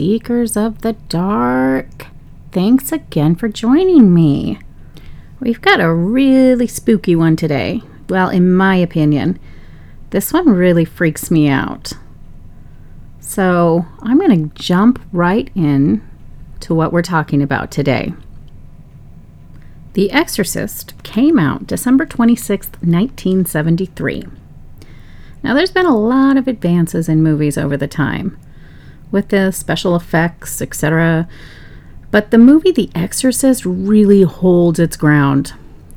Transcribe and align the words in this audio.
seekers 0.00 0.56
of 0.56 0.80
the 0.80 0.94
dark. 1.10 2.06
Thanks 2.52 2.90
again 2.90 3.34
for 3.34 3.50
joining 3.50 4.14
me. 4.14 4.58
We've 5.40 5.60
got 5.60 5.78
a 5.78 5.92
really 5.92 6.66
spooky 6.66 7.14
one 7.14 7.36
today. 7.36 7.82
Well, 8.08 8.30
in 8.30 8.50
my 8.50 8.76
opinion, 8.76 9.38
this 10.08 10.32
one 10.32 10.48
really 10.48 10.86
freaks 10.86 11.30
me 11.30 11.50
out. 11.50 11.92
So, 13.20 13.84
I'm 14.00 14.16
going 14.16 14.48
to 14.48 14.54
jump 14.54 15.02
right 15.12 15.50
in 15.54 16.00
to 16.60 16.74
what 16.74 16.94
we're 16.94 17.02
talking 17.02 17.42
about 17.42 17.70
today. 17.70 18.14
The 19.92 20.10
Exorcist 20.12 20.94
came 21.02 21.38
out 21.38 21.66
December 21.66 22.06
26, 22.06 22.68
1973. 22.68 24.24
Now, 25.42 25.52
there's 25.52 25.72
been 25.72 25.84
a 25.84 25.94
lot 25.94 26.38
of 26.38 26.48
advances 26.48 27.06
in 27.06 27.22
movies 27.22 27.58
over 27.58 27.76
the 27.76 27.86
time 27.86 28.38
with 29.10 29.28
the 29.28 29.50
special 29.50 29.96
effects, 29.96 30.60
etc. 30.62 31.28
But 32.10 32.30
the 32.30 32.38
movie 32.38 32.72
The 32.72 32.90
Exorcist 32.94 33.64
really 33.64 34.22
holds 34.22 34.78
its 34.78 34.96
ground. 34.96 35.54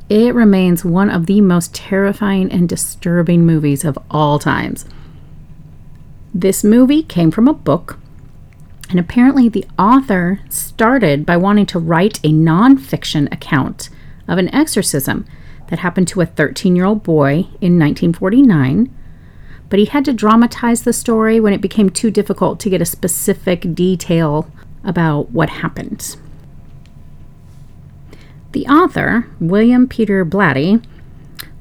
It 0.09 0.35
remains 0.35 0.85
one 0.85 1.09
of 1.09 1.25
the 1.25 1.41
most 1.41 1.73
terrifying 1.73 2.51
and 2.51 2.69
disturbing 2.69 3.45
movies 3.45 3.83
of 3.83 3.97
all 4.11 4.37
times. 4.37 4.85
This 6.33 6.63
movie 6.63 7.03
came 7.03 7.31
from 7.31 7.47
a 7.47 7.53
book, 7.53 7.99
and 8.89 8.99
apparently 8.99 9.49
the 9.49 9.65
author 9.77 10.39
started 10.49 11.25
by 11.25 11.37
wanting 11.37 11.65
to 11.67 11.79
write 11.79 12.19
a 12.19 12.29
nonfiction 12.29 13.31
account 13.31 13.89
of 14.27 14.37
an 14.37 14.53
exorcism 14.53 15.25
that 15.69 15.79
happened 15.79 16.07
to 16.09 16.21
a 16.21 16.25
13 16.25 16.75
year 16.75 16.85
old 16.85 17.03
boy 17.03 17.47
in 17.61 17.79
1949 17.79 18.93
but 19.73 19.79
he 19.79 19.85
had 19.85 20.05
to 20.05 20.13
dramatize 20.13 20.83
the 20.83 20.93
story 20.93 21.39
when 21.39 21.51
it 21.51 21.59
became 21.59 21.89
too 21.89 22.11
difficult 22.11 22.59
to 22.59 22.69
get 22.69 22.79
a 22.79 22.85
specific 22.85 23.73
detail 23.73 24.47
about 24.83 25.31
what 25.31 25.49
happened. 25.49 26.15
The 28.51 28.67
author, 28.67 29.25
William 29.39 29.87
Peter 29.87 30.23
Blatty, 30.23 30.85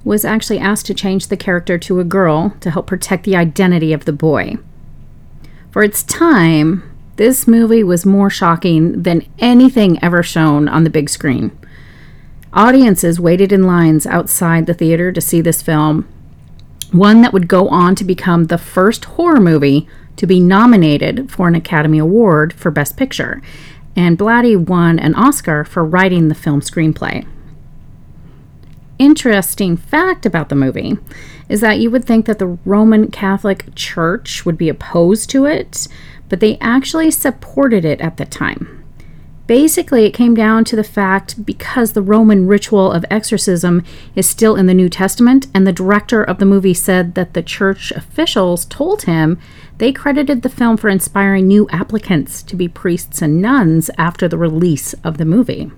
was 0.05 0.27
actually 0.27 0.59
asked 0.59 0.85
to 0.89 0.93
change 0.93 1.29
the 1.29 1.39
character 1.39 1.79
to 1.79 2.01
a 2.01 2.05
girl 2.05 2.55
to 2.61 2.71
help 2.71 2.87
protect 2.87 3.25
the 3.25 3.35
identity 3.35 3.95
of 3.95 4.05
the 4.05 4.13
boy. 4.13 4.59
For 5.71 5.83
its 5.83 6.03
time, 6.03 6.83
this 7.17 7.49
movie 7.49 7.83
was 7.83 8.05
more 8.05 8.29
shocking 8.29 9.05
than 9.05 9.27
anything 9.39 9.99
ever 10.05 10.23
shown 10.23 10.69
on 10.69 10.85
the 10.85 10.91
big 10.91 11.09
screen. 11.09 11.51
Audiences 12.53 13.19
waited 13.19 13.53
in 13.53 13.67
lines 13.67 14.07
outside 14.07 14.67
the 14.67 14.75
theater 14.75 15.13
to 15.13 15.21
see 15.23 15.41
this 15.41 15.63
film, 15.63 16.07
one 16.93 17.23
that 17.23 17.33
would 17.33 17.49
go 17.49 17.69
on 17.69 17.95
to 17.97 18.05
become 18.05 18.45
the 18.45 18.59
first 18.59 19.05
horror 19.07 19.41
movie 19.41 19.89
to 20.17 20.27
be 20.27 20.41
nominated 20.41 21.31
for 21.31 21.49
an 21.49 21.55
Academy 21.55 21.99
Award 21.99 22.53
for 22.53 22.71
Best 22.71 22.97
Picture, 22.97 23.43
and 23.97 24.19
Blatty 24.19 24.57
won 24.57 24.99
an 24.99 25.15
Oscar 25.15 25.65
for 25.65 25.85
writing 25.85 26.29
the 26.29 26.35
film 26.35 26.61
screenplay. 26.61 27.27
Interesting 28.99 29.77
fact 29.77 30.27
about 30.27 30.49
the 30.49 30.55
movie 30.55 30.99
is 31.49 31.61
that 31.61 31.81
you 31.81 31.91
would 31.91 32.05
think 32.05 32.27
that 32.27 32.39
the 32.39 32.59
Roman 32.65 33.11
Catholic 33.11 33.75
Church 33.75 34.45
would 34.45 34.57
be 34.57 34.69
opposed 34.69 35.29
to 35.31 35.45
it, 35.45 35.89
but 36.29 36.41
they 36.41 36.59
actually 36.61 37.11
supported 37.11 37.85
it 37.85 38.01
at 38.01 38.17
the 38.17 38.25
time. 38.25 38.82
Basically, 39.53 40.07
it 40.07 40.15
came 40.15 40.35
down 40.35 40.65
to 40.65 40.77
the 40.77 40.83
fact 40.83 41.45
because 41.45 41.93
the 41.93 42.01
Roman 42.01 42.47
ritual 42.47 42.91
of 42.91 43.05
exorcism 43.11 43.85
is 44.17 44.27
still 44.27 44.57
in 44.57 44.65
the 44.65 44.73
New 44.73 44.89
Testament, 44.89 45.47
and 45.53 45.67
the 45.67 45.75
director 45.75 46.25
of 46.25 46.39
the 46.39 46.47
movie 46.47 46.73
said 46.73 47.15
that 47.17 47.35
the 47.35 47.43
church 47.43 47.91
officials 47.91 48.65
told 48.65 49.03
him 49.03 49.39
they 49.77 49.93
credited 49.93 50.41
the 50.41 50.49
film 50.49 50.79
for 50.79 50.89
inspiring 50.89 51.47
new 51.47 51.69
applicants 51.69 52.43
to 52.45 52.57
be 52.57 52.67
priests 52.67 53.21
and 53.21 53.43
nuns 53.43 53.91
after 53.99 54.27
the 54.27 54.39
release 54.39 54.95
of 55.05 55.19
the 55.19 55.27
movie. 55.27 55.71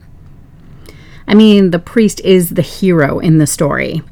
I 1.27 1.35
mean, 1.35 1.73
the 1.73 1.81
priest 1.81 2.21
is 2.21 2.51
the 2.51 2.63
hero 2.63 3.19
in 3.19 3.39
the 3.39 3.47
story. 3.49 4.03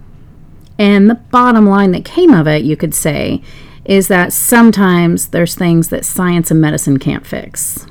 And 0.77 1.09
the 1.09 1.15
bottom 1.31 1.69
line 1.69 1.93
that 1.93 2.05
came 2.05 2.35
of 2.35 2.49
it, 2.49 2.65
you 2.65 2.77
could 2.77 2.97
say, 2.97 3.41
is 3.85 4.09
that 4.09 4.33
sometimes 4.33 5.29
there's 5.29 5.55
things 5.55 5.89
that 5.91 6.05
science 6.05 6.51
and 6.51 6.61
medicine 6.61 6.99
can't 6.99 7.25
fix. 7.25 7.87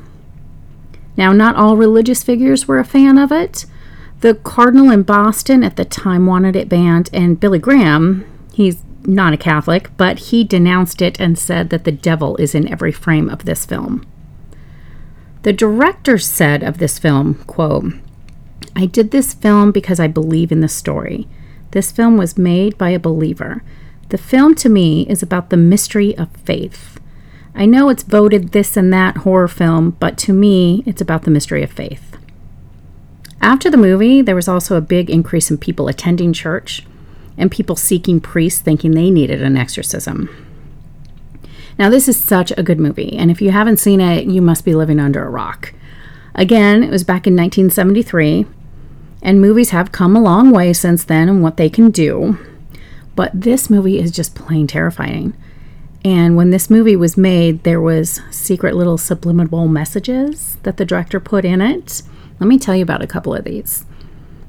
Now, 1.17 1.31
not 1.31 1.55
all 1.55 1.77
religious 1.77 2.23
figures 2.23 2.67
were 2.67 2.79
a 2.79 2.85
fan 2.85 3.17
of 3.17 3.31
it. 3.31 3.65
The 4.21 4.35
cardinal 4.35 4.91
in 4.91 5.03
Boston 5.03 5.63
at 5.63 5.75
the 5.75 5.85
time 5.85 6.25
wanted 6.25 6.55
it 6.55 6.69
banned, 6.69 7.09
and 7.11 7.39
Billy 7.39 7.59
Graham, 7.59 8.25
he's 8.53 8.83
not 9.03 9.33
a 9.33 9.37
Catholic, 9.37 9.89
but 9.97 10.19
he 10.19 10.43
denounced 10.43 11.01
it 11.01 11.19
and 11.19 11.37
said 11.37 11.69
that 11.69 11.85
the 11.85 11.91
devil 11.91 12.37
is 12.37 12.53
in 12.53 12.71
every 12.71 12.91
frame 12.91 13.29
of 13.29 13.45
this 13.45 13.65
film. 13.65 14.05
The 15.43 15.53
director 15.53 16.19
said 16.19 16.61
of 16.61 16.77
this 16.77 16.99
film, 16.99 17.35
quote, 17.45 17.93
I 18.75 18.85
did 18.85 19.11
this 19.11 19.33
film 19.33 19.71
because 19.71 19.99
I 19.99 20.07
believe 20.07 20.51
in 20.51 20.61
the 20.61 20.67
story. 20.67 21.27
This 21.71 21.91
film 21.91 22.15
was 22.15 22.37
made 22.37 22.77
by 22.77 22.91
a 22.91 22.99
believer. 22.99 23.63
The 24.09 24.17
film 24.17 24.55
to 24.55 24.69
me 24.69 25.07
is 25.07 25.23
about 25.23 25.49
the 25.49 25.57
mystery 25.57 26.15
of 26.17 26.29
faith. 26.31 26.90
I 27.53 27.65
know 27.65 27.89
it's 27.89 28.03
voted 28.03 28.51
this 28.51 28.77
and 28.77 28.91
that 28.93 29.17
horror 29.17 29.47
film, 29.47 29.97
but 29.99 30.17
to 30.19 30.33
me, 30.33 30.83
it's 30.85 31.01
about 31.01 31.23
the 31.23 31.31
mystery 31.31 31.63
of 31.63 31.71
faith. 31.71 32.17
After 33.41 33.69
the 33.69 33.77
movie, 33.77 34.21
there 34.21 34.35
was 34.35 34.47
also 34.47 34.77
a 34.77 34.81
big 34.81 35.09
increase 35.09 35.49
in 35.49 35.57
people 35.57 35.87
attending 35.87 36.31
church 36.31 36.85
and 37.37 37.51
people 37.51 37.75
seeking 37.75 38.21
priests 38.21 38.61
thinking 38.61 38.91
they 38.91 39.09
needed 39.09 39.41
an 39.41 39.57
exorcism. 39.57 40.29
Now, 41.79 41.89
this 41.89 42.07
is 42.07 42.19
such 42.19 42.51
a 42.55 42.63
good 42.63 42.79
movie, 42.79 43.17
and 43.17 43.31
if 43.31 43.41
you 43.41 43.51
haven't 43.51 43.77
seen 43.77 44.01
it, 44.01 44.27
you 44.27 44.41
must 44.41 44.63
be 44.63 44.75
living 44.75 44.99
under 44.99 45.23
a 45.25 45.29
rock. 45.29 45.73
Again, 46.35 46.83
it 46.83 46.91
was 46.91 47.03
back 47.03 47.25
in 47.25 47.35
1973, 47.35 48.45
and 49.23 49.41
movies 49.41 49.71
have 49.71 49.91
come 49.91 50.15
a 50.15 50.21
long 50.21 50.51
way 50.51 50.73
since 50.73 51.03
then 51.03 51.27
and 51.27 51.41
what 51.41 51.57
they 51.57 51.69
can 51.69 51.89
do. 51.89 52.37
But 53.15 53.31
this 53.33 53.69
movie 53.69 53.99
is 53.99 54.11
just 54.11 54.35
plain 54.35 54.67
terrifying. 54.67 55.33
And 56.03 56.35
when 56.35 56.49
this 56.49 56.69
movie 56.69 56.95
was 56.95 57.15
made, 57.15 57.63
there 57.63 57.81
was 57.81 58.21
secret 58.31 58.75
little 58.75 58.97
subliminal 58.97 59.67
messages 59.67 60.57
that 60.63 60.77
the 60.77 60.85
director 60.85 61.19
put 61.19 61.45
in 61.45 61.61
it. 61.61 62.01
Let 62.39 62.47
me 62.47 62.57
tell 62.57 62.75
you 62.75 62.83
about 62.83 63.03
a 63.03 63.07
couple 63.07 63.35
of 63.35 63.43
these. 63.43 63.85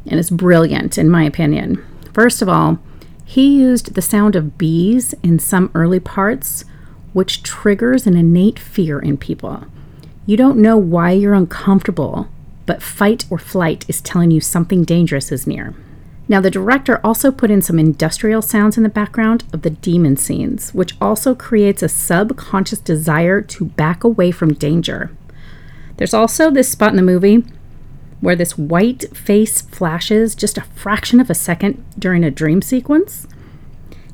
And 0.06 0.18
it's 0.18 0.30
brilliant 0.30 0.96
in 0.96 1.10
my 1.10 1.24
opinion. 1.24 1.84
First 2.14 2.40
of 2.40 2.48
all, 2.48 2.78
he 3.24 3.60
used 3.60 3.94
the 3.94 4.02
sound 4.02 4.34
of 4.34 4.58
bees 4.58 5.14
in 5.22 5.38
some 5.38 5.70
early 5.74 6.00
parts, 6.00 6.64
which 7.12 7.42
triggers 7.42 8.06
an 8.06 8.16
innate 8.16 8.58
fear 8.58 8.98
in 8.98 9.16
people. 9.16 9.64
You 10.26 10.36
don't 10.36 10.58
know 10.58 10.76
why 10.76 11.12
you're 11.12 11.34
uncomfortable, 11.34 12.28
but 12.64 12.82
fight 12.82 13.26
or 13.28 13.38
flight 13.38 13.84
is 13.88 14.00
telling 14.00 14.30
you 14.30 14.40
something 14.40 14.84
dangerous 14.84 15.32
is 15.32 15.46
near. 15.46 15.74
Now, 16.28 16.40
the 16.40 16.50
director 16.50 17.00
also 17.04 17.30
put 17.30 17.50
in 17.50 17.62
some 17.62 17.78
industrial 17.78 18.42
sounds 18.42 18.76
in 18.76 18.82
the 18.82 18.88
background 18.88 19.44
of 19.52 19.62
the 19.62 19.70
demon 19.70 20.16
scenes, 20.16 20.72
which 20.72 20.96
also 21.00 21.34
creates 21.34 21.82
a 21.82 21.88
subconscious 21.88 22.78
desire 22.78 23.40
to 23.42 23.66
back 23.66 24.04
away 24.04 24.30
from 24.30 24.54
danger. 24.54 25.10
There's 25.96 26.14
also 26.14 26.50
this 26.50 26.70
spot 26.70 26.90
in 26.90 26.96
the 26.96 27.02
movie 27.02 27.44
where 28.20 28.36
this 28.36 28.56
white 28.56 29.14
face 29.16 29.62
flashes 29.62 30.36
just 30.36 30.56
a 30.56 30.62
fraction 30.62 31.18
of 31.18 31.28
a 31.28 31.34
second 31.34 31.84
during 31.98 32.22
a 32.22 32.30
dream 32.30 32.62
sequence. 32.62 33.26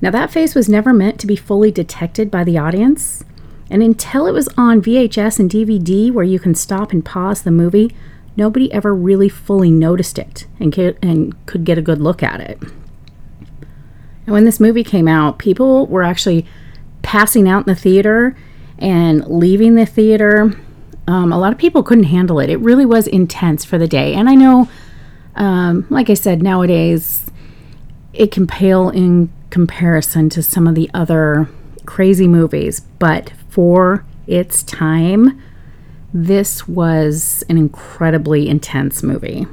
Now, 0.00 0.10
that 0.10 0.30
face 0.30 0.54
was 0.54 0.68
never 0.68 0.92
meant 0.92 1.20
to 1.20 1.26
be 1.26 1.36
fully 1.36 1.70
detected 1.70 2.30
by 2.30 2.42
the 2.42 2.56
audience, 2.56 3.22
and 3.70 3.82
until 3.82 4.26
it 4.26 4.32
was 4.32 4.48
on 4.56 4.80
VHS 4.80 5.38
and 5.38 5.50
DVD 5.50 6.10
where 6.10 6.24
you 6.24 6.38
can 6.38 6.54
stop 6.54 6.90
and 6.90 7.04
pause 7.04 7.42
the 7.42 7.50
movie, 7.50 7.94
nobody 8.38 8.72
ever 8.72 8.94
really 8.94 9.28
fully 9.28 9.70
noticed 9.70 10.18
it 10.18 10.46
and, 10.60 10.76
and 11.02 11.46
could 11.46 11.64
get 11.64 11.76
a 11.76 11.82
good 11.82 12.00
look 12.00 12.22
at 12.22 12.40
it. 12.40 12.58
And 12.62 14.32
when 14.32 14.44
this 14.44 14.60
movie 14.60 14.84
came 14.84 15.08
out, 15.08 15.38
people 15.38 15.86
were 15.88 16.02
actually 16.02 16.46
passing 17.02 17.48
out 17.48 17.66
in 17.66 17.74
the 17.74 17.78
theater 17.78 18.36
and 18.78 19.26
leaving 19.26 19.74
the 19.74 19.84
theater. 19.84 20.58
Um, 21.06 21.32
a 21.32 21.38
lot 21.38 21.52
of 21.52 21.58
people 21.58 21.82
couldn't 21.82 22.04
handle 22.04 22.38
it. 22.38 22.48
It 22.48 22.60
really 22.60 22.86
was 22.86 23.06
intense 23.06 23.64
for 23.64 23.76
the 23.76 23.88
day. 23.88 24.14
And 24.14 24.28
I 24.28 24.34
know, 24.34 24.68
um, 25.34 25.86
like 25.90 26.08
I 26.08 26.14
said, 26.14 26.42
nowadays 26.42 27.30
it 28.12 28.30
can 28.30 28.46
pale 28.46 28.88
in 28.90 29.32
comparison 29.50 30.28
to 30.30 30.42
some 30.42 30.66
of 30.66 30.74
the 30.74 30.90
other 30.94 31.48
crazy 31.86 32.28
movies, 32.28 32.80
but 32.98 33.32
for 33.48 34.04
its 34.26 34.62
time, 34.62 35.42
this 36.12 36.66
was 36.66 37.44
an 37.48 37.58
incredibly 37.58 38.48
intense 38.48 39.02
movie. 39.02 39.46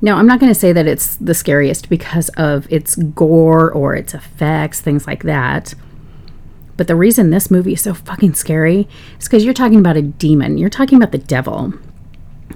Now, 0.00 0.16
I'm 0.16 0.26
not 0.26 0.38
going 0.38 0.52
to 0.52 0.58
say 0.58 0.72
that 0.72 0.86
it's 0.86 1.16
the 1.16 1.34
scariest 1.34 1.88
because 1.88 2.28
of 2.30 2.70
its 2.72 2.94
gore 2.94 3.72
or 3.72 3.96
its 3.96 4.14
effects, 4.14 4.80
things 4.80 5.06
like 5.06 5.24
that. 5.24 5.74
But 6.76 6.86
the 6.86 6.94
reason 6.94 7.30
this 7.30 7.50
movie 7.50 7.72
is 7.72 7.82
so 7.82 7.94
fucking 7.94 8.34
scary 8.34 8.86
is 9.18 9.26
because 9.26 9.44
you're 9.44 9.52
talking 9.52 9.80
about 9.80 9.96
a 9.96 10.02
demon. 10.02 10.58
You're 10.58 10.70
talking 10.70 10.96
about 10.96 11.10
the 11.10 11.18
devil. 11.18 11.74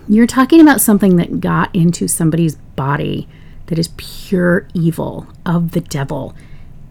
You're 0.09 0.29
talking 0.29 0.61
about 0.61 0.81
something 0.81 1.17
that 1.17 1.41
got 1.41 1.75
into 1.75 2.07
somebody's 2.07 2.55
body 2.55 3.29
that 3.67 3.79
is 3.79 3.89
pure 3.97 4.69
evil 4.75 5.27
of 5.45 5.73
the 5.73 5.81
devil 5.81 6.37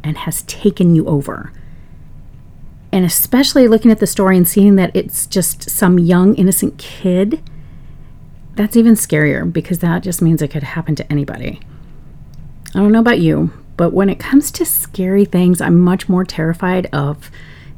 and 0.03 0.17
has 0.17 0.41
taken 0.43 0.93
you 0.93 1.07
over. 1.07 1.53
And 2.91 3.05
especially 3.05 3.67
looking 3.67 3.91
at 3.91 3.99
the 3.99 4.07
story 4.07 4.35
and 4.35 4.47
seeing 4.47 4.75
that 4.75 4.95
it's 4.95 5.25
just 5.25 5.69
some 5.69 5.97
young, 5.97 6.35
innocent 6.35 6.77
kid, 6.77 7.41
that's 8.55 8.75
even 8.75 8.95
scarier 8.95 9.51
because 9.51 9.79
that 9.79 10.03
just 10.03 10.21
means 10.21 10.41
it 10.41 10.49
could 10.49 10.63
happen 10.63 10.95
to 10.95 11.11
anybody. 11.11 11.61
I 12.75 12.79
don't 12.79 12.91
know 12.91 12.99
about 12.99 13.19
you, 13.19 13.51
but 13.77 13.93
when 13.93 14.09
it 14.09 14.19
comes 14.19 14.51
to 14.51 14.65
scary 14.65 15.25
things, 15.25 15.61
I'm 15.61 15.79
much 15.79 16.09
more 16.09 16.25
terrified 16.25 16.87
of 16.93 17.31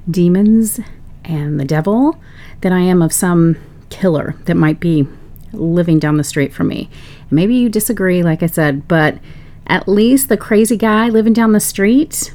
demons 0.10 0.80
and 1.24 1.60
the 1.60 1.65
devil 1.65 2.19
than 2.62 2.74
I 2.74 2.81
am 2.81 3.01
of 3.01 3.13
some 3.13 3.57
killer 3.89 4.36
that 4.45 4.56
might 4.56 4.80
be 4.80 5.07
living 5.54 6.00
down 6.00 6.18
the 6.18 6.24
street 6.24 6.54
from 6.54 6.68
me. 6.68 6.89
Maybe 7.30 7.56
you 7.56 7.69
disagree, 7.69 8.24
like 8.24 8.44
I 8.44 8.48
said, 8.48 8.88
but 8.88 9.19
at 9.68 9.88
least 9.88 10.30
the 10.30 10.38
crazy 10.38 10.75
guy 10.75 11.10
living 11.10 11.33
down 11.33 11.51
the 11.51 11.60
street, 11.60 12.33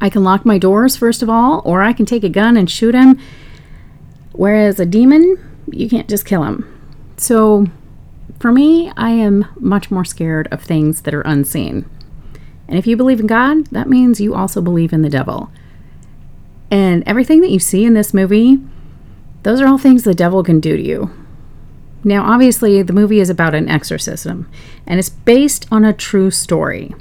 I 0.00 0.08
can 0.08 0.24
lock 0.24 0.44
my 0.44 0.58
doors, 0.58 0.96
first 0.96 1.22
of 1.22 1.28
all, 1.28 1.62
or 1.64 1.82
I 1.82 1.92
can 1.92 2.06
take 2.06 2.24
a 2.24 2.28
gun 2.28 2.56
and 2.56 2.70
shoot 2.70 2.94
him. 2.94 3.18
Whereas 4.32 4.78
a 4.80 4.86
demon, 4.86 5.36
you 5.70 5.88
can't 5.88 6.08
just 6.08 6.26
kill 6.26 6.44
him. 6.44 6.70
So 7.16 7.66
for 8.38 8.52
me, 8.52 8.92
I 8.96 9.10
am 9.10 9.46
much 9.58 9.90
more 9.90 10.04
scared 10.04 10.48
of 10.50 10.62
things 10.62 11.02
that 11.02 11.14
are 11.14 11.22
unseen. 11.22 11.88
And 12.68 12.78
if 12.78 12.86
you 12.86 12.96
believe 12.96 13.20
in 13.20 13.26
God, 13.26 13.66
that 13.68 13.88
means 13.88 14.20
you 14.20 14.34
also 14.34 14.60
believe 14.60 14.92
in 14.92 15.02
the 15.02 15.10
devil. 15.10 15.50
And 16.70 17.02
everything 17.06 17.40
that 17.42 17.50
you 17.50 17.58
see 17.58 17.84
in 17.84 17.94
this 17.94 18.14
movie, 18.14 18.58
those 19.42 19.60
are 19.60 19.66
all 19.66 19.78
things 19.78 20.04
the 20.04 20.14
devil 20.14 20.42
can 20.42 20.60
do 20.60 20.76
to 20.76 20.82
you. 20.82 21.10
Now, 22.02 22.24
obviously, 22.30 22.82
the 22.82 22.92
movie 22.92 23.20
is 23.20 23.30
about 23.30 23.54
an 23.54 23.68
exorcism, 23.68 24.50
and 24.86 24.98
it's 24.98 25.08
based 25.08 25.66
on 25.70 25.84
a 25.84 25.92
true 25.92 26.30
story. 26.30 26.94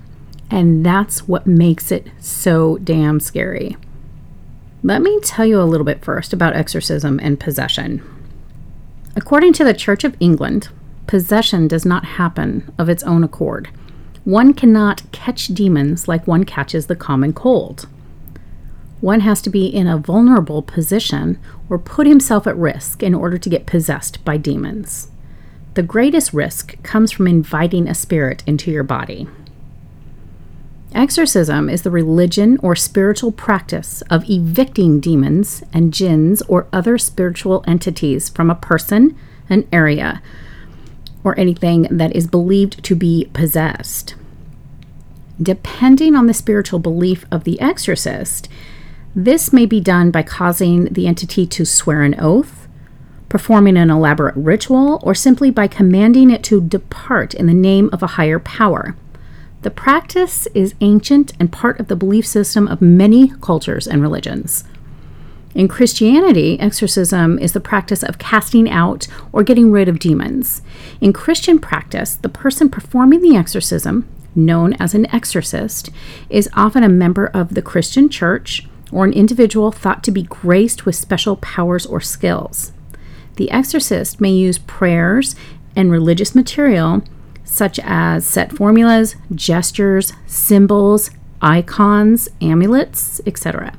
And 0.54 0.86
that's 0.86 1.28
what 1.28 1.48
makes 1.48 1.92
it 1.92 2.12
so 2.20 2.78
damn 2.78 3.20
scary. 3.20 3.76
Let 4.84 5.02
me 5.02 5.20
tell 5.22 5.48
you 5.48 5.60
a 5.60 5.66
little 5.66 5.84
bit 5.84 6.06
first 6.06 6.32
about 6.32 6.56
exorcism 6.56 7.20
and 7.24 7.40
possession. 7.40 8.04
According 9.16 9.54
to 9.54 9.64
the 9.64 9.74
Church 9.74 10.04
of 10.04 10.16
England, 10.20 10.70
possession 11.08 11.68
does 11.68 11.88
not 11.88 12.06
happen 12.06 12.72
of 12.78 12.88
its 12.88 13.02
own 13.02 13.24
accord. 13.24 13.70
One 14.26 14.54
cannot 14.54 15.12
catch 15.12 15.48
demons 15.48 16.08
like 16.08 16.28
one 16.28 16.44
catches 16.44 16.86
the 16.86 16.96
common 16.96 17.34
cold. 17.34 17.88
One 19.02 19.22
has 19.22 19.42
to 19.42 19.50
be 19.50 19.66
in 19.66 19.88
a 19.88 19.98
vulnerable 19.98 20.62
position 20.62 21.40
or 21.68 21.80
put 21.80 22.06
himself 22.06 22.46
at 22.46 22.56
risk 22.56 23.02
in 23.02 23.16
order 23.16 23.40
to 23.40 23.50
get 23.50 23.66
possessed 23.66 24.24
by 24.24 24.38
demons. 24.38 25.10
The 25.74 25.82
greatest 25.82 26.32
risk 26.32 26.82
comes 26.84 27.12
from 27.12 27.26
inviting 27.26 27.88
a 27.88 27.96
spirit 27.96 28.44
into 28.46 28.70
your 28.70 28.84
body. 28.84 29.28
Exorcism 30.94 31.70
is 31.70 31.82
the 31.82 31.90
religion 31.90 32.60
or 32.62 32.76
spiritual 32.76 33.32
practice 33.32 34.04
of 34.12 34.30
evicting 34.30 35.00
demons 35.00 35.64
and 35.74 35.92
jinns 35.92 36.44
or 36.44 36.68
other 36.72 37.00
spiritual 37.00 37.64
entities 37.66 38.30
from 38.30 38.52
a 38.52 38.56
person, 38.56 39.18
an 39.50 39.68
area, 39.72 40.22
or 41.24 41.38
anything 41.40 41.84
that 41.90 42.16
is 42.16 42.28
believed 42.28 42.84
to 42.84 42.96
be 42.96 43.28
possessed. 43.34 44.14
Depending 45.42 46.16
on 46.16 46.28
the 46.28 46.34
spiritual 46.34 46.78
belief 46.78 47.26
of 47.32 47.44
the 47.44 47.60
exorcist, 47.60 48.48
this 49.16 49.52
may 49.52 49.66
be 49.66 49.80
done 49.80 50.12
by 50.12 50.22
causing 50.22 50.86
the 50.86 51.08
entity 51.08 51.48
to 51.48 51.66
swear 51.66 52.04
an 52.04 52.16
oath, 52.20 52.68
performing 53.30 53.78
an 53.78 53.90
elaborate 53.90 54.36
ritual, 54.36 55.00
or 55.02 55.16
simply 55.16 55.50
by 55.50 55.66
commanding 55.68 56.30
it 56.30 56.44
to 56.44 56.62
depart 56.62 57.34
in 57.34 57.48
the 57.48 57.54
name 57.54 57.90
of 57.92 58.04
a 58.04 58.08
higher 58.08 58.38
power. 58.38 58.96
The 59.64 59.72
practice 59.72 60.46
is 60.54 60.76
ancient 60.82 61.32
and 61.40 61.50
part 61.50 61.80
of 61.80 61.88
the 61.88 61.96
belief 61.96 62.28
system 62.28 62.68
of 62.68 62.82
many 62.82 63.30
cultures 63.40 63.88
and 63.88 64.02
religions. 64.02 64.66
In 65.56 65.70
Christianity, 65.70 66.60
exorcism 66.60 67.40
is 67.40 67.54
the 67.54 67.62
practice 67.62 68.04
of 68.04 68.18
casting 68.18 68.70
out 68.70 69.08
or 69.32 69.42
getting 69.42 69.72
rid 69.72 69.88
of 69.88 70.00
demons. 70.00 70.62
In 71.00 71.14
Christian 71.14 71.60
practice, 71.60 72.16
the 72.16 72.28
person 72.28 72.70
performing 72.70 73.22
the 73.22 73.38
exorcism, 73.38 74.06
known 74.36 74.74
as 74.74 74.94
an 74.94 75.10
exorcist, 75.16 75.90
is 76.30 76.50
often 76.54 76.84
a 76.84 76.90
member 76.90 77.28
of 77.28 77.54
the 77.54 77.62
Christian 77.62 78.10
church 78.10 78.68
or 78.92 79.06
an 79.06 79.14
individual 79.14 79.72
thought 79.72 80.04
to 80.04 80.12
be 80.12 80.24
graced 80.24 80.86
with 80.86 80.96
special 80.96 81.38
powers 81.38 81.86
or 81.86 82.02
skills. 82.02 82.74
The 83.38 83.50
exorcist 83.50 84.20
may 84.20 84.32
use 84.32 84.58
prayers 84.58 85.38
and 85.74 85.90
religious 85.90 86.36
material 86.36 87.02
such 87.54 87.80
as 87.84 88.26
set 88.26 88.52
formulas, 88.52 89.16
gestures, 89.36 90.12
symbols, 90.26 91.12
icons, 91.40 92.28
amulets, 92.42 93.22
etc. 93.28 93.78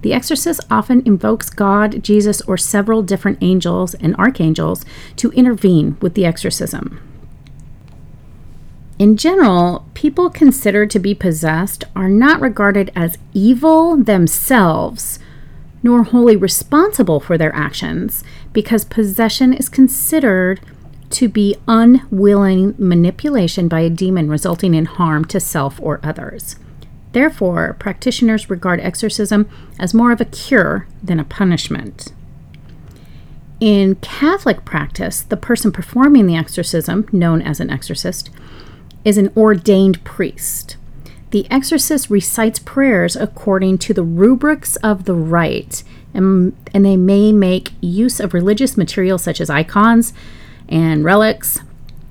The 0.00 0.14
exorcist 0.14 0.62
often 0.70 1.02
invokes 1.04 1.50
God, 1.50 2.02
Jesus, 2.02 2.40
or 2.42 2.56
several 2.56 3.02
different 3.02 3.36
angels 3.42 3.92
and 3.96 4.16
archangels 4.16 4.86
to 5.16 5.30
intervene 5.32 5.98
with 6.00 6.14
the 6.14 6.24
exorcism. 6.24 6.98
In 8.98 9.18
general, 9.18 9.86
people 9.92 10.30
considered 10.30 10.90
to 10.92 10.98
be 10.98 11.14
possessed 11.14 11.84
are 11.94 12.08
not 12.08 12.40
regarded 12.40 12.90
as 12.96 13.18
evil 13.34 13.98
themselves, 13.98 15.18
nor 15.82 16.04
wholly 16.04 16.36
responsible 16.36 17.20
for 17.20 17.36
their 17.36 17.54
actions, 17.54 18.24
because 18.54 18.86
possession 18.86 19.52
is 19.52 19.68
considered 19.68 20.60
to 21.12 21.28
be 21.28 21.56
unwilling 21.68 22.74
manipulation 22.78 23.68
by 23.68 23.80
a 23.80 23.90
demon 23.90 24.28
resulting 24.28 24.74
in 24.74 24.86
harm 24.86 25.24
to 25.26 25.40
self 25.40 25.80
or 25.80 26.00
others. 26.02 26.56
Therefore, 27.12 27.76
practitioners 27.78 28.50
regard 28.50 28.80
exorcism 28.80 29.48
as 29.78 29.94
more 29.94 30.12
of 30.12 30.20
a 30.20 30.26
cure 30.26 30.86
than 31.02 31.20
a 31.20 31.24
punishment. 31.24 32.12
In 33.60 33.94
Catholic 33.96 34.64
practice, 34.64 35.22
the 35.22 35.36
person 35.36 35.70
performing 35.70 36.26
the 36.26 36.34
exorcism, 36.34 37.06
known 37.12 37.40
as 37.42 37.60
an 37.60 37.70
exorcist, 37.70 38.30
is 39.04 39.18
an 39.18 39.32
ordained 39.36 40.02
priest. 40.04 40.76
The 41.30 41.46
exorcist 41.50 42.10
recites 42.10 42.58
prayers 42.58 43.14
according 43.14 43.78
to 43.78 43.94
the 43.94 44.02
rubrics 44.02 44.76
of 44.76 45.04
the 45.04 45.14
rite, 45.14 45.84
and, 46.12 46.56
and 46.74 46.84
they 46.84 46.96
may 46.96 47.32
make 47.32 47.70
use 47.80 48.20
of 48.20 48.34
religious 48.34 48.76
material 48.76 49.16
such 49.16 49.40
as 49.40 49.48
icons 49.48 50.12
and 50.68 51.04
relics. 51.04 51.60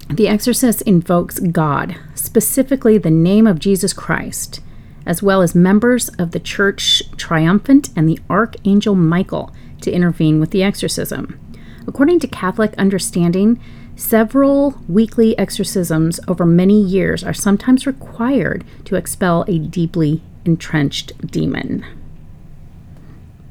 The 0.09 0.27
exorcist 0.27 0.81
invokes 0.83 1.39
God, 1.39 1.95
specifically 2.15 2.97
the 2.97 3.11
name 3.11 3.47
of 3.47 3.59
Jesus 3.59 3.93
Christ, 3.93 4.59
as 5.05 5.23
well 5.23 5.41
as 5.41 5.55
members 5.55 6.09
of 6.19 6.31
the 6.31 6.39
church 6.39 7.03
triumphant 7.17 7.89
and 7.95 8.07
the 8.07 8.19
archangel 8.29 8.95
Michael 8.95 9.53
to 9.81 9.91
intervene 9.91 10.39
with 10.39 10.51
the 10.51 10.63
exorcism. 10.63 11.39
According 11.87 12.19
to 12.19 12.27
Catholic 12.27 12.73
understanding, 12.77 13.59
Several 14.01 14.81
weekly 14.87 15.37
exorcisms 15.37 16.19
over 16.27 16.45
many 16.45 16.81
years 16.81 17.23
are 17.23 17.33
sometimes 17.33 17.85
required 17.85 18.65
to 18.85 18.95
expel 18.95 19.45
a 19.47 19.59
deeply 19.59 20.23
entrenched 20.43 21.15
demon. 21.27 21.85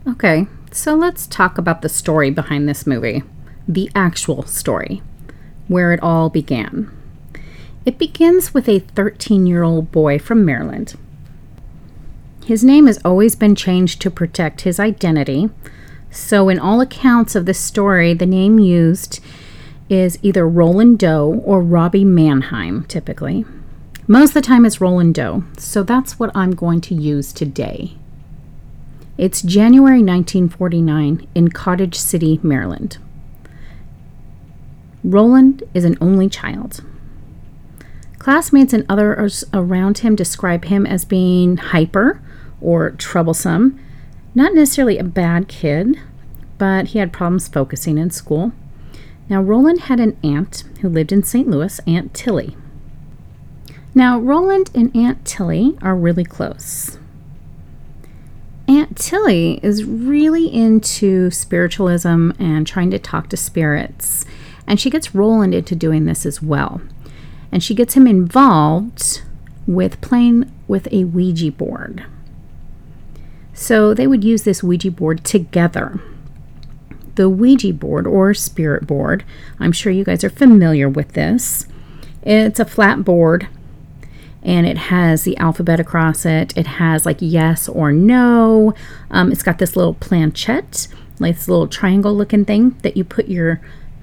Okay, 0.09 0.49
so 0.73 0.95
let's 0.95 1.29
talk 1.29 1.57
about 1.57 1.83
the 1.83 1.89
story 1.89 2.31
behind 2.31 2.69
this 2.69 2.85
movie, 2.85 3.23
the 3.75 3.91
actual 3.95 4.43
story, 4.45 5.03
where 5.69 5.93
it 5.93 6.03
all 6.03 6.29
began. 6.29 6.91
It 7.87 7.99
begins 7.99 8.53
with 8.53 8.69
a 8.69 8.81
13 8.81 9.47
year 9.47 9.63
old 9.63 9.91
boy 9.93 10.19
from 10.19 10.45
Maryland. 10.45 10.95
His 12.45 12.65
name 12.65 12.87
has 12.87 13.01
always 13.05 13.37
been 13.37 13.55
changed 13.55 14.01
to 14.03 14.11
protect 14.11 14.63
his 14.63 14.81
identity, 14.81 15.51
so, 16.11 16.49
in 16.49 16.59
all 16.59 16.81
accounts 16.81 17.37
of 17.37 17.47
this 17.47 17.61
story, 17.61 18.15
the 18.15 18.27
name 18.27 18.59
used 18.59 19.21
is 19.89 20.19
either 20.23 20.49
Roland 20.49 20.99
Doe 20.99 21.41
or 21.45 21.63
Robbie 21.63 22.05
Mannheim, 22.05 22.85
typically. 22.85 23.45
Most 24.09 24.31
of 24.31 24.35
the 24.35 24.41
time 24.41 24.65
it's 24.65 24.81
Roland 24.81 25.15
Doe, 25.15 25.45
so 25.57 25.85
that's 25.85 26.19
what 26.19 26.33
I'm 26.35 26.51
going 26.53 26.81
to 26.83 26.95
use 26.95 27.33
today. 27.33 27.95
It's 29.19 29.43
January 29.43 30.03
1949 30.03 31.29
in 31.35 31.49
Cottage 31.49 31.95
City, 31.95 32.41
Maryland. 32.43 32.99
Roland 35.03 35.63
is 35.75 35.85
an 35.85 35.97
only 36.01 36.29
child. 36.29 36.83
Classmates 38.19 38.73
and 38.73 38.85
others 38.89 39.45
around 39.55 39.99
him 39.99 40.15
describe 40.15 40.67
him 40.67 40.85
as 40.87 41.05
being 41.05 41.57
hyper 41.57 42.21
or 42.61 42.91
troublesome, 42.91 43.81
not 44.35 44.55
necessarily 44.55 44.99
a 44.99 45.05
bad 45.05 45.49
kid, 45.49 45.99
but 46.59 46.89
he 46.89 46.99
had 46.99 47.13
problems 47.13 47.49
focusing 47.49 47.97
in 47.97 48.11
school. 48.11 48.53
Now, 49.29 49.41
Roland 49.41 49.83
had 49.83 50.01
an 50.01 50.19
aunt 50.23 50.65
who 50.81 50.89
lived 50.89 51.13
in 51.13 51.23
St. 51.23 51.49
Louis, 51.49 51.81
Aunt 51.87 52.13
Tilly. 52.13 52.57
Now, 53.95 54.19
Roland 54.19 54.71
and 54.75 54.95
Aunt 54.95 55.25
Tilly 55.25 55.79
are 55.81 55.97
really 55.97 56.25
close. 56.25 56.99
Aunt 58.69 58.97
Tilly 58.97 59.59
is 59.63 59.85
really 59.85 60.47
into 60.47 61.31
spiritualism 61.31 62.33
and 62.39 62.67
trying 62.67 62.91
to 62.91 62.99
talk 62.99 63.29
to 63.31 63.37
spirits, 63.37 64.25
and 64.71 64.79
she 64.79 64.89
gets 64.89 65.17
Roland 65.17 65.53
into 65.53 65.75
doing 65.75 66.05
this 66.05 66.25
as 66.25 66.41
well. 66.41 66.81
And 67.51 67.61
she 67.61 67.75
gets 67.75 67.95
him 67.95 68.07
involved 68.07 69.21
with 69.67 70.01
playing 70.01 70.49
with 70.69 70.87
a 70.93 71.03
Ouija 71.03 71.51
board. 71.51 72.05
So 73.53 73.95
they 73.95 74.07
would 74.07 74.23
use 74.23 74.45
this 74.45 74.63
Ouija 74.63 74.93
board 74.93 75.25
together. 75.25 76.01
The 77.17 77.29
Ouija 77.29 77.73
board 77.73 78.07
or 78.07 78.33
spirit 78.33 78.87
board, 78.87 79.25
I'm 79.59 79.73
sure 79.73 79.91
you 79.91 80.05
guys 80.05 80.23
are 80.23 80.31
familiar 80.31 80.89
with 80.89 81.15
this. 81.15 81.67
It's 82.23 82.61
a 82.61 82.65
flat 82.65 83.05
board 83.05 83.49
and 84.41 84.69
it 84.69 84.79
has 84.79 85.25
the 85.25 85.37
alphabet 85.39 85.81
across 85.81 86.25
it. 86.25 86.57
It 86.57 86.69
has 86.69 87.05
like 87.05 87.19
yes 87.19 87.69
or 87.69 87.91
no. 87.91 88.75
Um, 89.11 89.33
it's 89.33 89.43
got 89.43 89.59
this 89.59 89.75
little 89.75 89.95
planchette, 89.95 90.87
like 91.19 91.35
this 91.35 91.49
little 91.49 91.67
triangle 91.67 92.15
looking 92.15 92.45
thing 92.45 92.77
that 92.83 92.97
you 92.97 93.03
put 93.03 93.27
your 93.27 93.61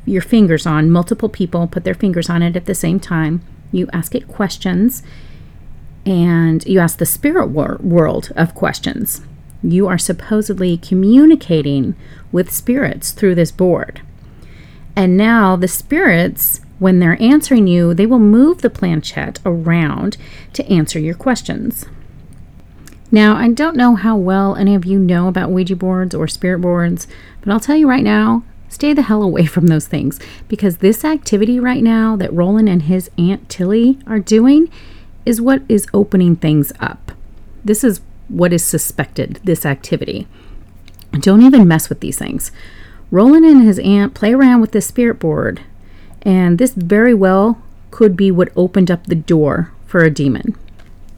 your 0.08 0.22
fingers 0.22 0.66
on. 0.66 0.90
Multiple 0.90 1.30
people 1.30 1.68
put 1.68 1.84
their 1.84 1.94
fingers 1.94 2.30
on 2.30 2.42
it 2.42 2.56
at 2.56 2.66
the 2.66 2.74
same 2.74 3.00
time. 3.00 3.42
You 3.72 3.88
ask 3.92 4.16
it 4.16 4.28
questions, 4.28 5.04
and 6.06 6.66
you 6.66 6.80
ask 6.80 6.98
the 6.98 7.06
spirit 7.06 7.48
wor- 7.48 7.80
world 7.82 8.32
of 8.36 8.56
questions. 8.56 9.22
You 9.62 9.88
are 9.88 9.98
supposedly 9.98 10.78
communicating 10.78 11.96
with 12.32 12.52
spirits 12.52 13.12
through 13.12 13.36
this 13.36 13.52
board. 13.52 14.02
And 14.96 15.18
now 15.18 15.56
the 15.56 15.68
spirits 15.68 16.62
when 16.80 17.00
they're 17.00 17.22
answering 17.22 17.68
you, 17.68 17.94
they 17.94 18.06
will 18.06 18.20
move 18.20 18.62
the 18.62 18.70
planchette 18.70 19.40
around 19.46 20.16
to 20.54 20.66
answer 20.68 21.00
your 21.00 21.16
questions. 21.16 21.86
Now, 23.12 23.36
I 23.36 23.50
don't 23.50 23.78
know 23.78 23.96
how 23.96 24.16
well 24.16 24.56
any 24.56 24.76
of 24.76 24.86
you 24.86 25.00
know 25.00 25.28
about 25.28 25.50
Ouija 25.50 25.76
boards 25.76 26.14
or 26.14 26.28
spirit 26.28 26.60
boards, 26.60 27.08
but 27.42 27.52
I'll 27.52 27.60
tell 27.60 27.76
you 27.76 27.90
right 27.90 28.04
now 28.04 28.44
stay 28.70 28.94
the 28.94 29.04
hell 29.04 29.24
away 29.24 29.46
from 29.46 29.68
those 29.68 29.88
things 29.88 30.20
because 30.48 30.78
this 30.78 31.06
activity 31.06 31.60
right 31.60 31.84
now 31.84 32.16
that 32.16 32.34
Roland 32.34 32.70
and 32.70 32.84
his 32.84 33.10
Aunt 33.18 33.50
Tilly 33.50 34.00
are 34.08 34.20
doing 34.20 34.70
is 35.26 35.42
what 35.42 35.62
is 35.68 35.88
opening 35.94 36.36
things 36.36 36.72
up. 36.80 37.12
This 37.64 37.84
is 37.84 38.02
what 38.28 38.54
is 38.54 38.64
suspected, 38.64 39.40
this 39.44 39.66
activity. 39.66 40.28
Don't 41.12 41.42
even 41.42 41.68
mess 41.68 41.90
with 41.90 42.00
these 42.00 42.18
things. 42.18 42.52
Roland 43.10 43.46
and 43.46 43.64
his 43.64 43.80
aunt 43.80 44.14
play 44.14 44.34
around 44.34 44.62
with 44.62 44.72
this 44.72 44.88
spirit 44.88 45.20
board 45.20 45.62
and 46.22 46.58
this 46.58 46.74
very 46.74 47.14
well 47.14 47.62
could 47.92 48.18
be 48.18 48.32
what 48.32 48.50
opened 48.56 48.92
up 48.92 49.06
the 49.06 49.16
door 49.16 49.72
for 49.86 50.04
a 50.04 50.10
demon. 50.10 50.56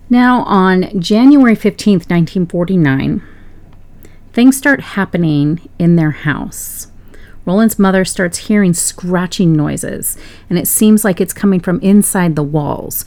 Now, 0.10 0.44
on 0.44 1.00
January 1.00 1.56
15th, 1.56 2.10
1949, 2.10 3.22
things 4.34 4.58
start 4.58 4.82
happening 4.82 5.68
in 5.78 5.96
their 5.96 6.12
house. 6.12 6.89
Roland's 7.50 7.80
mother 7.80 8.06
starts 8.06 8.38
hearing 8.38 8.76
scratching 8.76 9.54
noises, 9.54 10.20
and 10.52 10.60
it 10.60 10.68
seems 10.68 11.04
like 11.04 11.20
it's 11.20 11.34
coming 11.34 11.60
from 11.60 11.80
inside 11.80 12.36
the 12.36 12.44
walls. 12.44 13.06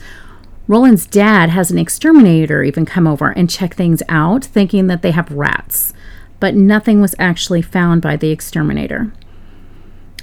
Roland's 0.67 1.05
dad 1.05 1.49
has 1.49 1.71
an 1.71 1.77
exterminator 1.77 2.61
even 2.61 2.85
come 2.85 3.07
over 3.07 3.29
and 3.29 3.49
check 3.49 3.73
things 3.73 4.03
out, 4.09 4.43
thinking 4.43 4.87
that 4.87 5.01
they 5.01 5.11
have 5.11 5.31
rats, 5.31 5.93
but 6.41 6.55
nothing 6.55 6.99
was 6.99 7.15
actually 7.17 7.61
found 7.61 8.01
by 8.01 8.17
the 8.17 8.31
exterminator. 8.31 9.13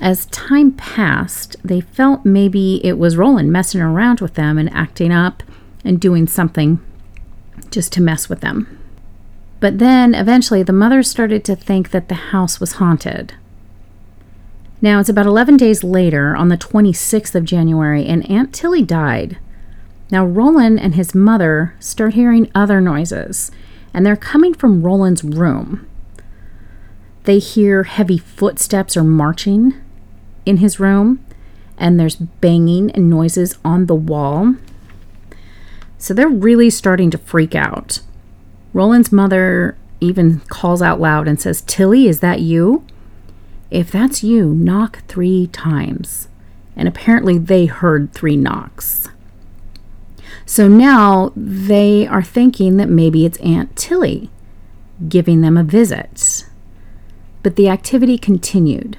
As 0.02 0.26
time 0.26 0.72
passed, 0.72 1.56
they 1.64 1.80
felt 1.80 2.26
maybe 2.26 2.84
it 2.84 2.98
was 2.98 3.16
Roland 3.16 3.50
messing 3.50 3.80
around 3.80 4.20
with 4.20 4.34
them 4.34 4.58
and 4.58 4.70
acting 4.74 5.12
up 5.12 5.42
and 5.82 5.98
doing 5.98 6.26
something 6.26 6.78
just 7.70 7.90
to 7.94 8.02
mess 8.02 8.28
with 8.28 8.42
them. 8.42 8.78
But 9.60 9.78
then 9.78 10.14
eventually 10.14 10.62
the 10.62 10.74
mother 10.74 11.02
started 11.02 11.42
to 11.46 11.56
think 11.56 11.90
that 11.92 12.10
the 12.10 12.14
house 12.36 12.60
was 12.60 12.72
haunted. 12.72 13.32
Now 14.82 14.98
it's 15.00 15.08
about 15.08 15.26
11 15.26 15.56
days 15.58 15.84
later, 15.84 16.34
on 16.34 16.48
the 16.48 16.56
26th 16.56 17.34
of 17.34 17.44
January, 17.44 18.06
and 18.06 18.28
Aunt 18.30 18.54
Tilly 18.54 18.82
died. 18.82 19.38
Now 20.10 20.24
Roland 20.24 20.80
and 20.80 20.94
his 20.94 21.14
mother 21.14 21.74
start 21.78 22.14
hearing 22.14 22.50
other 22.54 22.80
noises, 22.80 23.50
and 23.92 24.06
they're 24.06 24.16
coming 24.16 24.54
from 24.54 24.82
Roland's 24.82 25.22
room. 25.22 25.86
They 27.24 27.38
hear 27.38 27.82
heavy 27.82 28.18
footsteps 28.18 28.96
or 28.96 29.04
marching, 29.04 29.74
in 30.46 30.58
his 30.58 30.80
room, 30.80 31.24
and 31.78 31.98
there's 31.98 32.16
banging 32.16 32.90
and 32.92 33.08
noises 33.08 33.56
on 33.64 33.86
the 33.86 33.94
wall. 33.94 34.54
So 35.98 36.14
they're 36.14 36.28
really 36.28 36.70
starting 36.70 37.10
to 37.10 37.18
freak 37.18 37.54
out. 37.54 38.00
Roland's 38.72 39.12
mother 39.12 39.76
even 40.00 40.40
calls 40.48 40.80
out 40.80 41.00
loud 41.00 41.28
and 41.28 41.40
says, 41.40 41.62
Tilly, 41.62 42.08
is 42.08 42.20
that 42.20 42.40
you? 42.40 42.84
If 43.70 43.90
that's 43.90 44.24
you, 44.24 44.54
knock 44.54 45.04
three 45.06 45.46
times. 45.48 46.28
And 46.76 46.88
apparently 46.88 47.38
they 47.38 47.66
heard 47.66 48.12
three 48.12 48.36
knocks. 48.36 49.08
So 50.46 50.66
now 50.66 51.32
they 51.36 52.06
are 52.06 52.22
thinking 52.22 52.76
that 52.78 52.88
maybe 52.88 53.24
it's 53.24 53.38
Aunt 53.38 53.76
Tilly 53.76 54.30
giving 55.08 55.40
them 55.40 55.56
a 55.56 55.64
visit. 55.64 56.46
But 57.42 57.56
the 57.56 57.68
activity 57.68 58.18
continued. 58.18 58.98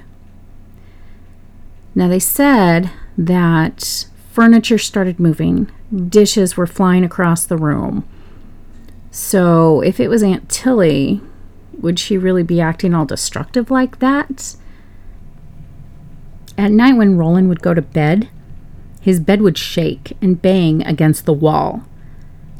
Now, 1.94 2.08
they 2.08 2.18
said 2.18 2.90
that 3.18 4.06
furniture 4.30 4.78
started 4.78 5.20
moving, 5.20 5.70
dishes 6.08 6.56
were 6.56 6.66
flying 6.66 7.04
across 7.04 7.44
the 7.44 7.58
room. 7.58 8.08
So, 9.10 9.82
if 9.82 10.00
it 10.00 10.08
was 10.08 10.22
Aunt 10.22 10.48
Tilly, 10.48 11.20
would 11.78 11.98
she 11.98 12.16
really 12.16 12.42
be 12.42 12.60
acting 12.60 12.94
all 12.94 13.04
destructive 13.04 13.70
like 13.70 13.98
that? 13.98 14.56
At 16.58 16.70
night, 16.70 16.96
when 16.96 17.16
Roland 17.16 17.48
would 17.48 17.62
go 17.62 17.74
to 17.74 17.82
bed, 17.82 18.28
his 19.00 19.20
bed 19.20 19.42
would 19.42 19.58
shake 19.58 20.16
and 20.20 20.40
bang 20.40 20.82
against 20.86 21.24
the 21.24 21.32
wall. 21.32 21.84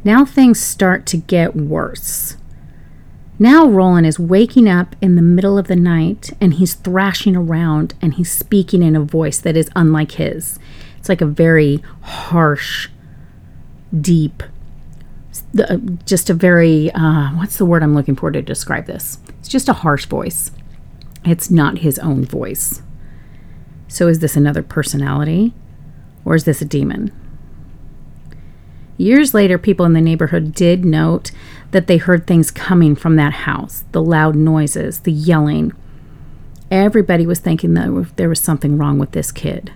Now 0.03 0.25
things 0.25 0.59
start 0.59 1.05
to 1.07 1.17
get 1.17 1.55
worse. 1.55 2.35
Now 3.39 3.65
Roland 3.65 4.05
is 4.05 4.19
waking 4.19 4.69
up 4.69 4.95
in 5.01 5.15
the 5.15 5.21
middle 5.21 5.57
of 5.57 5.67
the 5.67 5.75
night 5.75 6.31
and 6.39 6.55
he's 6.55 6.73
thrashing 6.75 7.35
around 7.35 7.93
and 8.01 8.15
he's 8.15 8.31
speaking 8.31 8.83
in 8.83 8.95
a 8.95 9.01
voice 9.01 9.39
that 9.39 9.57
is 9.57 9.69
unlike 9.75 10.13
his. 10.13 10.59
It's 10.97 11.09
like 11.09 11.21
a 11.21 11.25
very 11.25 11.83
harsh, 12.01 12.89
deep, 13.99 14.43
just 16.05 16.29
a 16.29 16.33
very, 16.33 16.91
uh, 16.91 17.29
what's 17.31 17.57
the 17.57 17.65
word 17.65 17.83
I'm 17.83 17.95
looking 17.95 18.15
for 18.15 18.31
to 18.31 18.41
describe 18.41 18.85
this? 18.85 19.17
It's 19.39 19.49
just 19.49 19.69
a 19.69 19.73
harsh 19.73 20.05
voice. 20.05 20.51
It's 21.25 21.49
not 21.49 21.79
his 21.79 21.97
own 21.99 22.25
voice. 22.25 22.81
So 23.93 24.07
is 24.07 24.17
this 24.17 24.35
another 24.35 24.63
personality 24.63 25.53
or 26.25 26.33
is 26.33 26.45
this 26.45 26.63
a 26.63 26.65
demon? 26.65 27.11
Years 28.97 29.35
later, 29.35 29.59
people 29.59 29.85
in 29.85 29.93
the 29.93 30.01
neighborhood 30.01 30.55
did 30.55 30.83
note 30.83 31.29
that 31.69 31.85
they 31.85 31.97
heard 31.97 32.25
things 32.25 32.49
coming 32.49 32.95
from 32.95 33.17
that 33.17 33.33
house 33.33 33.83
the 33.91 34.01
loud 34.01 34.35
noises, 34.35 35.01
the 35.01 35.11
yelling. 35.11 35.73
Everybody 36.71 37.27
was 37.27 37.37
thinking 37.37 37.75
that 37.75 38.13
there 38.15 38.29
was 38.29 38.39
something 38.39 38.79
wrong 38.79 38.97
with 38.97 39.11
this 39.11 39.31
kid. 39.31 39.71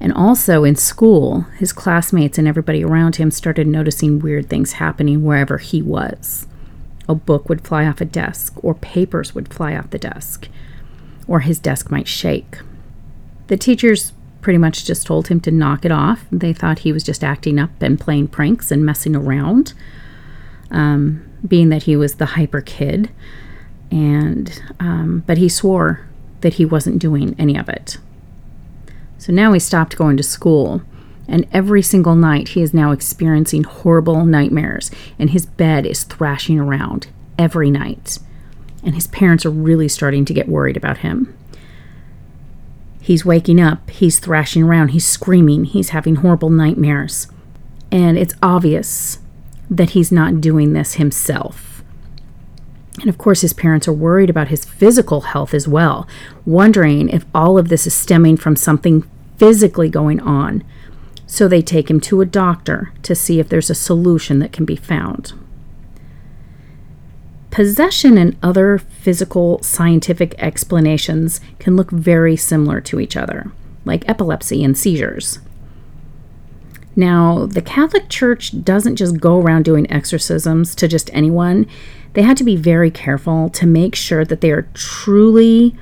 And 0.00 0.12
also 0.12 0.64
in 0.64 0.74
school, 0.74 1.42
his 1.56 1.72
classmates 1.72 2.36
and 2.36 2.48
everybody 2.48 2.82
around 2.82 3.14
him 3.14 3.30
started 3.30 3.68
noticing 3.68 4.18
weird 4.18 4.50
things 4.50 4.72
happening 4.72 5.22
wherever 5.22 5.58
he 5.58 5.80
was. 5.80 6.48
A 7.08 7.14
book 7.14 7.48
would 7.48 7.64
fly 7.64 7.86
off 7.86 8.00
a 8.00 8.04
desk, 8.04 8.54
or 8.64 8.74
papers 8.74 9.36
would 9.36 9.54
fly 9.54 9.76
off 9.76 9.90
the 9.90 10.00
desk, 10.00 10.48
or 11.28 11.40
his 11.40 11.60
desk 11.60 11.92
might 11.92 12.08
shake. 12.08 12.58
The 13.46 13.56
teachers 13.56 14.12
pretty 14.40 14.58
much 14.58 14.84
just 14.84 15.06
told 15.06 15.28
him 15.28 15.40
to 15.40 15.50
knock 15.50 15.84
it 15.84 15.92
off. 15.92 16.26
They 16.30 16.52
thought 16.52 16.80
he 16.80 16.92
was 16.92 17.02
just 17.02 17.24
acting 17.24 17.58
up 17.58 17.70
and 17.80 18.00
playing 18.00 18.28
pranks 18.28 18.70
and 18.70 18.84
messing 18.84 19.16
around, 19.16 19.72
um, 20.70 21.24
being 21.46 21.70
that 21.70 21.84
he 21.84 21.96
was 21.96 22.16
the 22.16 22.26
hyper 22.26 22.60
kid. 22.60 23.10
And 23.90 24.62
um, 24.80 25.24
but 25.26 25.38
he 25.38 25.48
swore 25.48 26.06
that 26.40 26.54
he 26.54 26.64
wasn't 26.64 26.98
doing 26.98 27.34
any 27.38 27.56
of 27.56 27.68
it. 27.68 27.98
So 29.18 29.32
now 29.32 29.52
he 29.52 29.60
stopped 29.60 29.96
going 29.96 30.16
to 30.18 30.22
school. 30.22 30.82
And 31.26 31.46
every 31.52 31.80
single 31.80 32.14
night, 32.14 32.48
he 32.48 32.60
is 32.60 32.74
now 32.74 32.90
experiencing 32.90 33.64
horrible 33.64 34.26
nightmares, 34.26 34.90
and 35.18 35.30
his 35.30 35.46
bed 35.46 35.86
is 35.86 36.04
thrashing 36.04 36.60
around 36.60 37.06
every 37.38 37.70
night. 37.70 38.18
And 38.82 38.94
his 38.94 39.06
parents 39.06 39.46
are 39.46 39.50
really 39.50 39.88
starting 39.88 40.26
to 40.26 40.34
get 40.34 40.50
worried 40.50 40.76
about 40.76 40.98
him. 40.98 41.34
He's 43.04 43.22
waking 43.22 43.60
up, 43.60 43.90
he's 43.90 44.18
thrashing 44.18 44.62
around, 44.62 44.88
he's 44.88 45.04
screaming, 45.04 45.64
he's 45.64 45.90
having 45.90 46.14
horrible 46.14 46.48
nightmares. 46.48 47.26
And 47.92 48.16
it's 48.16 48.32
obvious 48.42 49.18
that 49.68 49.90
he's 49.90 50.10
not 50.10 50.40
doing 50.40 50.72
this 50.72 50.94
himself. 50.94 51.84
And 53.00 53.10
of 53.10 53.18
course, 53.18 53.42
his 53.42 53.52
parents 53.52 53.86
are 53.86 53.92
worried 53.92 54.30
about 54.30 54.48
his 54.48 54.64
physical 54.64 55.20
health 55.20 55.52
as 55.52 55.68
well, 55.68 56.08
wondering 56.46 57.10
if 57.10 57.26
all 57.34 57.58
of 57.58 57.68
this 57.68 57.86
is 57.86 57.92
stemming 57.92 58.38
from 58.38 58.56
something 58.56 59.04
physically 59.36 59.90
going 59.90 60.18
on. 60.20 60.64
So 61.26 61.46
they 61.46 61.60
take 61.60 61.90
him 61.90 62.00
to 62.00 62.22
a 62.22 62.26
doctor 62.26 62.90
to 63.02 63.14
see 63.14 63.38
if 63.38 63.50
there's 63.50 63.68
a 63.68 63.74
solution 63.74 64.38
that 64.38 64.52
can 64.52 64.64
be 64.64 64.76
found. 64.76 65.34
Possession 67.54 68.18
and 68.18 68.36
other 68.42 68.78
physical 68.78 69.62
scientific 69.62 70.34
explanations 70.38 71.40
can 71.60 71.76
look 71.76 71.88
very 71.88 72.34
similar 72.34 72.80
to 72.80 72.98
each 72.98 73.16
other, 73.16 73.52
like 73.84 74.08
epilepsy 74.08 74.64
and 74.64 74.76
seizures. 74.76 75.38
Now, 76.96 77.46
the 77.46 77.62
Catholic 77.62 78.08
Church 78.08 78.64
doesn't 78.64 78.96
just 78.96 79.20
go 79.20 79.38
around 79.38 79.64
doing 79.64 79.88
exorcisms 79.88 80.74
to 80.74 80.88
just 80.88 81.14
anyone. 81.14 81.68
They 82.14 82.22
had 82.22 82.36
to 82.38 82.44
be 82.44 82.56
very 82.56 82.90
careful 82.90 83.48
to 83.50 83.66
make 83.68 83.94
sure 83.94 84.24
that 84.24 84.40
they 84.40 84.50
are 84.50 84.68
truly 84.74 85.76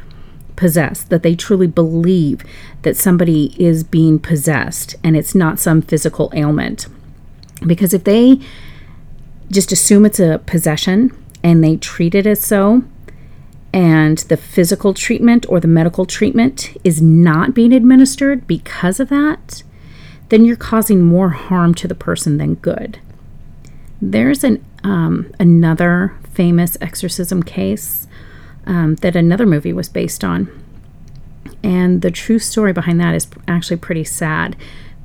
possessed, 0.57 1.09
that 1.09 1.23
they 1.23 1.35
truly 1.35 1.69
believe 1.69 2.43
that 2.83 2.99
somebody 2.99 3.55
is 3.59 3.83
being 3.83 4.19
possessed 4.19 4.97
and 5.03 5.17
it's 5.17 5.35
not 5.35 5.59
some 5.59 5.81
physical 5.81 6.31
ailment. 6.35 6.87
Because 7.67 7.95
if 7.95 8.05
they 8.05 8.41
just 9.51 9.73
assume 9.73 10.05
it's 10.05 10.21
a 10.21 10.43
possession 10.45 11.17
and 11.43 11.63
they 11.63 11.77
treat 11.77 12.15
it 12.15 12.27
as 12.27 12.41
so, 12.41 12.85
and 13.73 14.19
the 14.19 14.37
physical 14.37 14.93
treatment 14.93 15.47
or 15.49 15.59
the 15.59 15.69
medical 15.69 16.05
treatment 16.05 16.77
is 16.85 17.01
not 17.01 17.55
being 17.55 17.73
administered 17.73 18.47
because 18.47 19.01
of 19.01 19.09
that, 19.09 19.63
then 20.29 20.45
you're 20.45 20.57
causing 20.57 21.03
more 21.03 21.31
harm 21.31 21.75
to 21.75 21.89
the 21.89 21.95
person 21.95 22.37
than 22.37 22.55
good. 22.57 22.99
There's 24.01 24.45
an 24.45 24.65
um, 24.85 25.33
another 25.39 26.17
famous 26.33 26.77
exorcism 26.81 27.43
case 27.43 28.09
um, 28.67 28.97
that 28.97 29.15
another 29.15 29.47
movie 29.47 29.73
was 29.73 29.89
based 29.89 30.25
on, 30.25 30.49
and 31.63 32.03
the 32.03 32.11
true 32.11 32.39
story 32.39 32.73
behind 32.73 33.01
that 33.01 33.15
is 33.15 33.29
actually 33.47 33.77
pretty 33.77 34.05
sad 34.05 34.57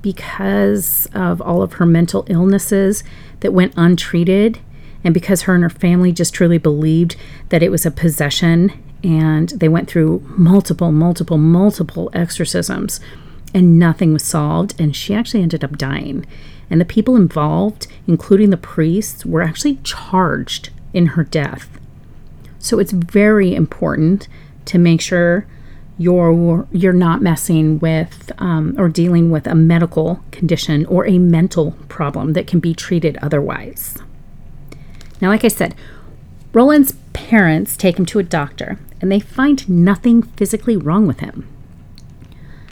because 0.01 1.07
of 1.13 1.41
all 1.41 1.61
of 1.61 1.73
her 1.73 1.85
mental 1.85 2.25
illnesses 2.27 3.03
that 3.41 3.53
went 3.53 3.73
untreated 3.77 4.59
and 5.03 5.13
because 5.13 5.43
her 5.43 5.55
and 5.55 5.63
her 5.63 5.69
family 5.69 6.11
just 6.11 6.33
truly 6.33 6.57
believed 6.57 7.15
that 7.49 7.63
it 7.63 7.69
was 7.69 7.85
a 7.85 7.91
possession 7.91 8.71
and 9.03 9.49
they 9.49 9.69
went 9.69 9.89
through 9.89 10.23
multiple 10.37 10.91
multiple 10.91 11.37
multiple 11.37 12.09
exorcisms 12.13 12.99
and 13.53 13.79
nothing 13.79 14.13
was 14.13 14.23
solved 14.23 14.79
and 14.79 14.95
she 14.95 15.13
actually 15.13 15.41
ended 15.41 15.63
up 15.63 15.77
dying 15.77 16.25
and 16.69 16.81
the 16.81 16.85
people 16.85 17.15
involved 17.15 17.87
including 18.07 18.49
the 18.49 18.57
priests 18.57 19.25
were 19.25 19.41
actually 19.41 19.77
charged 19.83 20.69
in 20.93 21.07
her 21.07 21.23
death 21.23 21.79
so 22.59 22.79
it's 22.79 22.91
very 22.91 23.53
important 23.55 24.27
to 24.65 24.77
make 24.77 24.99
sure 24.99 25.45
you're 25.97 26.67
you're 26.71 26.93
not 26.93 27.21
messing 27.21 27.79
with 27.79 28.31
um, 28.37 28.75
or 28.77 28.87
dealing 28.87 29.31
with 29.31 29.47
a 29.47 29.55
medical 29.55 30.19
condition 30.31 30.85
or 30.85 31.07
a 31.07 31.17
mental 31.17 31.71
problem 31.89 32.33
that 32.33 32.47
can 32.47 32.59
be 32.59 32.73
treated 32.73 33.17
otherwise. 33.21 33.97
Now, 35.21 35.29
like 35.29 35.43
I 35.43 35.49
said, 35.49 35.75
Roland's 36.53 36.93
parents 37.13 37.75
take 37.75 37.97
him 37.97 38.05
to 38.07 38.19
a 38.19 38.23
doctor 38.23 38.79
and 39.01 39.11
they 39.11 39.19
find 39.19 39.67
nothing 39.69 40.21
physically 40.21 40.77
wrong 40.77 41.07
with 41.07 41.19
him. 41.19 41.47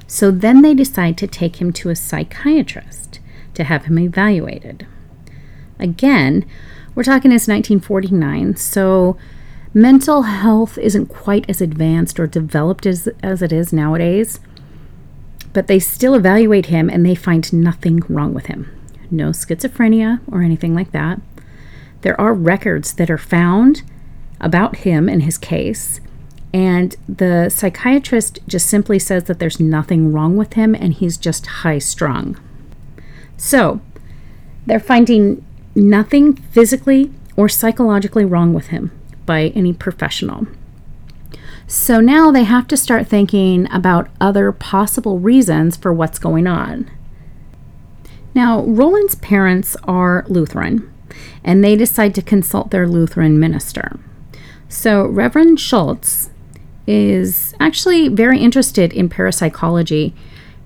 So 0.08 0.32
then 0.32 0.62
they 0.62 0.74
decide 0.74 1.18
to 1.18 1.28
take 1.28 1.58
him 1.58 1.74
to 1.74 1.90
a 1.90 1.96
psychiatrist 1.96 3.20
to 3.56 3.64
have 3.64 3.86
him 3.86 3.98
evaluated. 4.00 4.86
Again, 5.80 6.46
we're 6.94 7.04
talking 7.04 7.32
as 7.32 7.48
1949, 7.48 8.56
so 8.56 9.18
mental 9.74 10.24
health 10.24 10.78
isn't 10.78 11.08
quite 11.08 11.50
as 11.50 11.60
advanced 11.60 12.20
or 12.20 12.28
developed 12.28 12.86
as, 12.86 13.10
as 13.22 13.42
it 13.42 13.52
is 13.52 13.74
nowadays, 13.74 14.40
but 15.52 15.68
they 15.68 15.80
still 15.80 16.16
evaluate 16.16 16.68
him 16.68 16.90
and 16.90 17.06
they 17.06 17.16
find 17.16 17.52
nothing 17.52 18.02
wrong 18.08 18.34
with 18.34 18.46
him. 18.46 18.72
No 19.12 19.30
schizophrenia 19.30 20.22
or 20.32 20.42
anything 20.42 20.74
like 20.74 20.92
that. 20.92 21.20
There 22.06 22.22
are 22.22 22.36
records 22.36 22.94
that 22.94 23.10
are 23.10 23.18
found 23.18 23.82
about 24.40 24.76
him 24.78 25.10
and 25.10 25.24
his 25.24 25.40
case, 25.40 26.00
and 26.54 26.96
the 27.10 27.50
psychiatrist 27.50 28.38
just 28.48 28.68
simply 28.68 29.00
says 29.00 29.24
that 29.24 29.40
there's 29.40 29.60
nothing 29.60 30.14
wrong 30.14 30.38
with 30.38 30.54
him 30.54 30.76
and 30.76 30.94
he's 30.94 31.18
just 31.18 31.48
high 31.48 31.80
strung. 31.80 32.40
So, 33.38 33.82
they're 34.68 34.80
finding 34.80 35.44
nothing 35.74 36.36
physically 36.36 37.12
or 37.36 37.50
psychologically 37.50 38.24
wrong 38.24 38.54
with 38.54 38.68
him 38.68 38.92
by 39.26 39.48
any 39.56 39.74
professional. 39.74 40.46
So 41.66 42.00
now 42.02 42.30
they 42.30 42.44
have 42.44 42.68
to 42.68 42.78
start 42.78 43.08
thinking 43.08 43.68
about 43.74 44.10
other 44.22 44.52
possible 44.52 45.18
reasons 45.18 45.76
for 45.76 45.92
what's 45.92 46.20
going 46.20 46.46
on. 46.46 46.88
Now, 48.36 48.62
Roland's 48.62 49.16
parents 49.16 49.76
are 49.86 50.24
Lutheran, 50.28 50.92
and 51.44 51.64
they 51.64 51.76
decide 51.76 52.16
to 52.16 52.22
consult 52.22 52.72
their 52.72 52.88
Lutheran 52.88 53.40
minister. 53.40 54.00
So, 54.68 55.06
Reverend 55.06 55.60
Schultz 55.60 56.30
is 56.88 57.54
actually 57.60 58.08
very 58.10 58.40
interested 58.40 58.94
in 58.94 59.10
parapsychology, 59.10 60.14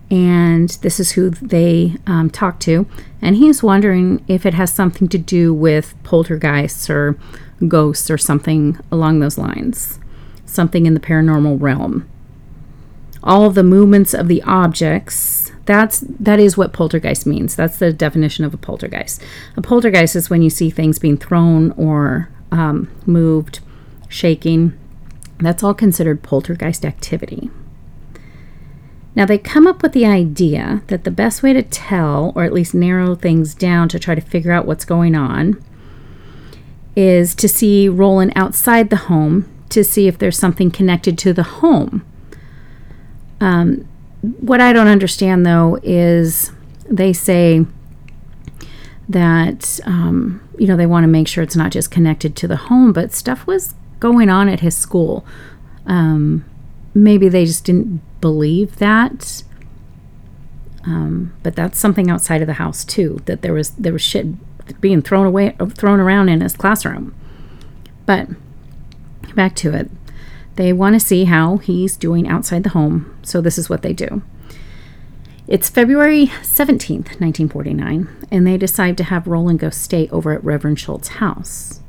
and 0.09 0.69
this 0.81 0.99
is 0.99 1.11
who 1.11 1.29
they 1.29 1.95
um, 2.07 2.29
talk 2.29 2.59
to. 2.61 2.87
And 3.21 3.35
he's 3.35 3.61
wondering 3.61 4.23
if 4.27 4.45
it 4.45 4.53
has 4.53 4.73
something 4.73 5.07
to 5.09 5.17
do 5.17 5.53
with 5.53 5.93
poltergeists 6.03 6.89
or 6.89 7.17
ghosts 7.67 8.09
or 8.09 8.17
something 8.17 8.79
along 8.91 9.19
those 9.19 9.37
lines, 9.37 9.99
something 10.45 10.85
in 10.85 10.93
the 10.93 10.99
paranormal 10.99 11.61
realm. 11.61 12.09
All 13.21 13.49
the 13.49 13.63
movements 13.63 14.13
of 14.13 14.27
the 14.27 14.41
objects, 14.43 15.48
that's 15.69 15.99
that 15.99 16.39
is 16.39 16.57
what 16.57 16.73
poltergeist 16.73 17.27
means. 17.27 17.55
That's 17.55 17.77
the 17.77 17.93
definition 17.93 18.43
of 18.43 18.55
a 18.55 18.57
poltergeist. 18.57 19.21
A 19.55 19.61
poltergeist 19.61 20.15
is 20.15 20.27
when 20.27 20.41
you 20.41 20.49
see 20.49 20.71
things 20.71 20.97
being 20.97 21.15
thrown 21.15 21.73
or 21.73 22.27
um, 22.51 22.89
moved, 23.05 23.59
shaking. 24.07 24.73
That's 25.37 25.63
all 25.63 25.75
considered 25.75 26.23
poltergeist 26.23 26.83
activity. 26.83 27.51
Now, 29.15 29.25
they 29.25 29.37
come 29.37 29.67
up 29.67 29.83
with 29.83 29.91
the 29.91 30.07
idea 30.07 30.81
that 30.87 31.03
the 31.03 31.11
best 31.11 31.43
way 31.43 31.53
to 31.53 31.61
tell, 31.61 32.33
or 32.35 32.43
at 32.43 32.53
least 32.53 32.73
narrow 32.73 33.13
things 33.13 33.53
down 33.53 33.89
to 33.89 33.99
try 33.99 34.15
to 34.15 34.21
figure 34.21 34.51
out 34.51 34.65
what's 34.65 34.85
going 34.85 35.13
on, 35.13 35.63
is 36.95 37.35
to 37.35 37.47
see 37.47 37.87
Roland 37.87 38.33
outside 38.35 38.89
the 38.89 38.95
home 38.95 39.47
to 39.69 39.83
see 39.83 40.07
if 40.07 40.17
there's 40.17 40.37
something 40.37 40.71
connected 40.71 41.17
to 41.19 41.31
the 41.33 41.43
home. 41.43 42.03
Um, 43.39 43.87
what 44.21 44.61
I 44.61 44.73
don't 44.73 44.87
understand 44.87 45.45
though 45.45 45.79
is 45.83 46.51
they 46.89 47.13
say 47.13 47.65
that 49.07 49.79
um, 49.85 50.41
you 50.57 50.67
know 50.67 50.75
they 50.75 50.85
want 50.85 51.03
to 51.03 51.07
make 51.07 51.27
sure 51.27 51.43
it's 51.43 51.55
not 51.55 51.71
just 51.71 51.91
connected 51.91 52.35
to 52.37 52.47
the 52.47 52.57
home, 52.57 52.93
but 52.93 53.13
stuff 53.13 53.47
was 53.47 53.73
going 53.99 54.29
on 54.29 54.49
at 54.49 54.59
his 54.59 54.75
school. 54.75 55.25
Um, 55.85 56.45
maybe 56.93 57.29
they 57.29 57.45
just 57.45 57.65
didn't 57.65 58.01
believe 58.21 58.77
that. 58.77 59.43
Um, 60.85 61.33
but 61.43 61.55
that's 61.55 61.77
something 61.77 62.09
outside 62.09 62.41
of 62.41 62.47
the 62.47 62.53
house 62.53 62.85
too. 62.85 63.21
That 63.25 63.41
there 63.41 63.53
was 63.53 63.71
there 63.71 63.93
was 63.93 64.01
shit 64.01 64.27
being 64.79 65.01
thrown 65.01 65.25
away, 65.25 65.55
thrown 65.73 65.99
around 65.99 66.29
in 66.29 66.41
his 66.41 66.55
classroom. 66.55 67.13
But 68.05 68.27
back 69.35 69.55
to 69.57 69.73
it. 69.73 69.89
They 70.59 70.73
want 70.73 70.93
to 70.93 70.99
see 70.99 71.23
how 71.23 71.55
he's 71.55 71.95
doing 71.95 72.27
outside 72.27 72.63
the 72.63 72.71
home, 72.71 73.17
so 73.23 73.39
this 73.39 73.57
is 73.57 73.69
what 73.69 73.81
they 73.81 73.93
do. 73.93 74.21
It's 75.47 75.69
February 75.69 76.25
17th, 76.25 77.21
1949, 77.21 78.09
and 78.29 78.45
they 78.45 78.57
decide 78.57 78.97
to 78.97 79.05
have 79.05 79.25
Roland 79.25 79.59
go 79.59 79.69
stay 79.69 80.09
over 80.09 80.33
at 80.33 80.43
Reverend 80.43 80.77
Schultz's 80.77 81.15
house. 81.15 81.79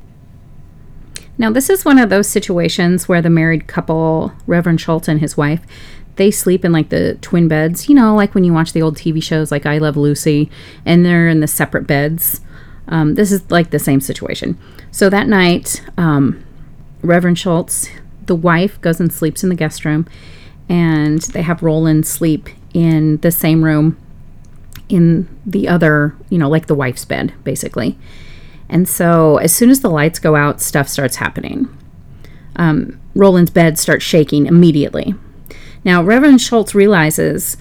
Now, 1.37 1.51
this 1.51 1.69
is 1.69 1.83
one 1.83 1.99
of 1.99 2.09
those 2.09 2.29
situations 2.29 3.09
where 3.09 3.21
the 3.21 3.29
married 3.29 3.67
couple, 3.67 4.31
Reverend 4.47 4.79
Schultz 4.79 5.09
and 5.09 5.19
his 5.19 5.35
wife, 5.35 5.67
they 6.15 6.31
sleep 6.31 6.63
in 6.63 6.71
like 6.71 6.87
the 6.87 7.15
twin 7.15 7.49
beds, 7.49 7.89
you 7.89 7.95
know, 7.95 8.15
like 8.15 8.33
when 8.33 8.45
you 8.45 8.53
watch 8.53 8.71
the 8.71 8.81
old 8.81 8.95
TV 8.95 9.21
shows 9.21 9.51
like 9.51 9.65
I 9.65 9.79
Love 9.79 9.97
Lucy, 9.97 10.49
and 10.85 11.05
they're 11.05 11.27
in 11.27 11.41
the 11.41 11.45
separate 11.47 11.87
beds. 11.87 12.39
Um, 12.87 13.15
this 13.15 13.33
is 13.33 13.51
like 13.51 13.71
the 13.71 13.79
same 13.79 13.99
situation. 13.99 14.57
So 14.91 15.09
that 15.09 15.27
night, 15.27 15.83
um, 15.97 16.41
Reverend 17.01 17.37
Schultz, 17.37 17.89
the 18.25 18.35
wife, 18.35 18.79
goes 18.81 18.99
and 18.99 19.11
sleeps 19.11 19.43
in 19.43 19.49
the 19.49 19.55
guest 19.55 19.85
room, 19.85 20.07
and 20.69 21.21
they 21.21 21.41
have 21.41 21.63
Roland 21.63 22.05
sleep 22.07 22.49
in 22.73 23.17
the 23.17 23.31
same 23.31 23.63
room 23.63 23.97
in 24.89 25.27
the 25.45 25.67
other, 25.67 26.15
you 26.29 26.37
know, 26.37 26.49
like 26.49 26.67
the 26.67 26.75
wife's 26.75 27.05
bed, 27.05 27.33
basically. 27.43 27.97
And 28.69 28.87
so 28.87 29.37
as 29.37 29.53
soon 29.53 29.69
as 29.69 29.81
the 29.81 29.89
lights 29.89 30.19
go 30.19 30.35
out, 30.35 30.61
stuff 30.61 30.87
starts 30.87 31.17
happening. 31.17 31.69
Um, 32.55 32.99
Roland's 33.15 33.51
bed 33.51 33.77
starts 33.79 34.03
shaking 34.03 34.45
immediately. 34.45 35.15
Now, 35.83 36.03
Reverend 36.03 36.41
Schultz 36.41 36.75
realizes 36.75 37.57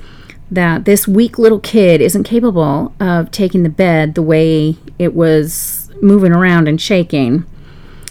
that 0.50 0.84
this 0.84 1.06
weak 1.06 1.38
little 1.38 1.60
kid 1.60 2.00
isn't 2.00 2.24
capable 2.24 2.94
of 3.00 3.30
taking 3.30 3.62
the 3.62 3.68
bed 3.68 4.14
the 4.14 4.22
way 4.22 4.76
it 4.98 5.14
was 5.14 5.90
moving 6.02 6.32
around 6.32 6.68
and 6.68 6.80
shaking 6.80 7.44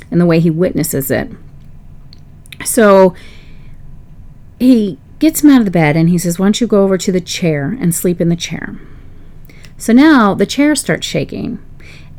and 0.09 0.19
the 0.19 0.25
way 0.25 0.39
he 0.39 0.49
witnesses 0.49 1.11
it. 1.11 1.29
So 2.65 3.15
he 4.59 4.97
gets 5.19 5.43
him 5.43 5.49
out 5.49 5.59
of 5.59 5.65
the 5.65 5.71
bed 5.71 5.95
and 5.95 6.09
he 6.09 6.17
says, 6.17 6.39
Why 6.39 6.45
don't 6.45 6.61
you 6.61 6.67
go 6.67 6.83
over 6.83 6.97
to 6.97 7.11
the 7.11 7.21
chair 7.21 7.77
and 7.79 7.93
sleep 7.93 8.19
in 8.19 8.29
the 8.29 8.35
chair? 8.35 8.79
So 9.77 9.93
now 9.93 10.33
the 10.33 10.45
chair 10.45 10.75
starts 10.75 11.07
shaking 11.07 11.63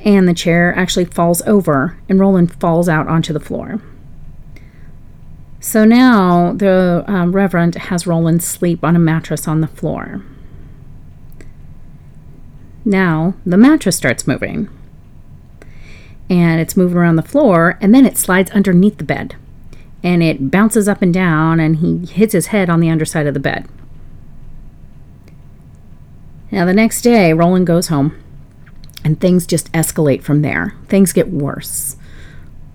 and 0.05 0.27
the 0.27 0.35
chair 0.35 0.75
actually 0.75 1.05
falls 1.05 1.43
over 1.43 1.99
and 2.09 2.19
Roland 2.19 2.55
falls 2.59 2.89
out 2.89 3.07
onto 3.07 3.33
the 3.33 3.41
floor. 3.41 3.83
So 5.61 5.85
now 5.85 6.55
the 6.55 7.05
um, 7.07 7.33
Reverend 7.33 7.75
has 7.75 8.07
Roland 8.07 8.43
sleep 8.43 8.83
on 8.83 8.97
a 8.97 9.01
mattress 9.01 9.47
on 9.47 9.61
the 9.61 9.67
floor. 9.67 10.23
Now 12.83 13.35
the 13.45 13.59
mattress 13.59 13.97
starts 13.97 14.27
moving. 14.27 14.71
And 16.31 16.61
it's 16.61 16.77
moving 16.77 16.97
around 16.97 17.17
the 17.17 17.23
floor, 17.23 17.77
and 17.81 17.93
then 17.93 18.07
it 18.07 18.17
slides 18.17 18.53
underneath 18.53 18.99
the 18.99 19.05
bed. 19.05 19.35
And 20.03 20.23
it 20.23 20.51
bounces 20.51 20.89
up 20.89 21.03
and 21.03 21.13
down, 21.13 21.61
and 21.61 21.77
he 21.77 22.07
hits 22.07 22.33
his 22.33 22.49
head 22.49 22.71
on 22.71 22.81
the 22.81 22.89
underside 22.89 23.27
of 23.27 23.35
the 23.35 23.41
bed. 23.41 23.69
Now, 26.51 26.65
the 26.65 26.75
next 26.75 27.03
day, 27.03 27.33
Roland 27.33 27.67
goes 27.67 27.89
home, 27.89 28.21
and 29.05 29.21
things 29.21 29.47
just 29.47 29.71
escalate 29.73 30.23
from 30.23 30.43
there. 30.43 30.75
Things 30.89 31.13
get 31.13 31.29
worse. 31.29 31.97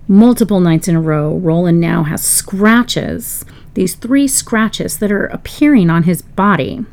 Multiple 0.08 0.60
nights 0.60 0.86
in 0.86 0.94
a 0.94 1.00
row, 1.00 1.36
Roland 1.36 1.80
now 1.80 2.04
has 2.04 2.24
scratches, 2.24 3.44
these 3.74 3.96
three 3.96 4.28
scratches 4.28 4.98
that 4.98 5.10
are 5.10 5.26
appearing 5.26 5.90
on 5.90 6.04
his 6.04 6.22
body. 6.22 6.86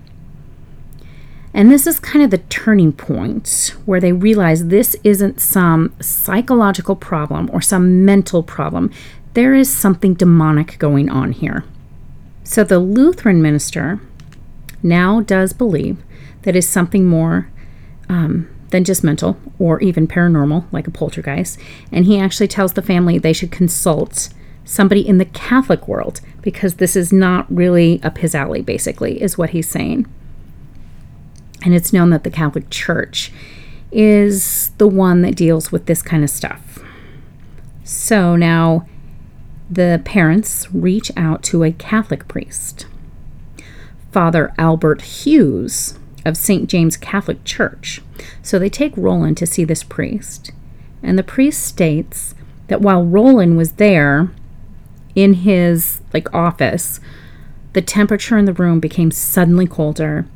And 1.54 1.70
this 1.70 1.86
is 1.86 2.00
kind 2.00 2.26
of 2.26 2.32
the 2.32 2.40
turning 2.40 2.92
point 2.92 3.76
where 3.86 4.00
they 4.00 4.12
realize 4.12 4.68
this 4.68 4.96
isn't 5.04 5.40
some 5.40 5.94
psychological 6.02 6.96
problem 6.96 7.50
or 7.54 7.62
some 7.62 8.04
mental 8.04 8.42
problem. 8.42 8.92
There 9.34 9.54
is 9.54 9.74
something 9.74 10.14
demonic 10.14 10.78
going 10.80 11.10
on 11.10 11.32
here. 11.32 11.64
So 12.44 12.64
the 12.64 12.80
Lutheran 12.80 13.42
minister 13.42 14.00
now 14.84 15.22
does 15.22 15.54
believe 15.54 16.04
that 16.44 16.56
is 16.56 16.68
something 16.68 17.06
more 17.06 17.50
um, 18.10 18.50
than 18.70 18.84
just 18.84 19.04
mental 19.04 19.38
or 19.60 19.80
even 19.82 20.08
paranormal, 20.08 20.66
like 20.72 20.88
a 20.88 20.92
poltergeist. 20.92 21.58
And 21.92 22.06
he 22.06 22.20
actually 22.20 22.48
tells 22.48 22.74
the 22.74 22.82
family 22.82 23.18
they 23.18 23.34
should 23.34 23.52
consult 23.52 24.30
somebody 24.66 25.08
in 25.08 25.18
the 25.18 25.26
Catholic 25.26 25.88
world 25.88 26.22
because 26.42 26.76
this 26.76 26.96
is 26.96 27.12
not 27.12 27.46
really 27.54 28.02
up 28.04 28.18
his 28.20 28.36
alley, 28.36 28.62
basically, 28.62 29.22
is 29.22 29.38
what 29.38 29.52
he's 29.52 29.70
saying. 29.70 30.06
And 31.64 31.74
it's 31.74 31.94
known 31.94 32.10
that 32.10 32.24
the 32.24 32.30
Catholic 32.30 32.70
Church 32.70 33.32
is 33.92 34.72
the 34.78 34.88
one 34.88 35.22
that 35.22 35.36
deals 35.36 35.72
with 35.72 35.86
this 35.86 36.02
kind 36.02 36.24
of 36.24 36.30
stuff. 36.30 36.80
So 37.84 38.36
now 38.36 38.86
the 39.74 40.02
parents 40.04 40.74
reach 40.74 41.12
out 41.18 41.44
to 41.44 41.64
a 41.64 41.72
Catholic 41.72 42.28
priest. 42.28 42.86
Father 44.12 44.54
Albert 44.58 45.02
Hughes 45.02 45.98
of 46.26 46.38
St. 46.38 46.70
James 46.70 46.98
Catholic 46.98 47.44
Church. 47.44 48.02
So 48.42 48.60
they 48.60 48.70
take 48.70 48.96
Roland 48.96 49.38
to 49.38 49.48
see 49.48 49.64
this 49.64 49.84
priest. 49.84 50.52
And 51.02 51.18
the 51.18 51.24
priest 51.24 51.64
states 51.64 52.36
that 52.68 52.82
while 52.82 53.04
Roland 53.04 53.58
was 53.58 53.74
there 53.74 54.32
in 55.16 55.34
his 55.34 56.02
like 56.14 56.34
office, 56.34 57.00
the 57.74 57.82
temperature 57.82 58.38
in 58.38 58.46
the 58.46 58.54
room 58.54 58.80
became 58.80 59.12
suddenly 59.12 59.68
colder 59.68 60.28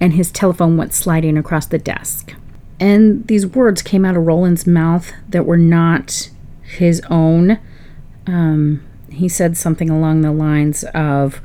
and 0.00 0.14
his 0.14 0.30
telephone 0.30 0.76
went 0.76 0.94
sliding 0.94 1.36
across 1.36 1.66
the 1.66 1.78
desk. 1.78 2.34
And 2.80 3.26
these 3.26 3.46
words 3.46 3.82
came 3.82 4.04
out 4.04 4.16
of 4.16 4.26
Roland's 4.26 4.66
mouth 4.66 5.12
that 5.28 5.46
were 5.46 5.56
not 5.56 6.30
his 6.62 7.00
own. 7.10 7.58
Um, 8.26 8.82
he 9.10 9.28
said 9.28 9.56
something 9.56 9.90
along 9.90 10.20
the 10.20 10.32
lines 10.32 10.84
of, 10.94 11.40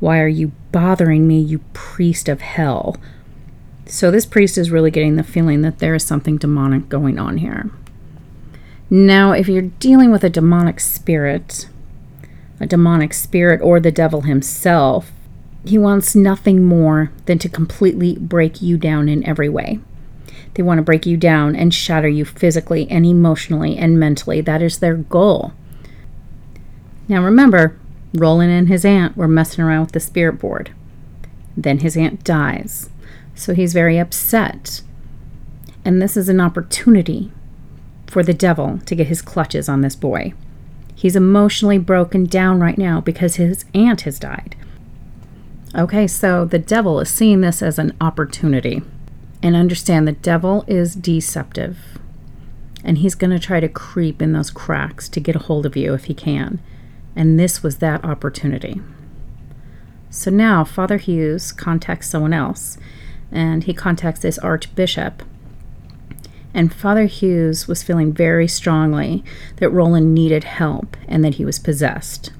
Why 0.00 0.20
are 0.20 0.28
you 0.28 0.52
bothering 0.72 1.26
me, 1.26 1.40
you 1.40 1.60
priest 1.72 2.28
of 2.28 2.40
hell? 2.40 2.96
So, 3.86 4.10
this 4.10 4.26
priest 4.26 4.56
is 4.56 4.70
really 4.70 4.90
getting 4.90 5.16
the 5.16 5.22
feeling 5.22 5.62
that 5.62 5.78
there 5.78 5.94
is 5.94 6.04
something 6.04 6.38
demonic 6.38 6.88
going 6.88 7.18
on 7.18 7.38
here. 7.38 7.70
Now, 8.88 9.32
if 9.32 9.48
you're 9.48 9.62
dealing 9.62 10.10
with 10.10 10.24
a 10.24 10.30
demonic 10.30 10.78
spirit, 10.80 11.68
a 12.60 12.66
demonic 12.66 13.14
spirit, 13.14 13.60
or 13.62 13.80
the 13.80 13.90
devil 13.90 14.22
himself, 14.22 15.10
he 15.64 15.78
wants 15.78 16.14
nothing 16.14 16.64
more 16.64 17.12
than 17.26 17.38
to 17.38 17.48
completely 17.48 18.16
break 18.16 18.60
you 18.60 18.76
down 18.76 19.08
in 19.08 19.26
every 19.26 19.48
way. 19.48 19.80
They 20.54 20.62
want 20.62 20.78
to 20.78 20.82
break 20.82 21.06
you 21.06 21.16
down 21.16 21.56
and 21.56 21.72
shatter 21.72 22.08
you 22.08 22.24
physically 22.24 22.86
and 22.90 23.06
emotionally 23.06 23.76
and 23.76 23.98
mentally. 23.98 24.40
That 24.40 24.60
is 24.60 24.78
their 24.78 24.96
goal. 24.96 25.52
Now 27.12 27.22
remember, 27.22 27.78
Roland 28.14 28.52
and 28.52 28.68
his 28.68 28.86
aunt 28.86 29.18
were 29.18 29.28
messing 29.28 29.62
around 29.62 29.82
with 29.82 29.92
the 29.92 30.00
spirit 30.00 30.38
board. 30.38 30.72
Then 31.54 31.80
his 31.80 31.94
aunt 31.94 32.24
dies. 32.24 32.88
So 33.34 33.52
he's 33.52 33.74
very 33.74 33.98
upset. 33.98 34.80
And 35.84 36.00
this 36.00 36.16
is 36.16 36.30
an 36.30 36.40
opportunity 36.40 37.30
for 38.06 38.22
the 38.22 38.32
devil 38.32 38.78
to 38.86 38.94
get 38.94 39.08
his 39.08 39.20
clutches 39.20 39.68
on 39.68 39.82
this 39.82 39.94
boy. 39.94 40.32
He's 40.94 41.14
emotionally 41.14 41.76
broken 41.76 42.24
down 42.24 42.60
right 42.60 42.78
now 42.78 43.02
because 43.02 43.36
his 43.36 43.66
aunt 43.74 44.00
has 44.00 44.18
died. 44.18 44.56
Okay, 45.74 46.06
so 46.06 46.46
the 46.46 46.58
devil 46.58 46.98
is 46.98 47.10
seeing 47.10 47.42
this 47.42 47.60
as 47.60 47.78
an 47.78 47.94
opportunity. 48.00 48.80
And 49.42 49.54
understand 49.54 50.08
the 50.08 50.12
devil 50.12 50.64
is 50.66 50.94
deceptive. 50.94 51.98
And 52.82 52.96
he's 52.96 53.14
going 53.14 53.32
to 53.32 53.38
try 53.38 53.60
to 53.60 53.68
creep 53.68 54.22
in 54.22 54.32
those 54.32 54.50
cracks 54.50 55.10
to 55.10 55.20
get 55.20 55.36
a 55.36 55.40
hold 55.40 55.66
of 55.66 55.76
you 55.76 55.92
if 55.92 56.04
he 56.04 56.14
can. 56.14 56.58
And 57.14 57.38
this 57.38 57.62
was 57.62 57.78
that 57.78 58.04
opportunity. 58.04 58.80
So 60.10 60.30
now 60.30 60.64
Father 60.64 60.98
Hughes 60.98 61.52
contacts 61.52 62.08
someone 62.08 62.32
else, 62.32 62.78
and 63.30 63.64
he 63.64 63.72
contacts 63.72 64.20
this 64.20 64.38
archbishop. 64.38 65.22
And 66.54 66.72
Father 66.72 67.06
Hughes 67.06 67.66
was 67.66 67.82
feeling 67.82 68.12
very 68.12 68.46
strongly 68.46 69.24
that 69.56 69.70
Roland 69.70 70.12
needed 70.14 70.44
help 70.44 70.96
and 71.08 71.24
that 71.24 71.36
he 71.36 71.44
was 71.44 71.58
possessed. 71.58 72.30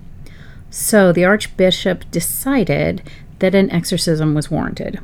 So 0.68 1.12
the 1.12 1.24
archbishop 1.24 2.10
decided 2.10 3.02
that 3.38 3.54
an 3.54 3.70
exorcism 3.70 4.34
was 4.34 4.50
warranted. 4.50 5.00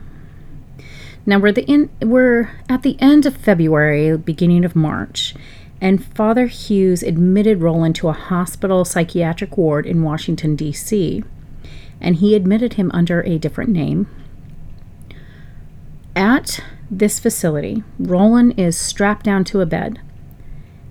Now 1.24 1.38
we're 1.38 1.52
the 1.52 1.64
in, 1.64 1.90
we're 2.00 2.50
at 2.68 2.82
the 2.82 2.96
end 3.00 3.26
of 3.26 3.36
February, 3.36 4.16
beginning 4.16 4.64
of 4.64 4.76
March, 4.76 5.34
and 5.80 6.04
Father 6.04 6.46
Hughes 6.46 7.02
admitted 7.02 7.62
Roland 7.62 7.94
to 7.96 8.08
a 8.08 8.12
hospital 8.12 8.84
psychiatric 8.84 9.56
ward 9.56 9.86
in 9.86 10.02
Washington 10.02 10.56
D.C. 10.56 11.22
and 12.00 12.16
he 12.16 12.34
admitted 12.34 12.74
him 12.74 12.90
under 12.92 13.22
a 13.22 13.38
different 13.38 13.70
name. 13.70 14.08
At 16.16 16.60
this 16.90 17.20
facility, 17.20 17.84
Roland 17.98 18.58
is 18.58 18.76
strapped 18.76 19.24
down 19.24 19.44
to 19.44 19.60
a 19.60 19.66
bed 19.66 20.00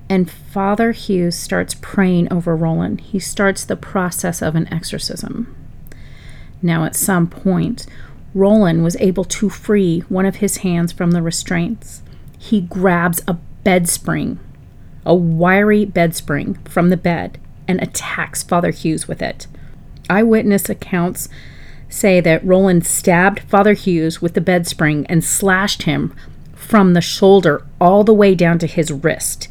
and 0.09 0.29
Father 0.29 0.91
Hughes 0.91 1.37
starts 1.37 1.75
praying 1.81 2.31
over 2.31 2.55
Roland. 2.55 3.01
He 3.01 3.19
starts 3.19 3.65
the 3.65 3.75
process 3.75 4.41
of 4.41 4.55
an 4.55 4.71
exorcism. 4.73 5.53
Now, 6.61 6.85
at 6.85 6.95
some 6.95 7.27
point, 7.27 7.85
Roland 8.33 8.83
was 8.83 8.95
able 8.97 9.25
to 9.25 9.49
free 9.49 9.99
one 10.01 10.25
of 10.25 10.37
his 10.37 10.57
hands 10.57 10.91
from 10.91 11.11
the 11.11 11.21
restraints. 11.21 12.01
He 12.37 12.61
grabs 12.61 13.21
a 13.27 13.33
bed 13.33 13.89
spring, 13.89 14.39
a 15.07 15.15
wiry 15.15 15.85
bed 15.85 16.15
spring, 16.15 16.55
from 16.65 16.89
the 16.89 16.97
bed 16.97 17.39
and 17.67 17.81
attacks 17.81 18.43
Father 18.43 18.71
Hughes 18.71 19.07
with 19.07 19.21
it. 19.21 19.47
Eyewitness 20.09 20.69
accounts 20.69 21.29
say 21.89 22.19
that 22.21 22.45
Roland 22.45 22.85
stabbed 22.85 23.39
Father 23.39 23.73
Hughes 23.73 24.21
with 24.21 24.33
the 24.33 24.41
bed 24.41 24.67
spring 24.67 25.05
and 25.07 25.23
slashed 25.23 25.83
him 25.83 26.13
from 26.53 26.93
the 26.93 27.01
shoulder 27.01 27.65
all 27.79 28.03
the 28.03 28.13
way 28.13 28.35
down 28.35 28.59
to 28.59 28.67
his 28.67 28.91
wrist. 28.91 29.47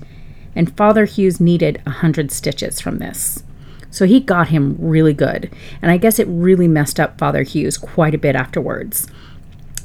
And 0.55 0.77
Father 0.77 1.07
Hughes 1.07 1.41
needed 1.41 1.83
a 1.87 1.91
hundred 1.91 2.31
stitches 2.31 2.81
from 2.81 2.99
this. 2.99 3.43
So 3.91 4.05
he 4.05 4.21
got 4.21 4.49
him 4.49 4.77
really 4.79 5.15
good. 5.15 5.51
And 5.81 5.91
I 5.91 5.97
guess 5.97 6.19
it 6.19 6.29
really 6.29 6.69
messed 6.69 7.01
up 7.01 7.19
Father 7.19 7.43
Hughes 7.43 7.79
quite 7.79 8.15
a 8.15 8.19
bit 8.19 8.37
afterwards. 8.37 9.07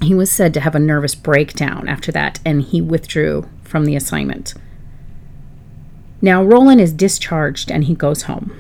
He 0.02 0.14
was 0.14 0.32
said 0.32 0.54
to 0.56 0.60
have 0.62 0.76
a 0.76 0.80
nervous 0.80 1.16
breakdown 1.16 1.88
after 1.88 2.12
that, 2.12 2.40
and 2.44 2.62
he 2.62 2.82
withdrew 2.82 3.48
from 3.64 3.86
the 3.86 3.96
assignment. 3.96 4.54
Now, 6.22 6.44
Roland 6.44 6.82
is 6.82 6.94
discharged 6.94 7.72
and 7.72 7.86
he 7.86 7.96
goes 7.96 8.24
home. 8.24 8.58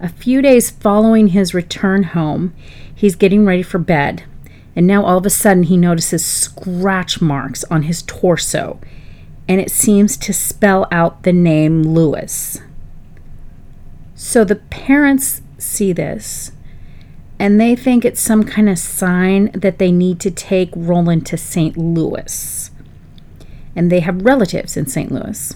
A 0.00 0.08
few 0.08 0.42
days 0.42 0.70
following 0.70 1.28
his 1.28 1.54
return 1.54 2.02
home, 2.02 2.54
he's 2.94 3.16
getting 3.16 3.46
ready 3.46 3.62
for 3.62 3.78
bed, 3.78 4.24
and 4.74 4.86
now 4.86 5.04
all 5.04 5.18
of 5.18 5.26
a 5.26 5.30
sudden 5.30 5.62
he 5.64 5.76
notices 5.76 6.24
scratch 6.24 7.20
marks 7.20 7.64
on 7.64 7.82
his 7.82 8.02
torso, 8.02 8.78
and 9.48 9.60
it 9.60 9.70
seems 9.70 10.16
to 10.18 10.32
spell 10.32 10.86
out 10.90 11.22
the 11.22 11.32
name 11.32 11.82
Lewis. 11.82 12.60
So 14.14 14.44
the 14.44 14.56
parents 14.56 15.42
see 15.58 15.92
this 15.92 16.52
and 17.38 17.60
they 17.60 17.76
think 17.76 18.04
it's 18.04 18.20
some 18.20 18.44
kind 18.44 18.68
of 18.68 18.78
sign 18.78 19.50
that 19.52 19.78
they 19.78 19.92
need 19.92 20.20
to 20.20 20.30
take 20.30 20.70
Roland 20.74 21.26
to 21.26 21.36
St. 21.36 21.76
Louis. 21.76 22.70
And 23.74 23.92
they 23.92 24.00
have 24.00 24.24
relatives 24.24 24.76
in 24.76 24.86
St. 24.86 25.12
Louis. 25.12 25.54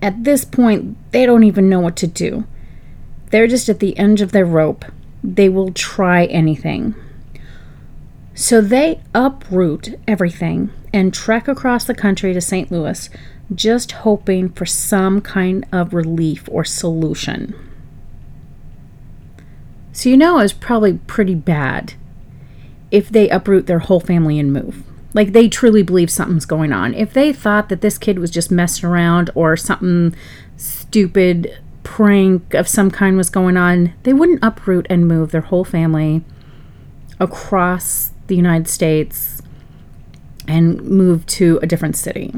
At 0.00 0.24
this 0.24 0.44
point, 0.44 0.96
they 1.12 1.26
don't 1.26 1.44
even 1.44 1.68
know 1.68 1.80
what 1.80 1.96
to 1.96 2.06
do. 2.06 2.46
They're 3.30 3.46
just 3.46 3.68
at 3.68 3.80
the 3.80 3.96
end 3.98 4.20
of 4.20 4.32
their 4.32 4.44
rope. 4.44 4.84
They 5.22 5.48
will 5.48 5.72
try 5.72 6.26
anything. 6.26 6.94
So 8.34 8.60
they 8.60 9.00
uproot 9.14 9.98
everything 10.06 10.70
and 10.92 11.12
trek 11.12 11.48
across 11.48 11.84
the 11.84 11.94
country 11.94 12.32
to 12.32 12.40
St. 12.40 12.70
Louis 12.70 13.10
just 13.54 13.92
hoping 13.92 14.50
for 14.50 14.66
some 14.66 15.20
kind 15.20 15.66
of 15.72 15.94
relief 15.94 16.48
or 16.50 16.64
solution. 16.64 17.54
So, 19.92 20.08
you 20.10 20.16
know, 20.16 20.38
it's 20.38 20.52
probably 20.52 20.94
pretty 20.94 21.34
bad 21.34 21.94
if 22.90 23.08
they 23.08 23.28
uproot 23.28 23.66
their 23.66 23.80
whole 23.80 24.00
family 24.00 24.38
and 24.38 24.52
move. 24.52 24.84
Like 25.18 25.32
they 25.32 25.48
truly 25.48 25.82
believe 25.82 26.12
something's 26.12 26.46
going 26.46 26.72
on. 26.72 26.94
If 26.94 27.12
they 27.12 27.32
thought 27.32 27.70
that 27.70 27.80
this 27.80 27.98
kid 27.98 28.20
was 28.20 28.30
just 28.30 28.52
messing 28.52 28.88
around 28.88 29.30
or 29.34 29.56
something 29.56 30.14
stupid 30.56 31.58
prank 31.82 32.54
of 32.54 32.68
some 32.68 32.88
kind 32.88 33.16
was 33.16 33.28
going 33.28 33.56
on, 33.56 33.94
they 34.04 34.12
wouldn't 34.12 34.44
uproot 34.44 34.86
and 34.88 35.08
move 35.08 35.32
their 35.32 35.40
whole 35.40 35.64
family 35.64 36.24
across 37.18 38.12
the 38.28 38.36
United 38.36 38.68
States 38.68 39.42
and 40.46 40.80
move 40.84 41.26
to 41.26 41.58
a 41.64 41.66
different 41.66 41.96
city. 41.96 42.32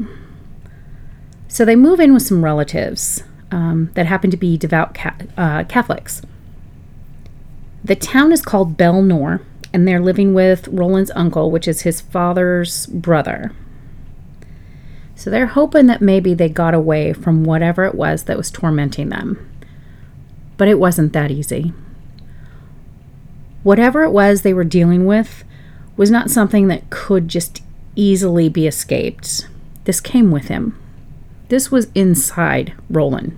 So 1.47 1.63
they 1.63 1.75
move 1.75 1.99
in 1.99 2.15
with 2.15 2.23
some 2.23 2.43
relatives 2.43 3.23
um, 3.51 3.91
that 3.93 4.07
happen 4.07 4.31
to 4.31 4.37
be 4.37 4.57
devout 4.57 4.95
ca- 4.95 5.17
uh, 5.37 5.65
Catholics. 5.65 6.23
The 7.83 7.95
town 7.95 8.31
is 8.31 8.41
called 8.41 8.75
Belnor, 8.75 9.41
and 9.73 9.87
they're 9.87 10.01
living 10.01 10.33
with 10.33 10.67
Roland's 10.67 11.11
uncle, 11.15 11.51
which 11.51 11.67
is 11.67 11.81
his 11.81 12.01
father's 12.01 12.87
brother. 12.87 13.51
So 15.15 15.29
they're 15.29 15.47
hoping 15.47 15.85
that 15.87 16.01
maybe 16.01 16.33
they 16.33 16.49
got 16.49 16.73
away 16.73 17.13
from 17.13 17.43
whatever 17.43 17.85
it 17.85 17.95
was 17.95 18.23
that 18.23 18.37
was 18.37 18.51
tormenting 18.51 19.09
them. 19.09 19.47
But 20.57 20.67
it 20.67 20.79
wasn't 20.79 21.13
that 21.13 21.31
easy. 21.31 21.73
Whatever 23.63 24.03
it 24.03 24.11
was 24.11 24.41
they 24.41 24.53
were 24.53 24.63
dealing 24.63 25.05
with 25.05 25.43
was 25.95 26.09
not 26.09 26.31
something 26.31 26.67
that 26.67 26.89
could 26.89 27.27
just 27.27 27.61
easily 27.95 28.49
be 28.49 28.65
escaped. 28.65 29.47
This 29.83 30.01
came 30.01 30.31
with 30.31 30.47
him. 30.47 30.77
This 31.49 31.69
was 31.69 31.91
inside 31.93 32.73
Roland. 32.89 33.37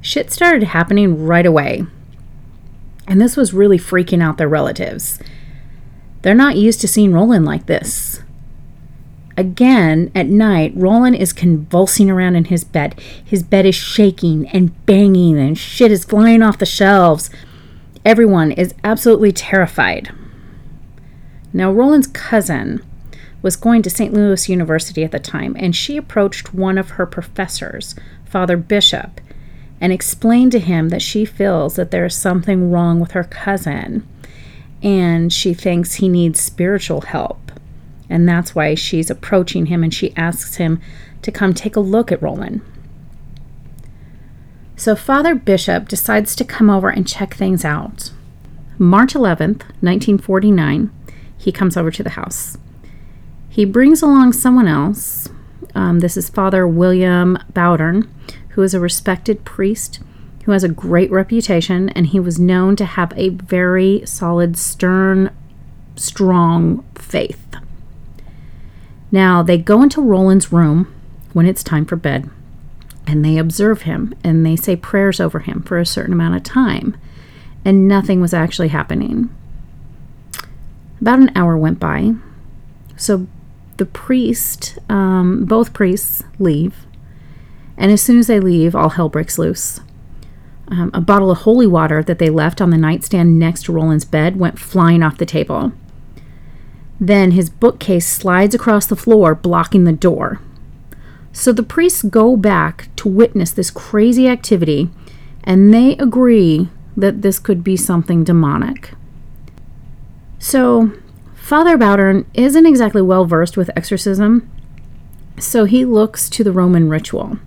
Shit 0.00 0.32
started 0.32 0.64
happening 0.64 1.26
right 1.26 1.46
away. 1.46 1.86
And 3.10 3.20
this 3.20 3.36
was 3.36 3.52
really 3.52 3.76
freaking 3.76 4.22
out 4.22 4.38
their 4.38 4.48
relatives. 4.48 5.18
They're 6.22 6.32
not 6.32 6.56
used 6.56 6.80
to 6.82 6.88
seeing 6.88 7.12
Roland 7.12 7.44
like 7.44 7.66
this. 7.66 8.22
Again, 9.36 10.12
at 10.14 10.26
night, 10.26 10.72
Roland 10.76 11.16
is 11.16 11.32
convulsing 11.32 12.08
around 12.08 12.36
in 12.36 12.44
his 12.44 12.62
bed. 12.62 12.98
His 13.24 13.42
bed 13.42 13.66
is 13.66 13.74
shaking 13.74 14.46
and 14.50 14.86
banging, 14.86 15.38
and 15.38 15.58
shit 15.58 15.90
is 15.90 16.04
flying 16.04 16.40
off 16.40 16.58
the 16.58 16.66
shelves. 16.66 17.30
Everyone 18.04 18.52
is 18.52 18.74
absolutely 18.84 19.32
terrified. 19.32 20.14
Now, 21.52 21.72
Roland's 21.72 22.06
cousin 22.06 22.80
was 23.42 23.56
going 23.56 23.82
to 23.82 23.90
St. 23.90 24.14
Louis 24.14 24.48
University 24.48 25.02
at 25.02 25.10
the 25.10 25.18
time, 25.18 25.56
and 25.58 25.74
she 25.74 25.96
approached 25.96 26.54
one 26.54 26.78
of 26.78 26.90
her 26.90 27.06
professors, 27.06 27.96
Father 28.24 28.56
Bishop, 28.56 29.20
and 29.80 29.92
explained 29.92 30.52
to 30.52 30.58
him 30.58 30.90
that 30.90 31.02
she 31.02 31.24
feels 31.24 31.76
that 31.76 31.90
there 31.90 32.04
is 32.04 32.14
something 32.14 32.70
wrong 32.70 33.00
with 33.00 33.12
her 33.12 33.24
cousin 33.24 34.06
and 34.82 35.32
she 35.32 35.54
thinks 35.54 35.94
he 35.94 36.08
needs 36.08 36.40
spiritual 36.40 37.02
help. 37.02 37.52
And 38.08 38.28
that's 38.28 38.54
why 38.54 38.74
she's 38.74 39.10
approaching 39.10 39.66
him 39.66 39.84
and 39.84 39.92
she 39.92 40.16
asks 40.16 40.56
him 40.56 40.80
to 41.22 41.30
come 41.30 41.54
take 41.54 41.76
a 41.76 41.80
look 41.80 42.10
at 42.10 42.22
Roland. 42.22 42.62
So 44.76 44.96
Father 44.96 45.34
Bishop 45.34 45.88
decides 45.88 46.34
to 46.36 46.44
come 46.44 46.70
over 46.70 46.88
and 46.88 47.06
check 47.06 47.34
things 47.34 47.64
out. 47.64 48.10
March 48.78 49.12
11th, 49.12 49.62
1949, 49.82 50.90
he 51.36 51.52
comes 51.52 51.76
over 51.76 51.90
to 51.90 52.02
the 52.02 52.10
house. 52.10 52.56
He 53.50 53.66
brings 53.66 54.00
along 54.00 54.32
someone 54.32 54.66
else. 54.66 55.28
Um, 55.74 56.00
this 56.00 56.16
is 56.16 56.30
Father 56.30 56.66
William 56.66 57.38
Bowdern, 57.52 58.08
who 58.50 58.62
is 58.62 58.74
a 58.74 58.80
respected 58.80 59.44
priest 59.44 60.00
who 60.44 60.52
has 60.52 60.64
a 60.64 60.68
great 60.68 61.10
reputation, 61.10 61.90
and 61.90 62.08
he 62.08 62.20
was 62.20 62.38
known 62.38 62.74
to 62.76 62.84
have 62.84 63.12
a 63.14 63.28
very 63.28 64.02
solid, 64.06 64.56
stern, 64.56 65.30
strong 65.96 66.84
faith. 66.94 67.46
Now, 69.12 69.42
they 69.42 69.58
go 69.58 69.82
into 69.82 70.00
Roland's 70.00 70.52
room 70.52 70.92
when 71.32 71.46
it's 71.46 71.62
time 71.62 71.84
for 71.84 71.96
bed, 71.96 72.30
and 73.06 73.24
they 73.24 73.38
observe 73.38 73.82
him 73.82 74.14
and 74.24 74.46
they 74.46 74.56
say 74.56 74.76
prayers 74.76 75.20
over 75.20 75.40
him 75.40 75.62
for 75.62 75.78
a 75.78 75.86
certain 75.86 76.14
amount 76.14 76.36
of 76.36 76.42
time, 76.42 76.96
and 77.64 77.86
nothing 77.86 78.20
was 78.20 78.32
actually 78.32 78.68
happening. 78.68 79.28
About 81.00 81.20
an 81.20 81.32
hour 81.34 81.56
went 81.56 81.78
by. 81.78 82.14
So 82.96 83.26
the 83.76 83.86
priest, 83.86 84.78
um, 84.88 85.44
both 85.44 85.72
priests 85.72 86.22
leave. 86.38 86.74
And 87.80 87.90
as 87.90 88.02
soon 88.02 88.18
as 88.18 88.26
they 88.26 88.38
leave, 88.38 88.76
all 88.76 88.90
hell 88.90 89.08
breaks 89.08 89.38
loose. 89.38 89.80
Um, 90.68 90.90
a 90.92 91.00
bottle 91.00 91.30
of 91.30 91.38
holy 91.38 91.66
water 91.66 92.02
that 92.02 92.18
they 92.18 92.28
left 92.28 92.60
on 92.60 92.68
the 92.68 92.76
nightstand 92.76 93.38
next 93.38 93.64
to 93.64 93.72
Roland's 93.72 94.04
bed 94.04 94.36
went 94.36 94.58
flying 94.58 95.02
off 95.02 95.16
the 95.16 95.26
table. 95.26 95.72
Then 97.00 97.30
his 97.30 97.48
bookcase 97.48 98.06
slides 98.06 98.54
across 98.54 98.86
the 98.86 98.94
floor, 98.94 99.34
blocking 99.34 99.84
the 99.84 99.92
door. 99.92 100.40
So 101.32 101.52
the 101.52 101.62
priests 101.62 102.02
go 102.02 102.36
back 102.36 102.94
to 102.96 103.08
witness 103.08 103.50
this 103.50 103.70
crazy 103.70 104.28
activity, 104.28 104.90
and 105.42 105.72
they 105.72 105.96
agree 105.96 106.68
that 106.98 107.22
this 107.22 107.38
could 107.38 107.64
be 107.64 107.78
something 107.78 108.24
demonic. 108.24 108.92
So 110.38 110.92
Father 111.34 111.78
Bowdern 111.78 112.26
isn't 112.34 112.66
exactly 112.66 113.00
well 113.00 113.24
versed 113.24 113.56
with 113.56 113.70
exorcism, 113.74 114.50
so 115.40 115.64
he 115.64 115.84
looks 115.84 116.28
to 116.30 116.44
the 116.44 116.52
Roman 116.52 116.88
ritual. 116.88 117.38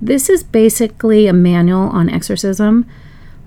This 0.00 0.28
is 0.28 0.42
basically 0.42 1.26
a 1.26 1.32
manual 1.32 1.88
on 1.88 2.08
exorcism, 2.08 2.88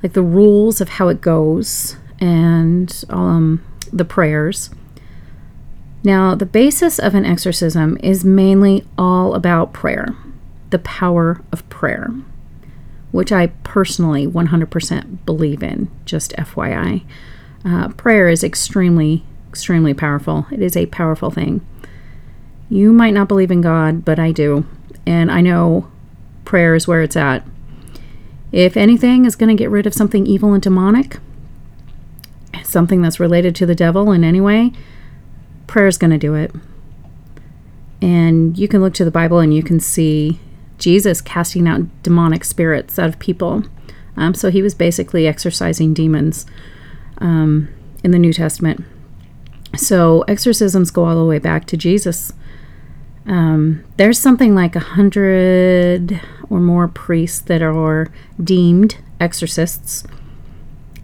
like 0.04 0.14
the 0.14 0.22
rules 0.22 0.82
of 0.82 0.90
how 0.90 1.08
it 1.08 1.22
goes 1.22 1.96
and 2.20 3.04
um, 3.10 3.64
the 3.92 4.06
prayers. 4.06 4.70
Now, 6.04 6.36
the 6.36 6.46
basis 6.46 7.00
of 7.00 7.14
an 7.14 7.26
exorcism 7.26 7.98
is 8.02 8.26
mainly 8.26 8.86
all 8.98 9.36
about 9.36 9.72
prayer, 9.72 10.16
the 10.72 10.80
power 10.80 11.42
of 11.52 11.68
prayer, 11.70 12.10
which 13.12 13.32
I 13.32 13.48
personally 13.64 14.26
100% 14.28 15.26
believe 15.26 15.62
in, 15.62 15.90
just 16.06 16.34
FYI. 16.34 17.04
Uh, 17.64 17.90
prayer 17.90 18.28
is 18.28 18.44
extremely 18.44 19.24
extremely 19.52 19.94
powerful. 19.94 20.48
It 20.50 20.62
is 20.62 20.78
a 20.78 20.86
powerful 20.88 21.30
thing. 21.30 21.60
You 22.72 22.94
might 22.94 23.14
not 23.14 23.28
believe 23.28 23.52
in 23.52 23.60
God, 23.60 24.06
but 24.06 24.18
I 24.18 24.32
do. 24.32 24.66
And 25.06 25.30
I 25.30 25.42
know 25.42 25.92
prayer 26.46 26.74
is 26.74 26.88
where 26.88 27.02
it's 27.02 27.18
at. 27.18 27.46
If 28.54 28.78
anything 28.78 29.26
is 29.26 29.36
going 29.36 29.50
to 29.50 29.62
get 29.62 29.70
rid 29.70 29.86
of 29.86 29.94
something 29.94 30.26
evil 30.26 30.54
and 30.54 30.64
demonic, 30.64 31.20
something 32.64 33.02
that's 33.02 33.20
related 33.20 33.56
to 33.56 33.66
the 33.66 33.76
devil 33.76 34.14
in 34.14 34.24
any 34.24 34.40
way, 34.40 34.72
prayer 35.68 35.88
is 35.88 35.98
going 35.98 36.12
to 36.12 36.18
do 36.18 36.34
it. 36.34 36.56
And 38.02 38.58
you 38.58 38.70
can 38.70 38.80
look 38.80 38.94
to 38.94 39.04
the 39.04 39.12
Bible 39.12 39.40
and 39.40 39.54
you 39.54 39.64
can 39.64 39.82
see 39.82 40.40
Jesus 40.78 41.20
casting 41.20 41.68
out 41.68 41.82
demonic 42.04 42.46
spirits 42.46 42.98
out 42.98 43.10
of 43.10 43.20
people. 43.20 43.64
Um, 44.16 44.34
so 44.34 44.50
he 44.50 44.62
was 44.62 44.74
basically 44.74 45.28
exorcising 45.28 45.94
demons 45.94 46.46
um, 47.18 47.68
in 48.02 48.12
the 48.12 48.20
New 48.20 48.32
Testament. 48.32 48.86
So 49.76 50.22
exorcisms 50.30 50.90
go 50.90 51.04
all 51.04 51.20
the 51.20 51.26
way 51.26 51.38
back 51.38 51.66
to 51.68 51.76
Jesus. 51.76 52.32
Um, 53.32 53.86
there's 53.96 54.20
something 54.20 54.54
like 54.54 54.76
a 54.76 54.82
hundred 54.82 56.20
or 56.50 56.60
more 56.60 56.90
priests 56.90 57.40
that 57.40 57.62
are 57.62 58.12
deemed 58.44 58.98
exorcists. 59.22 60.04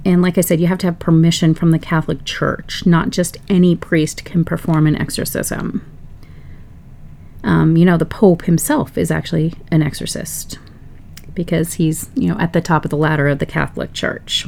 And 0.04 0.22
like 0.22 0.38
I 0.38 0.42
said, 0.42 0.60
you 0.60 0.68
have 0.68 0.78
to 0.80 0.88
have 0.88 1.00
permission 1.00 1.54
from 1.54 1.72
the 1.72 1.80
Catholic 1.80 2.26
Church. 2.26 2.86
Not 2.86 3.12
just 3.12 3.38
any 3.48 3.78
priest 3.78 4.26
can 4.26 4.44
perform 4.44 4.88
an 4.88 4.98
exorcism. 4.98 5.90
Um, 7.46 7.78
you 7.78 7.86
know, 7.86 7.98
the 7.98 8.06
Pope 8.06 8.44
himself 8.44 8.98
is 8.98 9.10
actually 9.10 9.54
an 9.72 9.82
exorcist 9.82 10.60
because 11.34 11.76
he's, 11.76 12.10
you 12.14 12.28
know, 12.28 12.38
at 12.40 12.52
the 12.52 12.60
top 12.60 12.84
of 12.84 12.92
the 12.92 12.98
ladder 12.98 13.30
of 13.30 13.40
the 13.40 13.46
Catholic 13.46 13.94
Church. 13.94 14.48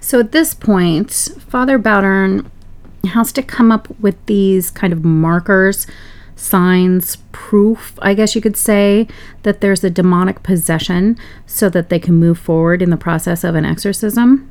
So 0.00 0.18
at 0.18 0.32
this 0.32 0.54
point, 0.54 1.10
Father 1.46 1.78
Bowdern 1.78 2.50
has 3.08 3.32
to 3.32 3.42
come 3.42 3.72
up 3.72 3.88
with 4.00 4.24
these 4.26 4.70
kind 4.70 4.92
of 4.92 5.04
markers, 5.04 5.86
signs, 6.36 7.16
proof, 7.32 7.98
I 8.02 8.14
guess 8.14 8.34
you 8.34 8.40
could 8.40 8.56
say, 8.56 9.06
that 9.42 9.60
there's 9.60 9.84
a 9.84 9.90
demonic 9.90 10.42
possession 10.42 11.18
so 11.46 11.68
that 11.70 11.88
they 11.88 11.98
can 11.98 12.14
move 12.14 12.38
forward 12.38 12.82
in 12.82 12.90
the 12.90 12.96
process 12.96 13.44
of 13.44 13.54
an 13.54 13.64
exorcism. 13.64 14.48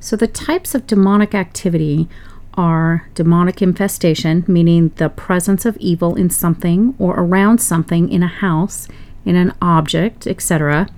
So 0.00 0.16
the 0.16 0.26
types 0.26 0.74
of 0.74 0.86
demonic 0.86 1.34
activity 1.34 2.08
are 2.54 3.08
demonic 3.14 3.62
infestation, 3.62 4.44
meaning 4.46 4.90
the 4.96 5.08
presence 5.08 5.64
of 5.64 5.76
evil 5.78 6.14
in 6.14 6.28
something 6.28 6.94
or 6.98 7.14
around 7.14 7.58
something 7.58 8.10
in 8.10 8.22
a 8.22 8.28
house, 8.28 8.88
in 9.24 9.36
an 9.36 9.54
object, 9.62 10.26
etc. 10.26 10.88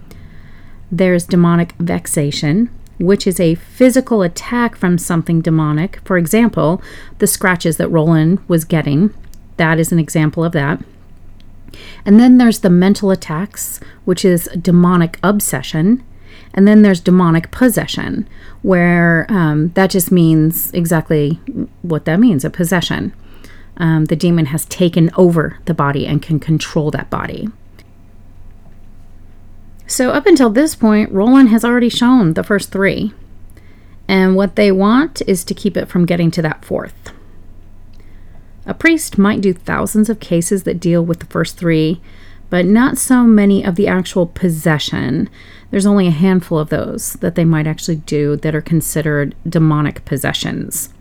There's 0.90 1.26
demonic 1.26 1.72
vexation, 1.78 2.70
which 2.98 3.26
is 3.26 3.40
a 3.40 3.54
physical 3.54 4.22
attack 4.22 4.76
from 4.76 4.98
something 4.98 5.40
demonic. 5.40 6.00
For 6.04 6.16
example, 6.16 6.82
the 7.18 7.26
scratches 7.26 7.76
that 7.76 7.88
Roland 7.88 8.40
was 8.48 8.64
getting. 8.64 9.12
That 9.56 9.78
is 9.78 9.92
an 9.92 9.98
example 9.98 10.44
of 10.44 10.52
that. 10.52 10.82
And 12.04 12.20
then 12.20 12.38
there's 12.38 12.60
the 12.60 12.70
mental 12.70 13.10
attacks, 13.10 13.80
which 14.04 14.24
is 14.24 14.48
demonic 14.60 15.18
obsession. 15.22 16.04
And 16.52 16.68
then 16.68 16.82
there's 16.82 17.00
demonic 17.00 17.50
possession, 17.50 18.28
where 18.62 19.26
um, 19.28 19.70
that 19.70 19.90
just 19.90 20.12
means 20.12 20.72
exactly 20.72 21.40
what 21.82 22.04
that 22.04 22.20
means 22.20 22.44
a 22.44 22.50
possession. 22.50 23.12
Um, 23.76 24.04
the 24.04 24.14
demon 24.14 24.46
has 24.46 24.64
taken 24.66 25.10
over 25.16 25.58
the 25.64 25.74
body 25.74 26.06
and 26.06 26.22
can 26.22 26.38
control 26.38 26.92
that 26.92 27.10
body. 27.10 27.48
So, 29.86 30.10
up 30.10 30.26
until 30.26 30.50
this 30.50 30.74
point, 30.74 31.12
Roland 31.12 31.50
has 31.50 31.64
already 31.64 31.88
shown 31.88 32.34
the 32.34 32.42
first 32.42 32.72
three. 32.72 33.12
And 34.08 34.36
what 34.36 34.56
they 34.56 34.72
want 34.72 35.22
is 35.26 35.44
to 35.44 35.54
keep 35.54 35.76
it 35.76 35.88
from 35.88 36.06
getting 36.06 36.30
to 36.32 36.42
that 36.42 36.64
fourth. 36.64 37.12
A 38.66 38.74
priest 38.74 39.18
might 39.18 39.42
do 39.42 39.52
thousands 39.52 40.08
of 40.08 40.20
cases 40.20 40.62
that 40.62 40.80
deal 40.80 41.04
with 41.04 41.20
the 41.20 41.26
first 41.26 41.58
three, 41.58 42.00
but 42.48 42.64
not 42.64 42.96
so 42.96 43.24
many 43.24 43.64
of 43.64 43.74
the 43.74 43.86
actual 43.86 44.26
possession. 44.26 45.28
There's 45.70 45.86
only 45.86 46.06
a 46.06 46.12
handful 46.12 46.58
of 46.58 46.70
those 46.70 47.14
that 47.14 47.34
they 47.34 47.44
might 47.44 47.66
actually 47.66 47.96
do 47.96 48.36
that 48.36 48.54
are 48.54 48.62
considered 48.62 49.34
demonic 49.46 50.04
possessions. 50.04 50.93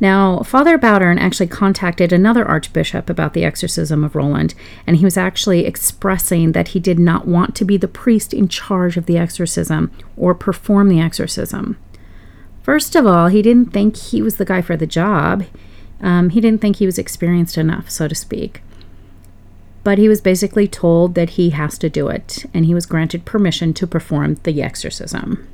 Now, 0.00 0.40
Father 0.40 0.76
Bowdern 0.76 1.18
actually 1.18 1.46
contacted 1.46 2.12
another 2.12 2.44
archbishop 2.46 3.08
about 3.08 3.32
the 3.32 3.44
exorcism 3.44 4.02
of 4.02 4.16
Roland, 4.16 4.54
and 4.86 4.96
he 4.96 5.04
was 5.04 5.16
actually 5.16 5.66
expressing 5.66 6.52
that 6.52 6.68
he 6.68 6.80
did 6.80 6.98
not 6.98 7.28
want 7.28 7.54
to 7.56 7.64
be 7.64 7.76
the 7.76 7.88
priest 7.88 8.34
in 8.34 8.48
charge 8.48 8.96
of 8.96 9.06
the 9.06 9.16
exorcism 9.16 9.92
or 10.16 10.34
perform 10.34 10.88
the 10.88 11.00
exorcism. 11.00 11.78
First 12.62 12.96
of 12.96 13.06
all, 13.06 13.28
he 13.28 13.40
didn't 13.40 13.72
think 13.72 13.96
he 13.96 14.20
was 14.20 14.36
the 14.36 14.44
guy 14.44 14.62
for 14.62 14.76
the 14.76 14.86
job. 14.86 15.44
Um, 16.00 16.30
he 16.30 16.40
didn't 16.40 16.60
think 16.60 16.76
he 16.76 16.86
was 16.86 16.98
experienced 16.98 17.56
enough, 17.56 17.88
so 17.88 18.08
to 18.08 18.14
speak. 18.14 18.62
But 19.84 19.98
he 19.98 20.08
was 20.08 20.20
basically 20.20 20.66
told 20.66 21.14
that 21.14 21.30
he 21.30 21.50
has 21.50 21.78
to 21.78 21.90
do 21.90 22.08
it, 22.08 22.46
and 22.52 22.64
he 22.64 22.74
was 22.74 22.86
granted 22.86 23.24
permission 23.24 23.74
to 23.74 23.86
perform 23.86 24.36
the 24.42 24.62
exorcism. 24.62 25.46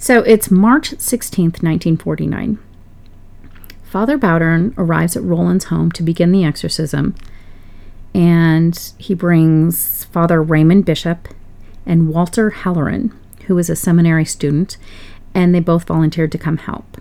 So 0.00 0.20
it's 0.20 0.50
March 0.50 0.92
16th, 0.92 1.62
1949. 1.62 2.58
Father 3.82 4.16
Bowdern 4.16 4.72
arrives 4.78 5.14
at 5.14 5.22
Roland's 5.22 5.66
home 5.66 5.92
to 5.92 6.02
begin 6.02 6.32
the 6.32 6.42
exorcism, 6.42 7.14
and 8.14 8.94
he 8.96 9.12
brings 9.12 10.04
Father 10.06 10.42
Raymond 10.42 10.86
Bishop 10.86 11.28
and 11.84 12.08
Walter 12.08 12.48
Halloran, 12.48 13.12
who 13.46 13.54
was 13.54 13.68
a 13.68 13.76
seminary 13.76 14.24
student, 14.24 14.78
and 15.34 15.54
they 15.54 15.60
both 15.60 15.84
volunteered 15.84 16.32
to 16.32 16.38
come 16.38 16.56
help. 16.56 16.98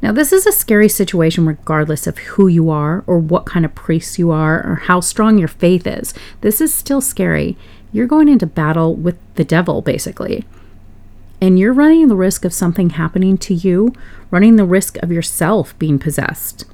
Now, 0.00 0.12
this 0.12 0.32
is 0.32 0.46
a 0.46 0.52
scary 0.52 0.88
situation 0.88 1.44
regardless 1.44 2.06
of 2.06 2.18
who 2.18 2.46
you 2.46 2.70
are 2.70 3.02
or 3.08 3.18
what 3.18 3.46
kind 3.46 3.64
of 3.64 3.74
priest 3.74 4.16
you 4.16 4.30
are 4.30 4.64
or 4.64 4.76
how 4.84 5.00
strong 5.00 5.38
your 5.38 5.48
faith 5.48 5.88
is. 5.88 6.14
This 6.40 6.60
is 6.60 6.72
still 6.72 7.00
scary. 7.00 7.56
You're 7.90 8.06
going 8.06 8.28
into 8.28 8.46
battle 8.46 8.94
with 8.94 9.18
the 9.34 9.44
devil, 9.44 9.82
basically 9.82 10.44
and 11.40 11.58
you're 11.58 11.72
running 11.72 12.08
the 12.08 12.16
risk 12.16 12.44
of 12.44 12.52
something 12.52 12.90
happening 12.90 13.38
to 13.38 13.54
you, 13.54 13.92
running 14.30 14.56
the 14.56 14.64
risk 14.64 14.96
of 14.98 15.12
yourself 15.12 15.78
being 15.78 15.98
possessed. 15.98 16.64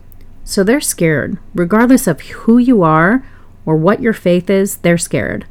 So 0.44 0.62
they're 0.64 0.80
scared. 0.80 1.38
Regardless 1.54 2.06
of 2.06 2.20
who 2.20 2.58
you 2.58 2.82
are 2.82 3.26
or 3.66 3.76
what 3.76 4.00
your 4.00 4.12
faith 4.12 4.48
is, 4.48 4.78
they're 4.78 4.98
scared. 4.98 5.46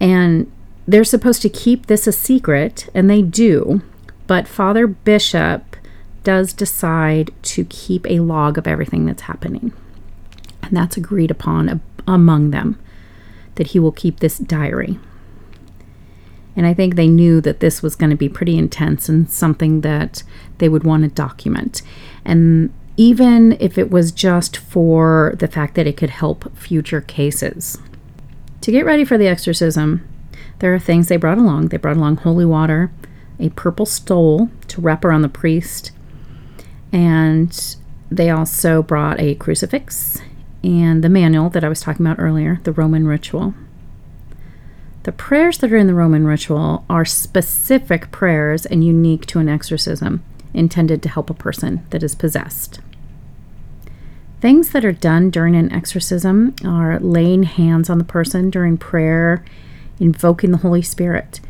And 0.00 0.50
they're 0.86 1.04
supposed 1.04 1.42
to 1.42 1.48
keep 1.48 1.86
this 1.86 2.06
a 2.06 2.12
secret, 2.12 2.88
and 2.94 3.08
they 3.08 3.22
do. 3.22 3.82
But 4.26 4.48
Father 4.48 4.86
Bishop 4.86 5.76
does 6.24 6.52
decide 6.52 7.32
to 7.42 7.64
keep 7.64 8.06
a 8.06 8.20
log 8.20 8.58
of 8.58 8.66
everything 8.66 9.06
that's 9.06 9.22
happening. 9.22 9.72
And 10.62 10.76
that's 10.76 10.96
agreed 10.96 11.30
upon 11.30 11.80
among 12.06 12.50
them 12.50 12.78
that 13.54 13.68
he 13.68 13.78
will 13.78 13.92
keep 13.92 14.20
this 14.20 14.38
diary. 14.38 14.98
And 16.60 16.66
I 16.66 16.74
think 16.74 16.94
they 16.94 17.08
knew 17.08 17.40
that 17.40 17.60
this 17.60 17.82
was 17.82 17.96
going 17.96 18.10
to 18.10 18.16
be 18.16 18.28
pretty 18.28 18.58
intense 18.58 19.08
and 19.08 19.30
something 19.30 19.80
that 19.80 20.22
they 20.58 20.68
would 20.68 20.84
want 20.84 21.04
to 21.04 21.08
document. 21.08 21.80
And 22.22 22.70
even 22.98 23.56
if 23.58 23.78
it 23.78 23.90
was 23.90 24.12
just 24.12 24.58
for 24.58 25.32
the 25.38 25.48
fact 25.48 25.74
that 25.76 25.86
it 25.86 25.96
could 25.96 26.10
help 26.10 26.54
future 26.54 27.00
cases. 27.00 27.78
To 28.60 28.70
get 28.70 28.84
ready 28.84 29.06
for 29.06 29.16
the 29.16 29.26
exorcism, 29.26 30.06
there 30.58 30.74
are 30.74 30.78
things 30.78 31.08
they 31.08 31.16
brought 31.16 31.38
along. 31.38 31.68
They 31.68 31.78
brought 31.78 31.96
along 31.96 32.18
holy 32.18 32.44
water, 32.44 32.92
a 33.38 33.48
purple 33.48 33.86
stole 33.86 34.50
to 34.68 34.82
wrap 34.82 35.02
around 35.02 35.22
the 35.22 35.30
priest, 35.30 35.92
and 36.92 37.74
they 38.10 38.28
also 38.28 38.82
brought 38.82 39.18
a 39.18 39.34
crucifix 39.36 40.20
and 40.62 41.02
the 41.02 41.08
manual 41.08 41.48
that 41.48 41.64
I 41.64 41.70
was 41.70 41.80
talking 41.80 42.04
about 42.04 42.20
earlier, 42.20 42.60
the 42.64 42.72
Roman 42.72 43.06
ritual. 43.06 43.54
The 45.02 45.12
prayers 45.12 45.58
that 45.58 45.72
are 45.72 45.78
in 45.78 45.86
the 45.86 45.94
Roman 45.94 46.26
ritual 46.26 46.84
are 46.90 47.06
specific 47.06 48.10
prayers 48.10 48.66
and 48.66 48.84
unique 48.84 49.24
to 49.26 49.38
an 49.38 49.48
exorcism, 49.48 50.22
intended 50.52 51.02
to 51.02 51.08
help 51.08 51.30
a 51.30 51.34
person 51.34 51.86
that 51.88 52.02
is 52.02 52.14
possessed. 52.14 52.80
Things 54.42 54.70
that 54.70 54.84
are 54.84 54.92
done 54.92 55.30
during 55.30 55.56
an 55.56 55.72
exorcism 55.72 56.54
are 56.64 57.00
laying 57.00 57.44
hands 57.44 57.88
on 57.88 57.98
the 57.98 58.04
person 58.04 58.50
during 58.50 58.76
prayer, 58.76 59.42
invoking 59.98 60.50
the 60.50 60.58
Holy 60.58 60.82
Spirit, 60.82 61.40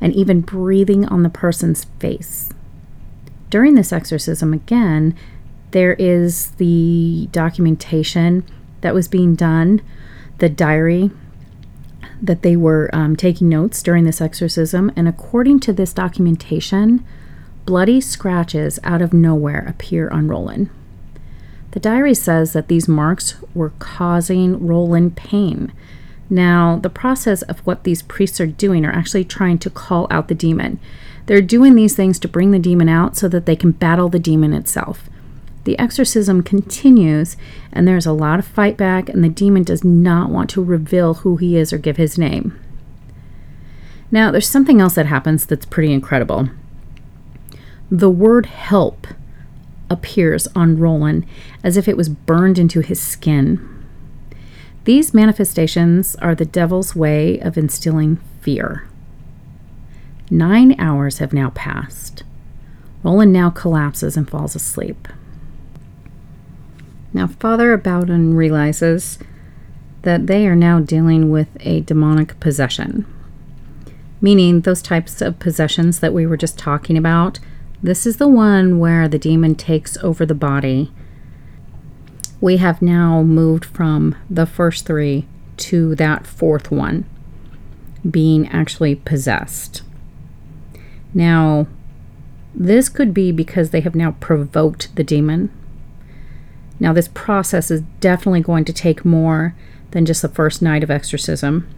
and 0.00 0.14
even 0.14 0.42
breathing 0.42 1.06
on 1.06 1.22
the 1.22 1.30
person's 1.30 1.84
face. 1.98 2.50
During 3.48 3.74
this 3.74 3.92
exorcism, 3.92 4.52
again, 4.52 5.14
there 5.70 5.94
is 5.94 6.50
the 6.52 7.28
documentation 7.32 8.44
that 8.82 8.94
was 8.94 9.08
being 9.08 9.34
done, 9.34 9.80
the 10.38 10.48
diary 10.50 11.10
that 12.20 12.42
they 12.42 12.56
were 12.56 12.90
um, 12.92 13.16
taking 13.16 13.48
notes 13.48 13.82
during 13.82 14.04
this 14.04 14.20
exorcism, 14.20 14.92
and 14.96 15.08
according 15.08 15.60
to 15.60 15.72
this 15.72 15.92
documentation, 15.92 17.04
bloody 17.64 18.00
scratches 18.00 18.78
out 18.82 19.02
of 19.02 19.12
nowhere 19.12 19.64
appear 19.68 20.08
on 20.08 20.28
Roland. 20.28 20.70
The 21.72 21.80
diary 21.80 22.14
says 22.14 22.54
that 22.54 22.68
these 22.68 22.88
marks 22.88 23.36
were 23.54 23.72
causing 23.78 24.66
Roland 24.66 25.16
pain. 25.16 25.72
Now, 26.30 26.76
the 26.76 26.90
process 26.90 27.42
of 27.42 27.60
what 27.60 27.84
these 27.84 28.02
priests 28.02 28.40
are 28.40 28.46
doing 28.46 28.84
are 28.84 28.92
actually 28.92 29.24
trying 29.24 29.58
to 29.58 29.70
call 29.70 30.06
out 30.10 30.28
the 30.28 30.34
demon. 30.34 30.78
They're 31.26 31.42
doing 31.42 31.74
these 31.74 31.94
things 31.94 32.18
to 32.20 32.28
bring 32.28 32.50
the 32.50 32.58
demon 32.58 32.88
out 32.88 33.16
so 33.16 33.28
that 33.28 33.46
they 33.46 33.56
can 33.56 33.72
battle 33.72 34.08
the 34.08 34.18
demon 34.18 34.52
itself. 34.52 35.08
The 35.64 35.78
exorcism 35.78 36.42
continues, 36.42 37.36
and 37.72 37.86
there's 37.86 38.06
a 38.06 38.12
lot 38.12 38.38
of 38.38 38.46
fight 38.46 38.76
back, 38.76 39.08
and 39.08 39.22
the 39.22 39.28
demon 39.28 39.64
does 39.64 39.84
not 39.84 40.30
want 40.30 40.48
to 40.50 40.64
reveal 40.64 41.14
who 41.14 41.36
he 41.36 41.56
is 41.56 41.72
or 41.72 41.78
give 41.78 41.96
his 41.96 42.16
name. 42.16 42.58
Now, 44.10 44.30
there's 44.30 44.48
something 44.48 44.80
else 44.80 44.94
that 44.94 45.06
happens 45.06 45.44
that's 45.44 45.66
pretty 45.66 45.92
incredible. 45.92 46.48
The 47.90 48.10
word 48.10 48.46
help 48.46 49.06
appears 49.90 50.46
on 50.54 50.78
Roland 50.78 51.26
as 51.62 51.76
if 51.76 51.88
it 51.88 51.96
was 51.96 52.08
burned 52.08 52.58
into 52.58 52.80
his 52.80 53.00
skin. 53.00 53.86
These 54.84 55.12
manifestations 55.12 56.16
are 56.16 56.34
the 56.34 56.44
devil's 56.44 56.96
way 56.96 57.38
of 57.40 57.58
instilling 57.58 58.16
fear. 58.40 58.88
Nine 60.30 60.78
hours 60.78 61.18
have 61.18 61.32
now 61.32 61.50
passed. 61.50 62.22
Roland 63.02 63.32
now 63.32 63.50
collapses 63.50 64.16
and 64.16 64.28
falls 64.28 64.54
asleep. 64.54 65.08
Now, 67.12 67.26
Father 67.26 67.76
Bowdern 67.78 68.34
realizes 68.34 69.18
that 70.02 70.26
they 70.26 70.46
are 70.46 70.56
now 70.56 70.80
dealing 70.80 71.30
with 71.30 71.48
a 71.60 71.80
demonic 71.80 72.38
possession, 72.40 73.06
meaning 74.20 74.60
those 74.60 74.82
types 74.82 75.20
of 75.20 75.38
possessions 75.38 76.00
that 76.00 76.12
we 76.12 76.26
were 76.26 76.36
just 76.36 76.58
talking 76.58 76.96
about. 76.96 77.38
This 77.82 78.06
is 78.06 78.16
the 78.16 78.28
one 78.28 78.78
where 78.78 79.08
the 79.08 79.18
demon 79.18 79.54
takes 79.54 79.96
over 79.98 80.26
the 80.26 80.34
body. 80.34 80.92
We 82.40 82.58
have 82.58 82.82
now 82.82 83.22
moved 83.22 83.64
from 83.64 84.14
the 84.28 84.46
first 84.46 84.86
three 84.86 85.26
to 85.58 85.94
that 85.96 86.26
fourth 86.26 86.70
one 86.70 87.04
being 88.08 88.46
actually 88.48 88.94
possessed. 88.94 89.82
Now, 91.12 91.66
this 92.54 92.88
could 92.88 93.12
be 93.12 93.32
because 93.32 93.70
they 93.70 93.80
have 93.80 93.94
now 93.94 94.12
provoked 94.12 94.94
the 94.94 95.04
demon 95.04 95.50
now, 96.80 96.92
this 96.92 97.08
process 97.08 97.70
is 97.70 97.82
definitely 98.00 98.40
going 98.40 98.64
to 98.64 98.72
take 98.72 99.04
more 99.04 99.54
than 99.90 100.06
just 100.06 100.22
the 100.22 100.28
first 100.28 100.62
night 100.62 100.82
of 100.82 100.90
exorcism. 100.90 101.68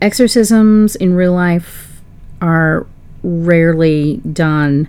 Exorcisms 0.00 0.96
in 0.96 1.14
real 1.14 1.32
life 1.32 2.00
are 2.40 2.86
rarely 3.22 4.16
done 4.18 4.88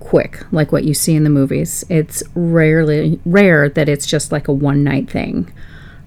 quick 0.00 0.44
like 0.52 0.70
what 0.70 0.84
you 0.84 0.92
see 0.92 1.14
in 1.14 1.24
the 1.24 1.30
movies. 1.30 1.84
It's 1.88 2.22
rarely 2.34 3.20
rare 3.24 3.68
that 3.68 3.88
it's 3.88 4.06
just 4.06 4.32
like 4.32 4.48
a 4.48 4.52
one 4.52 4.84
night 4.84 5.08
thing. 5.08 5.50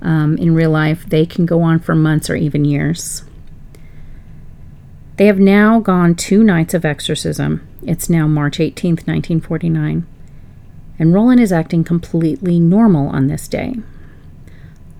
Um, 0.01 0.37
in 0.37 0.53
real 0.53 0.69
life, 0.69 1.05
they 1.07 1.25
can 1.25 1.47
go 1.47 1.63
on 1.63 1.79
for 1.79 1.95
months 1.95 2.29
or 2.29 2.35
even 2.35 2.65
years. 2.65 3.23
They 5.15 5.25
have 5.25 5.39
now 5.39 5.79
gone 5.79 6.13
two 6.13 6.43
nights 6.43 6.75
of 6.75 6.85
exorcism. 6.85 7.67
It's 7.81 8.07
now 8.07 8.27
March 8.27 8.59
18th, 8.59 9.07
1949 9.07 10.05
and 10.99 11.13
Roland 11.13 11.39
is 11.39 11.51
acting 11.51 11.83
completely 11.83 12.59
normal 12.59 13.07
on 13.09 13.27
this 13.27 13.47
day. 13.47 13.75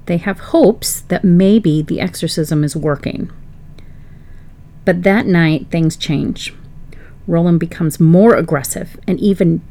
they 0.08 0.18
have 0.18 0.40
hopes 0.40 1.02
that 1.02 1.24
maybe 1.24 1.82
the 1.82 2.00
exorcism 2.00 2.64
is 2.64 2.76
working. 2.76 3.30
But 4.86 5.04
that 5.04 5.26
night, 5.26 5.68
things 5.70 5.98
change. 5.98 6.54
Roland 7.28 7.60
becomes 7.60 8.00
more 8.00 8.34
aggressive 8.34 8.98
and 9.06 9.20
even 9.20 9.62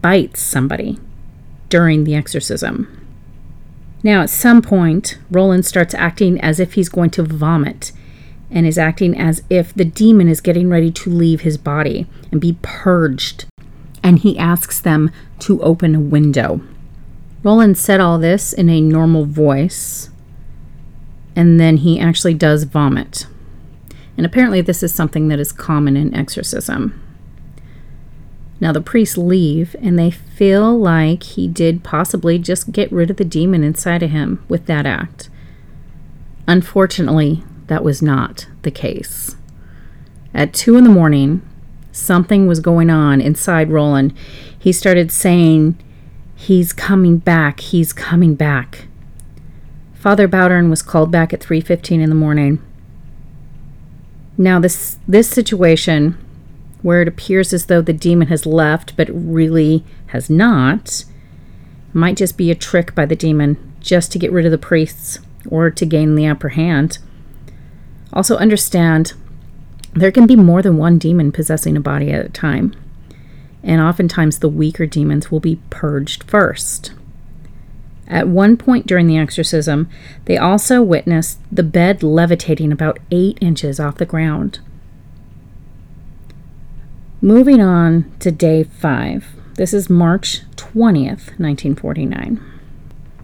bites 0.00 0.40
somebody 0.40 0.98
during 1.68 2.04
the 2.04 2.14
exorcism. 2.14 2.88
Now, 4.02 4.22
at 4.22 4.30
some 4.30 4.62
point, 4.62 5.18
Roland 5.30 5.66
starts 5.66 5.94
acting 5.94 6.40
as 6.40 6.58
if 6.58 6.74
he's 6.74 6.88
going 6.88 7.10
to 7.10 7.22
vomit 7.22 7.92
and 8.50 8.66
is 8.66 8.78
acting 8.78 9.18
as 9.18 9.42
if 9.50 9.74
the 9.74 9.84
demon 9.84 10.28
is 10.28 10.40
getting 10.40 10.70
ready 10.70 10.90
to 10.92 11.10
leave 11.10 11.42
his 11.42 11.58
body 11.58 12.06
and 12.32 12.40
be 12.40 12.56
purged. 12.62 13.44
And 14.04 14.20
he 14.20 14.38
asks 14.38 14.80
them 14.80 15.10
to 15.40 15.60
open 15.62 15.96
a 15.96 16.00
window. 16.00 16.60
Roland 17.42 17.76
said 17.76 18.00
all 18.00 18.18
this 18.18 18.52
in 18.52 18.68
a 18.68 18.80
normal 18.80 19.24
voice, 19.24 20.10
and 21.34 21.58
then 21.58 21.78
he 21.78 21.98
actually 21.98 22.34
does 22.34 22.62
vomit. 22.64 23.26
And 24.16 24.24
apparently, 24.24 24.60
this 24.60 24.82
is 24.82 24.94
something 24.94 25.26
that 25.28 25.40
is 25.40 25.50
common 25.50 25.96
in 25.96 26.14
exorcism. 26.14 27.00
Now 28.60 28.72
the 28.72 28.80
priests 28.80 29.18
leave 29.18 29.76
and 29.80 29.98
they 29.98 30.10
feel 30.10 30.78
like 30.78 31.22
he 31.22 31.48
did 31.48 31.84
possibly 31.84 32.38
just 32.38 32.72
get 32.72 32.90
rid 32.92 33.10
of 33.10 33.16
the 33.16 33.24
demon 33.24 33.64
inside 33.64 34.02
of 34.02 34.10
him 34.10 34.42
with 34.48 34.66
that 34.66 34.86
act. 34.86 35.28
Unfortunately, 36.46 37.44
that 37.66 37.84
was 37.84 38.00
not 38.00 38.46
the 38.62 38.70
case. 38.70 39.36
At 40.32 40.54
two 40.54 40.76
in 40.76 40.84
the 40.84 40.90
morning, 40.90 41.42
something 41.94 42.46
was 42.46 42.60
going 42.60 42.90
on 42.90 43.20
inside 43.20 43.70
Roland. 43.70 44.12
He 44.58 44.72
started 44.72 45.10
saying, 45.10 45.78
He's 46.34 46.72
coming 46.72 47.18
back, 47.18 47.60
he's 47.60 47.92
coming 47.92 48.34
back. 48.34 48.86
Father 49.94 50.28
Bowdern 50.28 50.68
was 50.68 50.82
called 50.82 51.10
back 51.10 51.32
at 51.32 51.40
3:15 51.40 52.00
in 52.00 52.10
the 52.10 52.14
morning. 52.14 52.60
Now 54.36 54.58
this 54.58 54.98
this 55.08 55.28
situation 55.28 56.18
where 56.82 57.00
it 57.00 57.08
appears 57.08 57.54
as 57.54 57.66
though 57.66 57.80
the 57.80 57.94
demon 57.94 58.28
has 58.28 58.44
left 58.44 58.94
but 58.96 59.08
really 59.10 59.84
has 60.08 60.28
not, 60.28 61.04
might 61.94 62.16
just 62.16 62.36
be 62.36 62.50
a 62.50 62.54
trick 62.54 62.94
by 62.94 63.06
the 63.06 63.16
demon 63.16 63.56
just 63.80 64.12
to 64.12 64.18
get 64.18 64.32
rid 64.32 64.44
of 64.44 64.50
the 64.50 64.58
priests 64.58 65.18
or 65.48 65.70
to 65.70 65.86
gain 65.86 66.14
the 66.14 66.26
upper 66.26 66.50
hand. 66.50 66.98
Also, 68.12 68.36
understand 68.36 69.14
there 69.94 70.12
can 70.12 70.26
be 70.26 70.36
more 70.36 70.62
than 70.62 70.76
one 70.76 70.98
demon 70.98 71.32
possessing 71.32 71.76
a 71.76 71.80
body 71.80 72.10
at 72.10 72.26
a 72.26 72.28
time, 72.28 72.74
and 73.62 73.80
oftentimes 73.80 74.38
the 74.38 74.48
weaker 74.48 74.86
demons 74.86 75.30
will 75.30 75.40
be 75.40 75.60
purged 75.70 76.24
first. 76.24 76.92
At 78.06 78.28
one 78.28 78.56
point 78.56 78.86
during 78.86 79.06
the 79.06 79.16
exorcism, 79.16 79.88
they 80.26 80.36
also 80.36 80.82
witnessed 80.82 81.38
the 81.50 81.62
bed 81.62 82.02
levitating 82.02 82.70
about 82.70 82.98
eight 83.10 83.38
inches 83.40 83.80
off 83.80 83.96
the 83.96 84.04
ground. 84.04 84.58
Moving 87.22 87.62
on 87.62 88.12
to 88.18 88.30
day 88.30 88.64
five. 88.64 89.28
This 89.54 89.72
is 89.72 89.88
March 89.88 90.42
20th, 90.56 91.38
1949. 91.38 92.44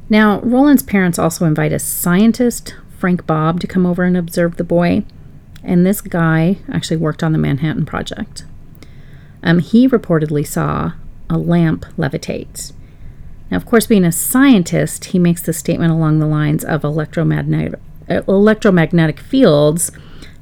Now, 0.08 0.40
Roland's 0.40 0.82
parents 0.82 1.18
also 1.18 1.44
invite 1.44 1.72
a 1.72 1.78
scientist, 1.78 2.74
Frank 2.96 3.26
Bob, 3.26 3.60
to 3.60 3.66
come 3.66 3.84
over 3.84 4.04
and 4.04 4.16
observe 4.16 4.56
the 4.56 4.64
boy. 4.64 5.04
And 5.62 5.84
this 5.84 6.00
guy 6.00 6.58
actually 6.72 6.96
worked 6.96 7.22
on 7.22 7.32
the 7.32 7.38
Manhattan 7.38 7.86
Project. 7.86 8.44
Um, 9.42 9.58
he 9.58 9.88
reportedly 9.88 10.46
saw 10.46 10.92
a 11.28 11.38
lamp 11.38 11.84
levitate. 11.96 12.72
Now, 13.50 13.56
of 13.56 13.66
course, 13.66 13.86
being 13.86 14.04
a 14.04 14.12
scientist, 14.12 15.06
he 15.06 15.18
makes 15.18 15.42
the 15.42 15.52
statement 15.52 15.92
along 15.92 16.18
the 16.18 16.26
lines 16.26 16.64
of 16.64 16.84
electromagnetic, 16.84 17.78
electromagnetic 18.08 19.18
fields 19.20 19.90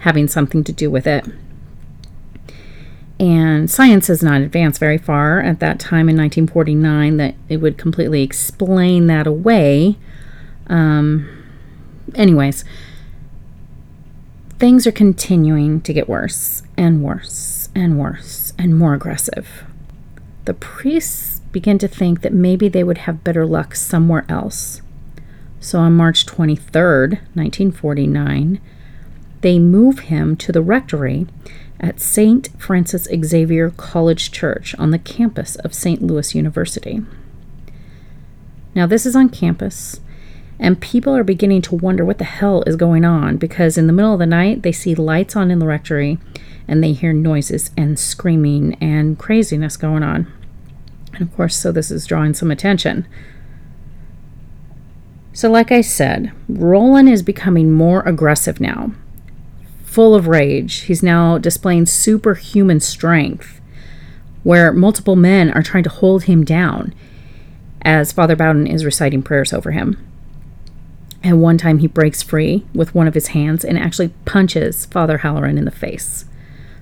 having 0.01 0.29
something 0.29 0.63
to 0.65 0.73
do 0.73 0.91
with 0.91 1.07
it. 1.07 1.27
And 3.21 3.69
science 3.69 4.07
has 4.07 4.23
not 4.23 4.43
advanced 4.43 4.79
very 4.79 4.99
far 4.99 5.41
at 5.41 5.59
that 5.59 5.81
time 5.81 6.09
in 6.09 6.17
1949 6.17 7.17
that 7.17 7.35
it 7.49 7.57
would 7.57 7.77
completely 7.77 8.23
explain 8.23 9.09
that 9.09 9.27
away. 9.27 9.97
Um, 10.69 11.29
anyways, 12.15 12.65
things 14.59 14.87
are 14.87 14.93
continuing 14.93 15.81
to 15.83 15.93
get 15.93 16.09
worse 16.09 16.63
and 16.77 17.03
worse 17.03 17.69
and 17.75 17.99
worse 17.99 18.53
and 18.59 18.77
more 18.77 18.95
aggressive. 18.95 19.65
The 20.47 20.55
priests 20.55 21.41
begin 21.53 21.79
to 21.79 21.89
think 21.89 22.23
that 22.23 22.33
maybe 22.33 22.69
they 22.69 22.83
would 22.83 22.99
have 22.99 23.25
better 23.25 23.47
luck 23.47 23.75
somewhere 23.75 24.25
else. 24.29 24.83
So 25.61 25.79
on 25.79 25.97
March 25.97 26.27
23rd, 26.27 27.21
1949, 27.35 28.61
they 29.41 29.59
move 29.59 30.01
him 30.01 30.37
to 30.37 30.51
the 30.51 30.63
rectory 30.63 31.27
at 31.79 32.01
St. 32.01 32.49
Francis 32.61 33.07
Xavier 33.25 33.71
College 33.71 34.33
Church 34.33 34.75
on 34.77 34.91
the 34.91 34.99
campus 34.99 35.55
of 35.57 35.75
St. 35.75 36.03
Louis 36.03 36.35
University. 36.35 37.03
Now, 38.75 38.87
this 38.87 39.07
is 39.07 39.15
on 39.15 39.29
campus, 39.29 40.01
and 40.59 40.81
people 40.81 41.15
are 41.17 41.25
beginning 41.25 41.63
to 41.63 41.77
wonder 41.77 42.05
what 42.05 42.19
the 42.19 42.25
hell 42.25 42.63
is 42.67 42.77
going 42.77 43.05
on 43.05 43.37
because 43.37 43.79
in 43.79 43.87
the 43.87 43.93
middle 43.93 44.13
of 44.13 44.19
the 44.19 44.27
night 44.27 44.63
they 44.63 44.73
see 44.73 44.95
lights 44.95 45.37
on 45.37 45.51
in 45.51 45.59
the 45.59 45.67
rectory 45.67 46.19
and 46.67 46.83
they 46.83 46.93
hear 46.93 47.13
noises 47.13 47.71
and 47.77 47.99
screaming 47.99 48.75
and 48.81 49.19
craziness 49.19 49.77
going 49.77 50.03
on. 50.03 50.31
And 51.13 51.23
of 51.23 51.35
course, 51.35 51.57
so 51.57 51.73
this 51.73 51.91
is 51.91 52.07
drawing 52.07 52.35
some 52.35 52.51
attention. 52.51 53.07
So, 55.33 55.49
like 55.51 55.71
I 55.71 55.81
said, 55.83 56.33
Roland 56.49 57.09
is 57.09 57.23
becoming 57.23 57.71
more 57.71 58.03
aggressive 58.03 58.61
now 58.61 58.93
full 59.89 60.15
of 60.15 60.29
rage. 60.29 60.83
He's 60.83 61.03
now 61.03 61.39
displaying 61.39 61.87
superhuman 61.87 62.79
strength, 62.79 63.61
where 64.43 64.73
multiple 64.73 65.17
men 65.17 65.51
are 65.51 65.63
trying 65.63 65.83
to 65.85 65.91
hold 65.91 66.25
him 66.25 66.45
down 66.45 66.95
as 67.83 68.13
Father 68.13 68.37
Bowdern 68.37 68.73
is 68.73 68.85
reciting 68.85 69.23
prayers 69.23 69.53
over 69.53 69.71
him. 69.71 69.97
And 71.23 71.43
one 71.43 71.59
time 71.59 71.79
he 71.79 71.87
breaks 71.87 72.23
free 72.23 72.65
with 72.75 72.95
one 72.95 73.09
of 73.09 73.15
his 73.15 73.29
hands 73.29 73.65
and 73.65 73.79
actually 73.79 74.09
punches 74.25 74.87
Father 74.87 75.19
Halloran 75.19 75.59
in 75.59 75.65
the 75.65 75.71
face. 75.71 76.25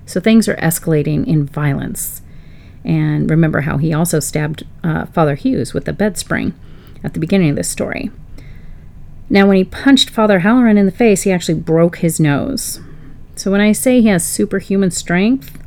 So 0.05 0.19
things 0.19 0.47
are 0.47 0.55
escalating 0.57 1.25
in 1.25 1.45
violence. 1.45 2.21
And 2.85 3.29
remember 3.29 3.61
how 3.61 3.77
he 3.77 3.93
also 3.93 4.19
stabbed 4.19 4.65
uh, 4.83 5.05
Father 5.07 5.35
Hughes 5.35 5.73
with 5.73 5.87
a 5.87 5.93
bed 5.93 6.17
spring 6.17 6.53
at 7.03 7.13
the 7.13 7.19
beginning 7.19 7.49
of 7.49 7.55
this 7.55 7.69
story. 7.69 8.11
Now, 9.29 9.45
when 9.45 9.57
he 9.57 9.65
punched 9.65 10.09
Father 10.09 10.39
Halloran 10.39 10.77
in 10.77 10.85
the 10.85 10.91
face, 10.91 11.23
he 11.23 11.31
actually 11.31 11.59
broke 11.59 11.97
his 11.97 12.19
nose. 12.19 12.79
So 13.35 13.51
when 13.51 13.59
I 13.59 13.73
say 13.73 14.01
he 14.01 14.07
has 14.07 14.25
superhuman 14.25 14.91
strength, 14.91 15.59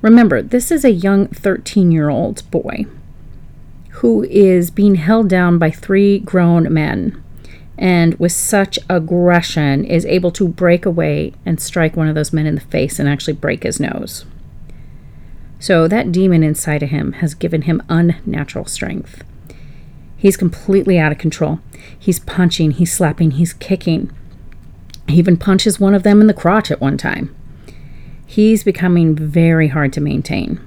remember, 0.00 0.40
this 0.40 0.70
is 0.70 0.84
a 0.84 0.92
young 0.92 1.26
13 1.28 1.90
year 1.90 2.08
old 2.08 2.48
boy 2.50 2.86
who 3.96 4.22
is 4.24 4.70
being 4.70 4.94
held 4.94 5.28
down 5.28 5.58
by 5.58 5.70
three 5.70 6.20
grown 6.20 6.72
men 6.72 7.22
and 7.78 8.14
with 8.14 8.32
such 8.32 8.78
aggression 8.88 9.84
is 9.84 10.04
able 10.06 10.30
to 10.32 10.48
break 10.48 10.84
away 10.84 11.32
and 11.46 11.60
strike 11.60 11.96
one 11.96 12.08
of 12.08 12.14
those 12.14 12.32
men 12.32 12.46
in 12.46 12.54
the 12.54 12.60
face 12.60 12.98
and 12.98 13.08
actually 13.08 13.32
break 13.32 13.62
his 13.62 13.80
nose. 13.80 14.24
So 15.58 15.86
that 15.88 16.12
demon 16.12 16.42
inside 16.42 16.82
of 16.82 16.90
him 16.90 17.12
has 17.14 17.34
given 17.34 17.62
him 17.62 17.82
unnatural 17.88 18.64
strength. 18.66 19.22
He's 20.16 20.36
completely 20.36 20.98
out 20.98 21.12
of 21.12 21.18
control. 21.18 21.60
He's 21.98 22.20
punching, 22.20 22.72
he's 22.72 22.92
slapping, 22.92 23.32
he's 23.32 23.52
kicking. 23.52 24.12
He 25.08 25.18
even 25.18 25.36
punches 25.36 25.80
one 25.80 25.94
of 25.94 26.04
them 26.04 26.20
in 26.20 26.26
the 26.26 26.34
crotch 26.34 26.70
at 26.70 26.80
one 26.80 26.96
time. 26.96 27.34
He's 28.26 28.64
becoming 28.64 29.14
very 29.14 29.68
hard 29.68 29.92
to 29.94 30.00
maintain. 30.00 30.60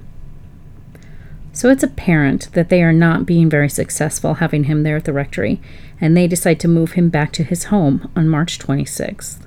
So 1.56 1.70
it's 1.70 1.82
apparent 1.82 2.52
that 2.52 2.68
they 2.68 2.82
are 2.82 2.92
not 2.92 3.24
being 3.24 3.48
very 3.48 3.70
successful 3.70 4.34
having 4.34 4.64
him 4.64 4.82
there 4.82 4.96
at 4.96 5.06
the 5.06 5.12
rectory, 5.14 5.58
and 5.98 6.14
they 6.14 6.26
decide 6.26 6.60
to 6.60 6.68
move 6.68 6.92
him 6.92 7.08
back 7.08 7.32
to 7.32 7.42
his 7.42 7.64
home 7.64 8.12
on 8.14 8.28
March 8.28 8.58
26th. 8.58 9.38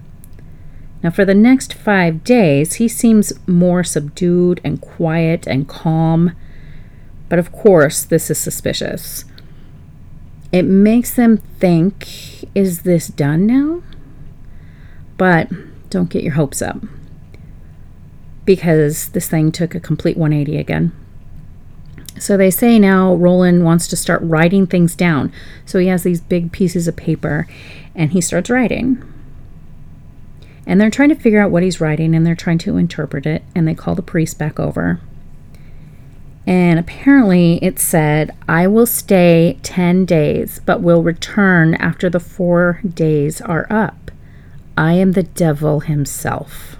Now, 1.03 1.11
for 1.11 1.23
the 1.23 1.35
next 1.35 1.71
five 1.71 2.23
days, 2.23 2.73
he 2.73 2.87
seems 2.87 3.31
more 3.47 3.83
subdued 3.83 4.59
and 4.63 4.81
quiet 4.81 5.45
and 5.45 5.67
calm, 5.67 6.35
but 7.29 7.37
of 7.37 7.51
course, 7.51 8.01
this 8.01 8.31
is 8.31 8.39
suspicious. 8.39 9.23
It 10.51 10.63
makes 10.63 11.13
them 11.13 11.37
think 11.37 12.07
is 12.55 12.81
this 12.81 13.07
done 13.07 13.45
now? 13.45 13.83
But 15.15 15.51
don't 15.91 16.09
get 16.09 16.23
your 16.23 16.33
hopes 16.33 16.59
up 16.59 16.81
because 18.45 19.09
this 19.09 19.29
thing 19.29 19.51
took 19.51 19.75
a 19.75 19.79
complete 19.79 20.17
180 20.17 20.57
again. 20.57 20.91
So 22.19 22.35
they 22.35 22.51
say 22.51 22.77
now 22.77 23.15
Roland 23.15 23.63
wants 23.63 23.87
to 23.87 23.95
start 23.95 24.21
writing 24.21 24.67
things 24.67 24.95
down. 24.95 25.31
So 25.65 25.79
he 25.79 25.87
has 25.87 26.03
these 26.03 26.21
big 26.21 26.51
pieces 26.51 26.87
of 26.87 26.95
paper 26.95 27.47
and 27.95 28.11
he 28.11 28.21
starts 28.21 28.49
writing. 28.49 29.01
And 30.67 30.79
they're 30.79 30.91
trying 30.91 31.09
to 31.09 31.15
figure 31.15 31.41
out 31.41 31.49
what 31.49 31.63
he's 31.63 31.81
writing 31.81 32.13
and 32.13 32.27
they're 32.27 32.35
trying 32.35 32.59
to 32.59 32.77
interpret 32.77 33.25
it. 33.25 33.43
And 33.55 33.67
they 33.67 33.73
call 33.73 33.95
the 33.95 34.01
priest 34.01 34.37
back 34.37 34.59
over. 34.59 34.99
And 36.45 36.77
apparently 36.79 37.63
it 37.63 37.79
said, 37.79 38.35
I 38.47 38.67
will 38.67 38.85
stay 38.85 39.57
10 39.63 40.05
days, 40.05 40.59
but 40.65 40.81
will 40.81 41.03
return 41.03 41.75
after 41.75 42.09
the 42.09 42.19
four 42.19 42.81
days 42.83 43.39
are 43.39 43.67
up. 43.69 44.11
I 44.77 44.93
am 44.93 45.13
the 45.13 45.23
devil 45.23 45.81
himself. 45.81 46.75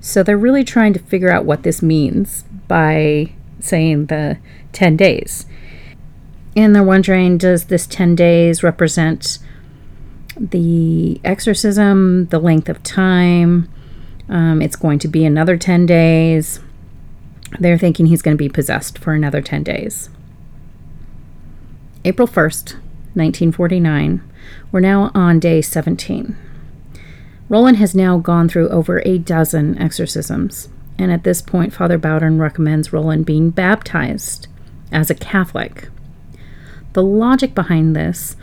So 0.00 0.22
they're 0.22 0.36
really 0.36 0.64
trying 0.64 0.92
to 0.92 0.98
figure 0.98 1.30
out 1.30 1.44
what 1.44 1.62
this 1.62 1.82
means 1.82 2.44
by 2.68 3.32
saying 3.64 4.06
the 4.06 4.38
10 4.72 4.96
days. 4.96 5.46
And 6.56 6.74
they're 6.74 6.82
wondering 6.82 7.38
does 7.38 7.66
this 7.66 7.86
10 7.86 8.14
days 8.14 8.62
represent 8.62 9.38
the 10.36 11.20
exorcism, 11.24 12.26
the 12.26 12.38
length 12.38 12.68
of 12.68 12.82
time? 12.82 13.68
Um, 14.28 14.62
it's 14.62 14.76
going 14.76 14.98
to 15.00 15.08
be 15.08 15.24
another 15.24 15.56
10 15.56 15.86
days. 15.86 16.60
They're 17.58 17.78
thinking 17.78 18.06
he's 18.06 18.22
going 18.22 18.36
to 18.36 18.42
be 18.42 18.48
possessed 18.48 18.98
for 18.98 19.12
another 19.12 19.40
10 19.40 19.62
days. 19.62 20.10
April 22.04 22.28
1st, 22.28 22.74
1949. 23.14 24.22
We're 24.70 24.80
now 24.80 25.10
on 25.14 25.40
day 25.40 25.62
17. 25.62 26.36
Roland 27.48 27.76
has 27.76 27.94
now 27.94 28.18
gone 28.18 28.48
through 28.48 28.68
over 28.70 29.02
a 29.04 29.18
dozen 29.18 29.78
exorcisms, 29.78 30.68
and 30.98 31.10
at 31.10 31.24
this 31.24 31.42
point, 31.42 31.72
Father 31.72 31.98
Bowdern 31.98 32.38
recommends 32.38 32.92
Roland 32.92 33.26
being 33.26 33.50
baptized 33.50 34.46
as 34.92 35.10
a 35.10 35.14
Catholic. 35.14 35.88
The 36.92 37.02
logic 37.02 37.54
behind 37.54 37.96
this 37.96 38.36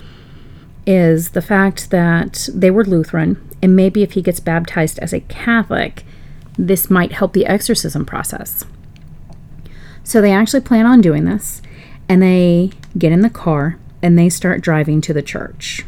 is 0.86 1.32
the 1.32 1.42
fact 1.42 1.90
that 1.92 2.50
they 2.54 2.72
were 2.72 2.84
Lutheran, 2.84 3.50
and 3.62 3.76
maybe 3.76 4.04
if 4.04 4.14
he 4.14 4.22
gets 4.22 4.40
baptized 4.40 5.00
as 5.00 5.14
a 5.14 5.22
Catholic, 5.22 6.04
this 6.58 6.90
might 6.90 7.14
help 7.14 7.34
the 7.34 7.46
exorcism 7.46 8.06
process. 8.06 8.66
So 10.04 10.20
they 10.20 10.32
actually 10.32 10.62
plan 10.62 10.86
on 10.86 11.02
doing 11.02 11.26
this, 11.26 11.62
and 12.10 12.22
they 12.22 12.72
get 12.98 13.12
in 13.12 13.22
the 13.22 13.30
car 13.30 13.78
and 14.02 14.18
they 14.18 14.30
start 14.30 14.62
driving 14.62 15.00
to 15.02 15.14
the 15.14 15.22
church. 15.22 15.86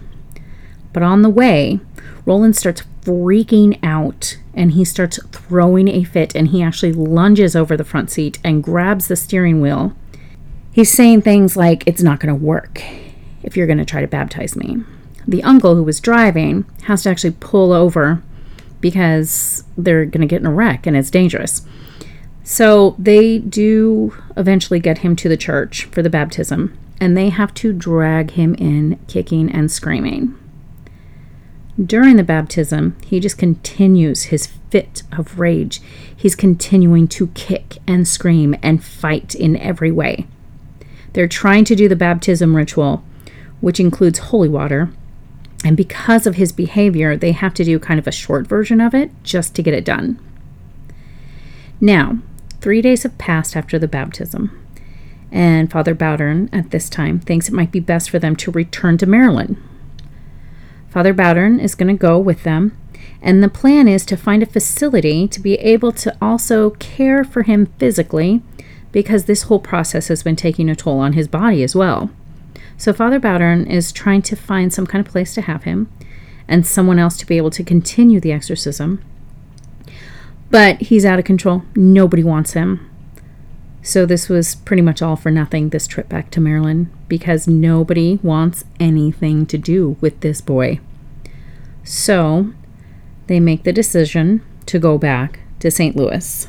But 0.94 1.04
on 1.04 1.22
the 1.22 1.30
way, 1.30 1.80
Roland 2.26 2.56
starts 2.56 2.84
freaking 3.02 3.78
out 3.84 4.38
and 4.54 4.72
he 4.72 4.86
starts 4.86 5.20
throwing 5.32 5.88
a 5.88 6.04
fit 6.04 6.36
and 6.36 6.50
he 6.50 6.62
actually 6.62 6.94
lunges 6.94 7.56
over 7.56 7.76
the 7.76 7.84
front 7.84 8.12
seat 8.12 8.40
and 8.44 8.64
grabs 8.64 9.08
the 9.08 9.16
steering 9.16 9.62
wheel. 9.62 9.94
He's 10.72 10.92
saying 10.92 11.22
things 11.22 11.56
like, 11.58 11.84
It's 11.86 12.04
not 12.04 12.20
going 12.20 12.34
to 12.34 12.46
work 12.46 12.82
if 13.42 13.58
you're 13.58 13.68
going 13.68 13.80
to 13.80 13.86
try 13.86 14.02
to 14.02 14.08
baptize 14.08 14.56
me. 14.56 14.84
The 15.28 15.44
uncle 15.44 15.76
who 15.76 15.84
was 15.84 16.00
driving 16.00 16.66
has 16.84 17.04
to 17.04 17.10
actually 17.10 17.36
pull 17.40 17.72
over 17.72 18.22
because 18.82 19.64
they're 19.78 20.06
going 20.06 20.22
to 20.22 20.28
get 20.28 20.42
in 20.42 20.48
a 20.48 20.54
wreck 20.54 20.86
and 20.86 20.98
it's 20.98 21.10
dangerous. 21.10 21.62
So 22.44 22.96
they 23.00 23.40
do 23.40 24.14
eventually 24.36 24.80
get 24.80 25.00
him 25.00 25.16
to 25.18 25.30
the 25.30 25.38
church 25.38 25.86
for 25.86 26.02
the 26.02 26.10
baptism, 26.10 26.78
and 27.00 27.16
they 27.16 27.30
have 27.30 27.54
to 27.56 27.72
drag 27.72 28.32
him 28.32 28.54
in, 28.56 29.00
kicking 29.08 29.50
and 29.50 29.72
screaming. 29.72 30.38
During 31.84 32.18
the 32.18 32.24
baptism, 32.24 32.96
he 33.06 33.20
just 33.20 33.38
continues 33.38 34.24
his 34.24 34.48
fit 34.70 35.04
of 35.12 35.40
rage. 35.40 35.82
He's 36.16 36.36
continuing 36.36 37.08
to 37.10 37.28
kick 37.28 37.78
and 37.88 38.08
scream 38.08 38.56
and 38.62 38.84
fight 38.84 39.34
in 39.34 39.58
every 39.58 39.92
way. 39.92 40.28
They're 41.14 41.28
trying 41.28 41.66
to 41.66 41.76
do 41.76 41.88
the 41.88 41.96
baptism 41.96 42.56
ritual, 42.56 43.04
which 43.62 43.80
includes 43.80 44.20
holy 44.20 44.50
water, 44.50 44.92
and 45.66 45.78
because 45.78 46.28
of 46.28 46.36
his 46.36 46.52
behavior, 46.52 47.16
they 47.16 47.32
have 47.32 47.54
to 47.56 47.64
do 47.64 47.80
kind 47.80 48.00
of 48.00 48.08
a 48.08 48.12
short 48.12 48.48
version 48.48 48.82
of 48.82 48.94
it 48.94 49.12
just 49.24 49.56
to 49.56 49.64
get 49.64 49.74
it 49.74 49.86
done. 49.86 50.20
Now, 51.80 52.20
Three 52.64 52.82
days 52.82 53.04
have 53.04 53.18
passed 53.18 53.58
after 53.58 53.78
the 53.78 53.90
baptism, 53.90 54.58
and 55.34 55.70
Father 55.70 55.94
Bowdern 55.94 56.48
at 56.54 56.72
this 56.72 56.88
time 56.90 57.20
thinks 57.20 57.50
it 57.50 57.54
might 57.54 57.74
be 57.74 57.82
best 57.82 58.10
for 58.10 58.20
them 58.20 58.38
to 58.38 58.52
return 58.52 58.98
to 59.00 59.06
Maryland. 59.06 59.58
Father 60.94 61.14
Bowdern 61.14 61.60
is 61.60 61.76
going 61.76 61.88
to 61.88 62.00
go 62.00 62.20
with 62.20 62.44
them, 62.44 62.78
and 63.22 63.42
the 63.42 63.50
plan 63.50 63.88
is 63.88 64.06
to 64.06 64.16
find 64.16 64.44
a 64.44 64.46
facility 64.46 65.28
to 65.28 65.40
be 65.40 65.56
able 65.56 65.92
to 65.92 66.16
also 66.22 66.70
care 66.72 67.24
for 67.24 67.42
him 67.44 67.66
physically 67.80 68.42
because 68.92 69.26
this 69.26 69.44
whole 69.44 69.60
process 69.60 70.08
has 70.08 70.22
been 70.22 70.36
taking 70.36 70.70
a 70.70 70.76
toll 70.76 71.00
on 71.00 71.14
his 71.14 71.28
body 71.28 71.64
as 71.64 71.76
well. 71.76 72.12
So 72.78 72.94
Father 72.94 73.20
Bowdern 73.20 73.68
is 73.68 73.92
trying 73.92 74.22
to 74.24 74.36
find 74.36 74.72
some 74.72 74.86
kind 74.86 75.06
of 75.06 75.12
place 75.12 75.34
to 75.34 75.42
have 75.42 75.64
him 75.64 75.92
and 76.48 76.66
someone 76.66 77.00
else 77.00 77.18
to 77.18 77.26
be 77.26 77.38
able 77.38 77.52
to 77.52 77.64
continue 77.64 78.20
the 78.20 78.32
exorcism 78.32 79.04
but 80.54 80.80
he's 80.84 81.04
out 81.04 81.18
of 81.18 81.26
control. 81.26 81.64
Nobody 81.76 82.24
wants 82.24 82.54
him. 82.54 82.88
So 83.86 84.06
this 84.06 84.30
was 84.30 84.56
pretty 84.56 84.82
much 84.82 85.02
all 85.02 85.18
for 85.18 85.30
nothing, 85.30 85.70
this 85.70 85.88
trip 85.88 86.08
back 86.08 86.32
to 86.32 86.40
Maryland, 86.40 86.90
because 87.10 87.50
nobody 87.50 88.18
wants 88.24 88.64
anything 88.80 89.46
to 89.48 89.58
do 89.58 89.98
with 90.00 90.22
this 90.22 90.40
boy. 90.40 90.80
So 91.84 92.54
they 93.28 93.42
make 93.42 93.64
the 93.64 93.74
decision 93.74 94.42
to 94.68 94.80
go 94.80 94.98
back 94.98 95.42
to 95.60 95.70
St. 95.70 95.98
Louis. 95.98 96.48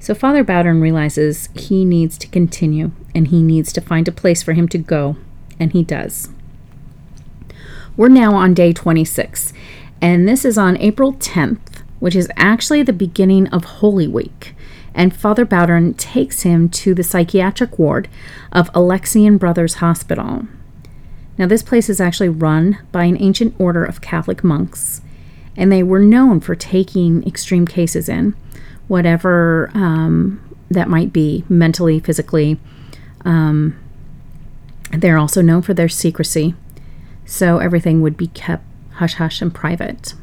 So 0.00 0.16
Father 0.16 0.42
Bowdern 0.42 0.82
realizes 0.82 1.48
he 1.54 1.84
needs 1.84 2.18
to 2.18 2.28
continue 2.28 2.90
and 3.14 3.28
he 3.28 3.40
needs 3.40 3.72
to 3.72 3.80
find 3.80 4.08
a 4.08 4.12
place 4.12 4.42
for 4.42 4.54
him 4.54 4.66
to 4.68 4.78
go, 4.78 5.16
and 5.60 5.72
he 5.72 5.84
does. 5.84 6.28
We're 7.96 8.08
now 8.08 8.34
on 8.34 8.52
day 8.52 8.72
26, 8.72 9.52
and 10.02 10.28
this 10.28 10.44
is 10.44 10.58
on 10.58 10.76
April 10.78 11.12
10th, 11.14 11.82
which 12.00 12.16
is 12.16 12.28
actually 12.36 12.82
the 12.82 12.92
beginning 12.92 13.46
of 13.48 13.64
Holy 13.64 14.08
Week. 14.08 14.56
And 14.98 15.14
Father 15.14 15.46
Bowdern 15.46 15.96
takes 15.96 16.42
him 16.42 16.68
to 16.70 16.92
the 16.92 17.04
psychiatric 17.04 17.78
ward 17.78 18.08
of 18.50 18.68
Alexian 18.72 19.38
Brothers 19.38 19.74
Hospital. 19.74 20.48
Now, 21.38 21.46
this 21.46 21.62
place 21.62 21.88
is 21.88 22.00
actually 22.00 22.30
run 22.30 22.78
by 22.90 23.04
an 23.04 23.16
ancient 23.22 23.54
order 23.60 23.84
of 23.84 24.00
Catholic 24.00 24.42
monks, 24.42 25.00
and 25.56 25.70
they 25.70 25.84
were 25.84 26.00
known 26.00 26.40
for 26.40 26.56
taking 26.56 27.24
extreme 27.28 27.64
cases 27.64 28.08
in, 28.08 28.34
whatever 28.88 29.70
um, 29.72 30.40
that 30.68 30.88
might 30.88 31.12
be, 31.12 31.44
mentally, 31.48 32.00
physically. 32.00 32.58
Um, 33.24 33.78
they're 34.90 35.16
also 35.16 35.42
known 35.42 35.62
for 35.62 35.74
their 35.74 35.88
secrecy, 35.88 36.56
so 37.24 37.58
everything 37.58 38.02
would 38.02 38.16
be 38.16 38.26
kept 38.26 38.64
hush 38.94 39.14
hush 39.14 39.40
and 39.40 39.54
private 39.54 40.14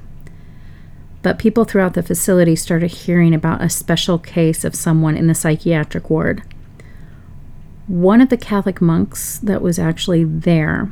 but 1.26 1.39
people 1.39 1.65
throughout 1.65 1.95
the 1.95 2.03
facility 2.03 2.55
started 2.55 2.91
hearing 2.91 3.34
about 3.34 3.59
a 3.59 3.67
special 3.67 4.19
case 4.19 4.63
of 4.63 4.76
someone 4.76 5.17
in 5.17 5.26
the 5.26 5.34
psychiatric 5.34 6.07
ward. 6.07 6.43
One 7.88 8.21
of 8.21 8.30
the 8.30 8.38
Catholic 8.38 8.80
monks 8.80 9.39
that 9.39 9.63
was 9.63 9.80
actually 9.80 10.23
there, 10.23 10.91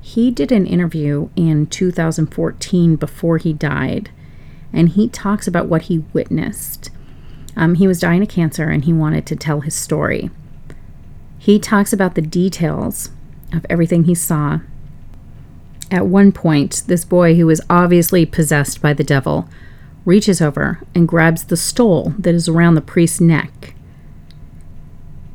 he 0.00 0.32
did 0.32 0.50
an 0.50 0.66
interview 0.66 1.28
in 1.36 1.66
2014 1.66 2.96
before 2.96 3.38
he 3.38 3.52
died, 3.52 4.10
and 4.72 4.88
he 4.88 5.08
talks 5.08 5.46
about 5.46 5.68
what 5.68 5.82
he 5.82 5.98
witnessed. 6.12 6.90
Um, 7.54 7.76
he 7.76 7.86
was 7.86 8.00
dying 8.00 8.22
of 8.22 8.28
cancer 8.28 8.68
and 8.70 8.84
he 8.84 8.92
wanted 8.92 9.26
to 9.26 9.36
tell 9.36 9.60
his 9.60 9.76
story. 9.76 10.28
He 11.38 11.60
talks 11.60 11.92
about 11.92 12.16
the 12.16 12.20
details 12.20 13.10
of 13.52 13.64
everything 13.70 14.04
he 14.04 14.16
saw. 14.16 14.58
At 15.88 16.08
one 16.08 16.32
point, 16.32 16.82
this 16.88 17.04
boy 17.04 17.36
who 17.36 17.46
was 17.46 17.60
obviously 17.70 18.26
possessed 18.26 18.82
by 18.82 18.92
the 18.92 19.04
devil 19.04 19.48
reaches 20.08 20.40
over 20.40 20.80
and 20.94 21.06
grabs 21.06 21.44
the 21.44 21.56
stole 21.56 22.14
that 22.18 22.34
is 22.34 22.48
around 22.48 22.74
the 22.74 22.80
priest's 22.80 23.20
neck. 23.20 23.74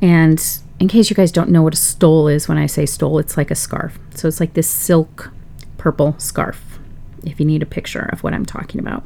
And 0.02 0.44
in 0.80 0.88
case 0.88 1.08
you 1.08 1.16
guys 1.16 1.30
don't 1.30 1.50
know 1.50 1.62
what 1.62 1.74
a 1.74 1.76
stole 1.76 2.26
is, 2.26 2.48
when 2.48 2.58
I 2.58 2.66
say 2.66 2.84
stole, 2.84 3.20
it's 3.20 3.36
like 3.36 3.52
a 3.52 3.54
scarf. 3.54 4.00
So 4.16 4.26
it's 4.26 4.40
like 4.40 4.54
this 4.54 4.68
silk 4.68 5.30
purple 5.78 6.16
scarf, 6.18 6.80
if 7.22 7.38
you 7.38 7.46
need 7.46 7.62
a 7.62 7.66
picture 7.66 8.08
of 8.12 8.24
what 8.24 8.34
I'm 8.34 8.44
talking 8.44 8.80
about. 8.80 9.04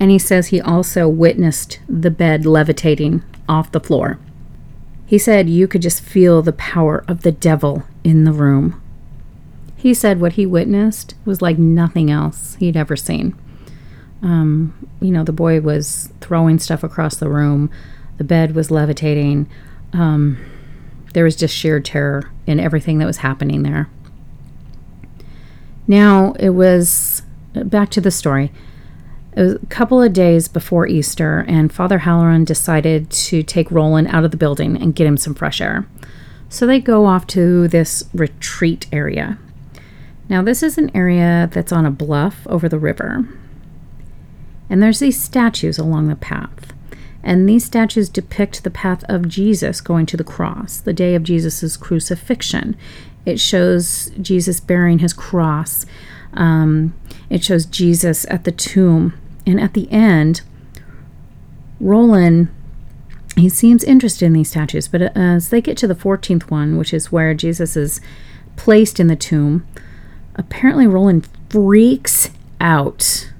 And 0.00 0.10
he 0.10 0.18
says 0.18 0.48
he 0.48 0.60
also 0.60 1.08
witnessed 1.08 1.78
the 1.88 2.10
bed 2.10 2.44
levitating 2.44 3.22
off 3.48 3.70
the 3.70 3.78
floor. 3.78 4.18
He 5.06 5.16
said 5.16 5.48
you 5.48 5.68
could 5.68 5.82
just 5.82 6.02
feel 6.02 6.42
the 6.42 6.52
power 6.52 7.04
of 7.06 7.22
the 7.22 7.30
devil 7.30 7.84
in 8.02 8.24
the 8.24 8.32
room. 8.32 8.82
He 9.76 9.94
said 9.94 10.20
what 10.20 10.32
he 10.32 10.44
witnessed 10.44 11.14
was 11.24 11.40
like 11.40 11.56
nothing 11.56 12.10
else 12.10 12.56
he'd 12.56 12.76
ever 12.76 12.96
seen. 12.96 13.36
Um, 14.22 14.88
you 15.00 15.10
know, 15.10 15.24
the 15.24 15.32
boy 15.32 15.60
was 15.60 16.12
throwing 16.20 16.58
stuff 16.58 16.84
across 16.84 17.16
the 17.16 17.28
room. 17.28 17.70
The 18.18 18.24
bed 18.24 18.54
was 18.54 18.70
levitating. 18.70 19.48
Um, 19.92 20.38
there 21.12 21.24
was 21.24 21.36
just 21.36 21.54
sheer 21.54 21.80
terror 21.80 22.30
in 22.46 22.60
everything 22.60 22.98
that 22.98 23.06
was 23.06 23.18
happening 23.18 23.62
there. 23.62 23.90
Now, 25.88 26.34
it 26.38 26.50
was 26.50 27.22
back 27.54 27.90
to 27.90 28.00
the 28.00 28.10
story. 28.10 28.52
It 29.34 29.42
was 29.42 29.54
a 29.54 29.66
couple 29.66 30.00
of 30.00 30.12
days 30.12 30.46
before 30.46 30.86
Easter, 30.86 31.44
and 31.48 31.72
Father 31.72 31.98
Halloran 32.00 32.44
decided 32.44 33.10
to 33.10 33.42
take 33.42 33.70
Roland 33.70 34.08
out 34.08 34.24
of 34.24 34.30
the 34.30 34.36
building 34.36 34.76
and 34.76 34.94
get 34.94 35.06
him 35.06 35.16
some 35.16 35.34
fresh 35.34 35.60
air. 35.60 35.86
So 36.48 36.66
they 36.66 36.80
go 36.80 37.06
off 37.06 37.26
to 37.28 37.66
this 37.66 38.04
retreat 38.12 38.86
area. 38.92 39.38
Now, 40.28 40.42
this 40.42 40.62
is 40.62 40.78
an 40.78 40.94
area 40.94 41.48
that's 41.52 41.72
on 41.72 41.86
a 41.86 41.90
bluff 41.90 42.46
over 42.46 42.68
the 42.68 42.78
river 42.78 43.26
and 44.72 44.82
there's 44.82 45.00
these 45.00 45.20
statues 45.20 45.76
along 45.76 46.08
the 46.08 46.16
path. 46.16 46.72
And 47.22 47.46
these 47.46 47.62
statues 47.62 48.08
depict 48.08 48.64
the 48.64 48.70
path 48.70 49.04
of 49.06 49.28
Jesus 49.28 49.82
going 49.82 50.06
to 50.06 50.16
the 50.16 50.24
cross, 50.24 50.80
the 50.80 50.94
day 50.94 51.14
of 51.14 51.22
Jesus' 51.22 51.76
crucifixion. 51.76 52.74
It 53.26 53.38
shows 53.38 54.10
Jesus 54.18 54.60
bearing 54.60 55.00
his 55.00 55.12
cross. 55.12 55.84
Um, 56.32 56.94
it 57.28 57.44
shows 57.44 57.66
Jesus 57.66 58.24
at 58.30 58.44
the 58.44 58.50
tomb. 58.50 59.12
And 59.46 59.60
at 59.60 59.74
the 59.74 59.92
end, 59.92 60.40
Roland, 61.78 62.48
he 63.36 63.50
seems 63.50 63.84
interested 63.84 64.24
in 64.24 64.32
these 64.32 64.48
statues, 64.48 64.88
but 64.88 65.14
as 65.14 65.50
they 65.50 65.60
get 65.60 65.76
to 65.76 65.86
the 65.86 65.94
14th 65.94 66.44
one, 66.44 66.78
which 66.78 66.94
is 66.94 67.12
where 67.12 67.34
Jesus 67.34 67.76
is 67.76 68.00
placed 68.56 68.98
in 68.98 69.08
the 69.08 69.16
tomb, 69.16 69.66
apparently 70.34 70.86
Roland 70.86 71.28
freaks 71.50 72.30
out. 72.58 73.31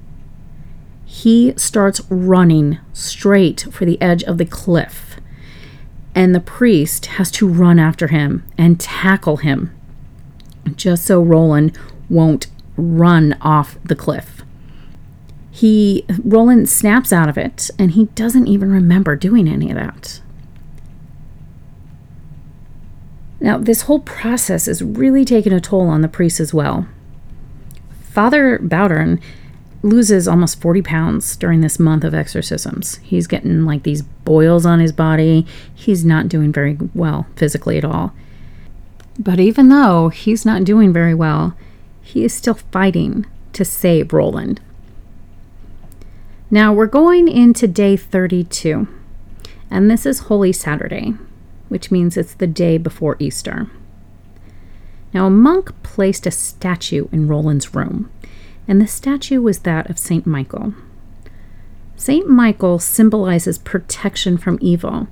He 1.23 1.53
starts 1.55 2.01
running 2.09 2.79
straight 2.91 3.61
for 3.71 3.85
the 3.85 4.01
edge 4.01 4.23
of 4.23 4.37
the 4.37 4.45
cliff, 4.45 5.21
and 6.13 6.35
the 6.35 6.41
priest 6.41 7.05
has 7.05 7.31
to 7.31 7.47
run 7.47 7.79
after 7.79 8.07
him 8.09 8.43
and 8.57 8.77
tackle 8.77 9.37
him 9.37 9.73
just 10.75 11.05
so 11.05 11.21
Roland 11.23 11.79
won't 12.09 12.47
run 12.75 13.37
off 13.39 13.77
the 13.85 13.95
cliff. 13.95 14.43
He 15.49 16.03
Roland 16.25 16.67
snaps 16.67 17.13
out 17.13 17.29
of 17.29 17.37
it 17.37 17.71
and 17.79 17.91
he 17.91 18.07
doesn't 18.15 18.47
even 18.47 18.69
remember 18.69 19.15
doing 19.15 19.47
any 19.47 19.69
of 19.71 19.77
that. 19.77 20.19
Now, 23.39 23.59
this 23.59 23.83
whole 23.83 24.01
process 24.01 24.67
is 24.67 24.83
really 24.83 25.23
taking 25.23 25.53
a 25.53 25.61
toll 25.61 25.87
on 25.87 26.01
the 26.01 26.09
priest 26.09 26.41
as 26.41 26.53
well. 26.53 26.85
Father 28.01 28.59
Bowdern 28.59 29.21
loses 29.83 30.27
almost 30.27 30.61
40 30.61 30.81
pounds 30.81 31.35
during 31.35 31.61
this 31.61 31.77
month 31.77 32.03
of 32.03 32.13
exorcisms. 32.13 32.95
He's 33.03 33.27
getting 33.27 33.65
like 33.65 33.83
these 33.83 34.01
boils 34.01 34.65
on 34.65 34.79
his 34.79 34.91
body. 34.91 35.45
He's 35.75 36.03
not 36.05 36.29
doing 36.29 36.51
very 36.51 36.77
well 36.95 37.27
physically 37.35 37.77
at 37.77 37.85
all. 37.85 38.13
But 39.19 39.39
even 39.39 39.69
though 39.69 40.09
he's 40.09 40.45
not 40.45 40.63
doing 40.63 40.91
very 40.91 41.13
well, 41.13 41.55
he 42.01 42.23
is 42.23 42.33
still 42.33 42.55
fighting 42.55 43.25
to 43.51 43.63
save 43.63 44.13
Roland. 44.13 44.59
Now 46.49 46.73
we're 46.73 46.87
going 46.87 47.27
into 47.27 47.67
day 47.67 47.97
32, 47.97 48.87
and 49.69 49.91
this 49.91 50.05
is 50.05 50.19
Holy 50.19 50.53
Saturday, 50.53 51.13
which 51.69 51.91
means 51.91 52.15
it's 52.15 52.35
the 52.35 52.47
day 52.47 52.77
before 52.77 53.17
Easter. 53.19 53.69
Now, 55.13 55.27
a 55.27 55.31
monk 55.31 55.71
placed 55.83 56.25
a 56.25 56.31
statue 56.31 57.07
in 57.11 57.27
Roland's 57.27 57.75
room, 57.75 58.09
and 58.67 58.81
the 58.81 58.87
statue 58.87 59.41
was 59.41 59.59
that 59.59 59.89
of 59.89 59.99
St. 59.99 60.25
Michael. 60.25 60.73
St. 61.95 62.27
Michael 62.27 62.79
symbolizes 62.79 63.57
protection 63.57 64.37
from 64.37 64.57
evil. 64.61 65.07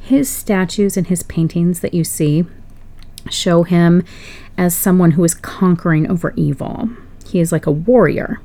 His 0.00 0.28
statues 0.28 0.96
and 0.96 1.06
his 1.06 1.22
paintings 1.22 1.80
that 1.80 1.94
you 1.94 2.04
see 2.04 2.44
show 3.30 3.62
him 3.62 4.04
as 4.58 4.76
someone 4.76 5.12
who 5.12 5.24
is 5.24 5.34
conquering 5.34 6.10
over 6.10 6.34
evil. 6.36 6.90
He 7.26 7.40
is 7.40 7.52
like 7.52 7.66
a 7.66 7.72
warrior. 7.72 8.40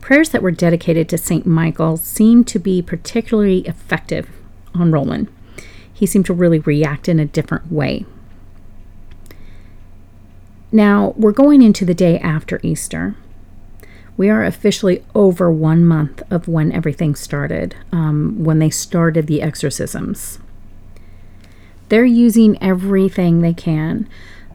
Prayers 0.00 0.30
that 0.30 0.42
were 0.42 0.50
dedicated 0.50 1.08
to 1.08 1.18
St. 1.18 1.46
Michael 1.46 1.96
seemed 1.96 2.46
to 2.48 2.58
be 2.58 2.80
particularly 2.80 3.60
effective 3.66 4.30
on 4.74 4.92
Roland. 4.92 5.28
He 5.92 6.06
seemed 6.06 6.26
to 6.26 6.32
really 6.32 6.60
react 6.60 7.08
in 7.08 7.18
a 7.18 7.26
different 7.26 7.70
way. 7.72 8.06
Now, 10.76 11.14
we're 11.16 11.32
going 11.32 11.62
into 11.62 11.86
the 11.86 11.94
day 11.94 12.18
after 12.18 12.60
Easter. 12.62 13.14
We 14.18 14.28
are 14.28 14.44
officially 14.44 15.02
over 15.14 15.50
one 15.50 15.86
month 15.86 16.22
of 16.30 16.48
when 16.48 16.70
everything 16.70 17.14
started, 17.14 17.74
um, 17.92 18.44
when 18.44 18.58
they 18.58 18.68
started 18.68 19.26
the 19.26 19.40
exorcisms. 19.40 20.38
They're 21.88 22.04
using 22.04 22.62
everything 22.62 23.40
they 23.40 23.54
can 23.54 24.06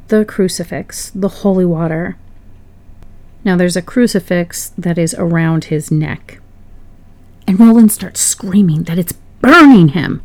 the 0.09 0.23
crucifix, 0.23 1.09
the 1.15 1.29
holy 1.29 1.65
water, 1.65 2.17
now 3.43 3.55
there's 3.55 3.75
a 3.75 3.81
crucifix 3.81 4.69
that 4.77 4.99
is 4.99 5.15
around 5.15 5.65
his 5.65 5.89
neck. 5.89 6.39
And 7.47 7.59
Roland 7.59 7.91
starts 7.91 8.19
screaming 8.19 8.83
that 8.83 8.99
it's 8.99 9.13
burning 9.41 9.89
him. 9.89 10.21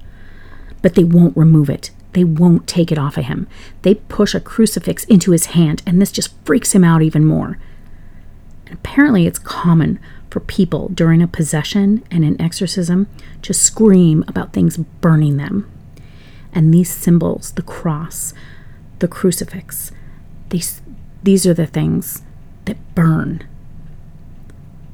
But 0.83 0.95
they 0.95 1.05
won't 1.05 1.37
remove 1.37 1.71
it. 1.71 1.91
They 2.17 2.25
won't 2.25 2.67
take 2.67 2.91
it 2.91 2.97
off 2.97 3.19
of 3.19 3.27
him. 3.27 3.47
They 3.83 3.97
push 3.97 4.35
a 4.35 4.41
crucifix 4.41 5.05
into 5.05 5.33
his 5.33 5.47
hand, 5.49 5.83
and 5.85 6.01
this 6.01 6.11
just 6.11 6.33
freaks 6.47 6.75
him 6.75 6.83
out 6.83 7.03
even 7.03 7.27
more. 7.27 7.59
And 8.65 8.75
apparently, 8.75 9.27
it's 9.27 9.39
common 9.39 10.01
for 10.31 10.41
people 10.41 10.89
during 10.89 11.21
a 11.21 11.29
possession 11.29 12.03
and 12.11 12.25
an 12.25 12.41
exorcism 12.41 13.07
to 13.43 13.53
scream 13.53 14.25
about 14.27 14.55
things 14.55 14.79
burning 14.79 15.37
them. 15.37 15.71
And 16.55 16.73
these 16.73 16.91
symbols, 16.91 17.53
the 17.53 17.61
cross, 17.61 18.33
the 19.01 19.09
crucifix, 19.09 19.93
these, 20.49 20.81
these 21.23 21.47
are 21.47 21.53
the 21.53 21.67
things 21.67 22.23
that 22.65 22.79
burn. 22.95 23.47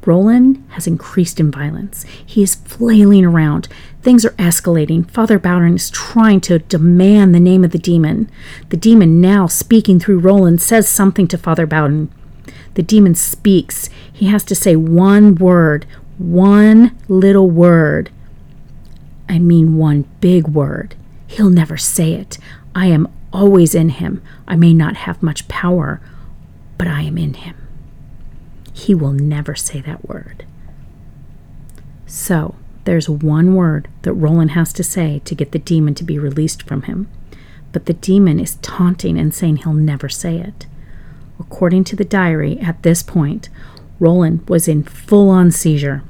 Roland 0.04 0.64
has 0.70 0.88
increased 0.88 1.38
in 1.38 1.52
violence. 1.52 2.02
He 2.26 2.42
is 2.42 2.56
flailing 2.56 3.24
around. 3.24 3.68
Things 4.02 4.24
are 4.24 4.30
escalating. 4.30 5.08
Father 5.10 5.38
Bowdern 5.38 5.76
is 5.76 5.90
trying 5.90 6.40
to 6.42 6.58
demand 6.58 7.34
the 7.34 7.40
name 7.40 7.64
of 7.64 7.70
the 7.70 7.78
demon. 7.78 8.30
The 8.70 8.76
demon, 8.76 9.20
now 9.20 9.46
speaking 9.46 10.00
through 10.00 10.18
Roland, 10.18 10.60
says 10.60 10.88
something 10.88 11.28
to 11.28 11.38
Father 11.38 11.66
Bowdern. 11.66 12.08
The 12.74 12.82
demon 12.82 13.14
speaks. 13.14 13.88
He 14.12 14.26
has 14.26 14.44
to 14.44 14.54
say 14.54 14.74
one 14.74 15.36
word, 15.36 15.86
one 16.18 16.98
little 17.08 17.48
word. 17.48 18.10
I 19.28 19.38
mean, 19.38 19.76
one 19.76 20.04
big 20.20 20.48
word. 20.48 20.96
He'll 21.28 21.50
never 21.50 21.76
say 21.76 22.14
it. 22.14 22.38
I 22.74 22.86
am 22.86 23.08
always 23.32 23.74
in 23.74 23.90
him. 23.90 24.22
I 24.48 24.56
may 24.56 24.74
not 24.74 24.96
have 24.96 25.22
much 25.22 25.48
power, 25.48 26.00
but 26.76 26.88
I 26.88 27.02
am 27.02 27.16
in 27.16 27.34
him 27.34 27.56
he 28.72 28.94
will 28.94 29.12
never 29.12 29.54
say 29.54 29.80
that 29.80 30.08
word. 30.08 30.44
So, 32.06 32.56
there's 32.84 33.08
one 33.08 33.54
word 33.54 33.88
that 34.02 34.12
Roland 34.12 34.52
has 34.52 34.72
to 34.74 34.84
say 34.84 35.20
to 35.24 35.34
get 35.34 35.52
the 35.52 35.58
demon 35.58 35.94
to 35.94 36.04
be 36.04 36.18
released 36.18 36.62
from 36.62 36.82
him. 36.82 37.08
But 37.72 37.86
the 37.86 37.94
demon 37.94 38.38
is 38.38 38.56
taunting 38.56 39.18
and 39.18 39.34
saying 39.34 39.58
he'll 39.58 39.72
never 39.72 40.08
say 40.08 40.38
it. 40.38 40.66
According 41.38 41.84
to 41.84 41.96
the 41.96 42.04
diary, 42.04 42.58
at 42.60 42.82
this 42.82 43.02
point, 43.02 43.48
Roland 43.98 44.48
was 44.48 44.68
in 44.68 44.82
full 44.82 45.30
on 45.30 45.50
seizure. 45.50 46.02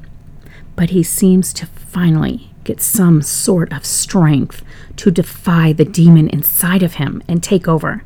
But 0.76 0.90
he 0.90 1.02
seems 1.02 1.52
to 1.54 1.66
finally 1.66 2.50
get 2.64 2.80
some 2.80 3.22
sort 3.22 3.72
of 3.72 3.84
strength 3.84 4.64
to 4.96 5.10
defy 5.10 5.72
the 5.72 5.84
demon 5.84 6.28
inside 6.28 6.82
of 6.82 6.94
him 6.94 7.22
and 7.28 7.42
take 7.42 7.68
over. 7.68 8.04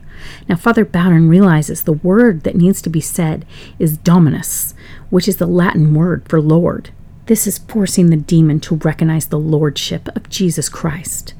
Now, 0.48 0.56
Father 0.56 0.84
Bowdern 0.84 1.28
realizes 1.28 1.82
the 1.82 1.92
word 1.92 2.42
that 2.42 2.56
needs 2.56 2.80
to 2.82 2.90
be 2.90 3.00
said 3.00 3.44
is 3.78 3.98
Dominus, 3.98 4.74
which 5.10 5.28
is 5.28 5.36
the 5.36 5.46
Latin 5.46 5.94
word 5.94 6.26
for 6.28 6.40
Lord. 6.40 6.90
This 7.26 7.48
is 7.48 7.58
forcing 7.58 8.10
the 8.10 8.16
demon 8.16 8.60
to 8.60 8.76
recognize 8.76 9.26
the 9.26 9.38
lordship 9.38 10.08
of 10.14 10.30
Jesus 10.30 10.68
Christ. 10.68 11.34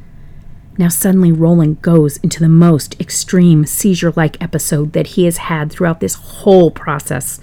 Now, 0.77 0.89
suddenly, 0.89 1.31
Roland 1.31 1.81
goes 1.81 2.17
into 2.19 2.41
the 2.41 2.49
most 2.49 3.01
extreme 3.01 3.65
seizure 3.65 4.13
like 4.17 4.43
episode 4.43 4.93
that 4.95 5.09
he 5.09 5.25
has 5.27 5.37
had 5.37 5.71
throughout 5.71 6.01
this 6.01 6.15
whole 6.15 6.73
process. 6.73 7.41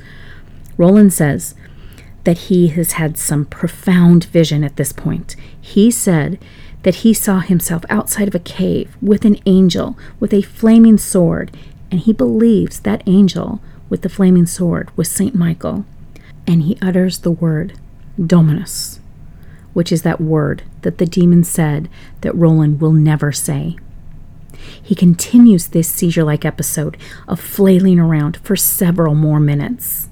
Roland 0.77 1.13
says 1.13 1.55
that 2.25 2.37
he 2.37 2.67
has 2.67 2.93
had 2.93 3.17
some 3.17 3.45
profound 3.45 4.25
vision 4.25 4.63
at 4.63 4.75
this 4.75 4.91
point. 4.91 5.37
He 5.59 5.89
said 5.89 6.37
that 6.83 6.95
he 6.95 7.13
saw 7.13 7.39
himself 7.39 7.85
outside 7.89 8.27
of 8.27 8.35
a 8.35 8.39
cave 8.39 8.97
with 9.01 9.23
an 9.23 9.37
angel 9.45 9.97
with 10.19 10.33
a 10.33 10.41
flaming 10.41 10.97
sword, 10.97 11.55
and 11.89 12.01
he 12.01 12.11
believes 12.11 12.81
that 12.81 13.03
angel 13.07 13.61
with 13.89 14.01
the 14.01 14.09
flaming 14.09 14.45
sword 14.45 14.91
was 14.97 15.09
St. 15.09 15.33
Michael. 15.33 15.85
And 16.45 16.63
he 16.63 16.77
utters 16.81 17.19
the 17.19 17.31
word 17.31 17.79
Dominus, 18.23 18.99
which 19.73 19.91
is 19.91 20.03
that 20.03 20.21
word 20.21 20.63
that 20.81 20.97
the 20.97 21.05
demon 21.05 21.43
said 21.43 21.89
that 22.21 22.35
Roland 22.35 22.79
will 22.79 22.91
never 22.91 23.31
say. 23.31 23.77
He 24.81 24.95
continues 24.95 25.67
this 25.67 25.89
seizure 25.89 26.23
like 26.23 26.45
episode 26.45 26.97
of 27.27 27.39
flailing 27.39 27.99
around 27.99 28.37
for 28.37 28.55
several 28.55 29.15
more 29.15 29.39
minutes. 29.39 30.09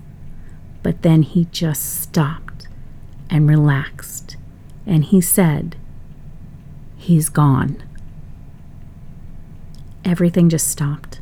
But 0.83 1.03
then 1.03 1.21
he 1.21 1.45
just 1.51 2.01
stopped 2.01 2.67
and 3.29 3.47
relaxed, 3.47 4.35
and 4.85 5.05
he 5.05 5.21
said, 5.21 5.75
He's 6.97 7.29
gone. 7.29 7.83
Everything 10.03 10.49
just 10.49 10.67
stopped, 10.67 11.19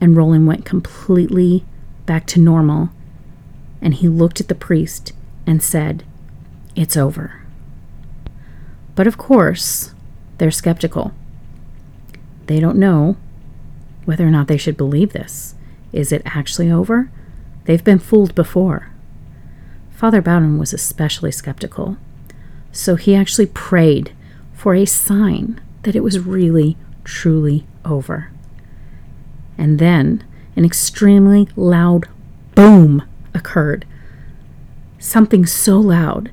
and 0.00 0.16
Roland 0.16 0.46
went 0.46 0.64
completely 0.64 1.64
back 2.04 2.26
to 2.26 2.40
normal. 2.40 2.90
And 3.80 3.94
he 3.94 4.08
looked 4.08 4.40
at 4.40 4.48
the 4.48 4.54
priest 4.54 5.12
and 5.50 5.60
said, 5.60 6.04
It's 6.76 6.96
over. 6.96 7.42
But 8.94 9.08
of 9.08 9.18
course, 9.18 9.92
they're 10.38 10.52
skeptical. 10.52 11.12
They 12.46 12.60
don't 12.60 12.78
know 12.78 13.16
whether 14.04 14.24
or 14.24 14.30
not 14.30 14.46
they 14.46 14.56
should 14.56 14.76
believe 14.76 15.12
this. 15.12 15.56
Is 15.92 16.12
it 16.12 16.22
actually 16.24 16.70
over? 16.70 17.10
They've 17.64 17.82
been 17.82 17.98
fooled 17.98 18.34
before. 18.36 18.90
Father 19.90 20.22
Bowdern 20.22 20.56
was 20.56 20.72
especially 20.72 21.32
skeptical. 21.32 21.96
So 22.70 22.94
he 22.94 23.16
actually 23.16 23.46
prayed 23.46 24.12
for 24.54 24.76
a 24.76 24.84
sign 24.84 25.60
that 25.82 25.96
it 25.96 26.04
was 26.04 26.20
really, 26.20 26.76
truly 27.02 27.66
over. 27.84 28.30
And 29.58 29.80
then 29.80 30.22
an 30.54 30.64
extremely 30.64 31.48
loud 31.56 32.08
boom 32.54 33.02
occurred. 33.34 33.84
Something 35.00 35.46
so 35.46 35.80
loud 35.80 36.30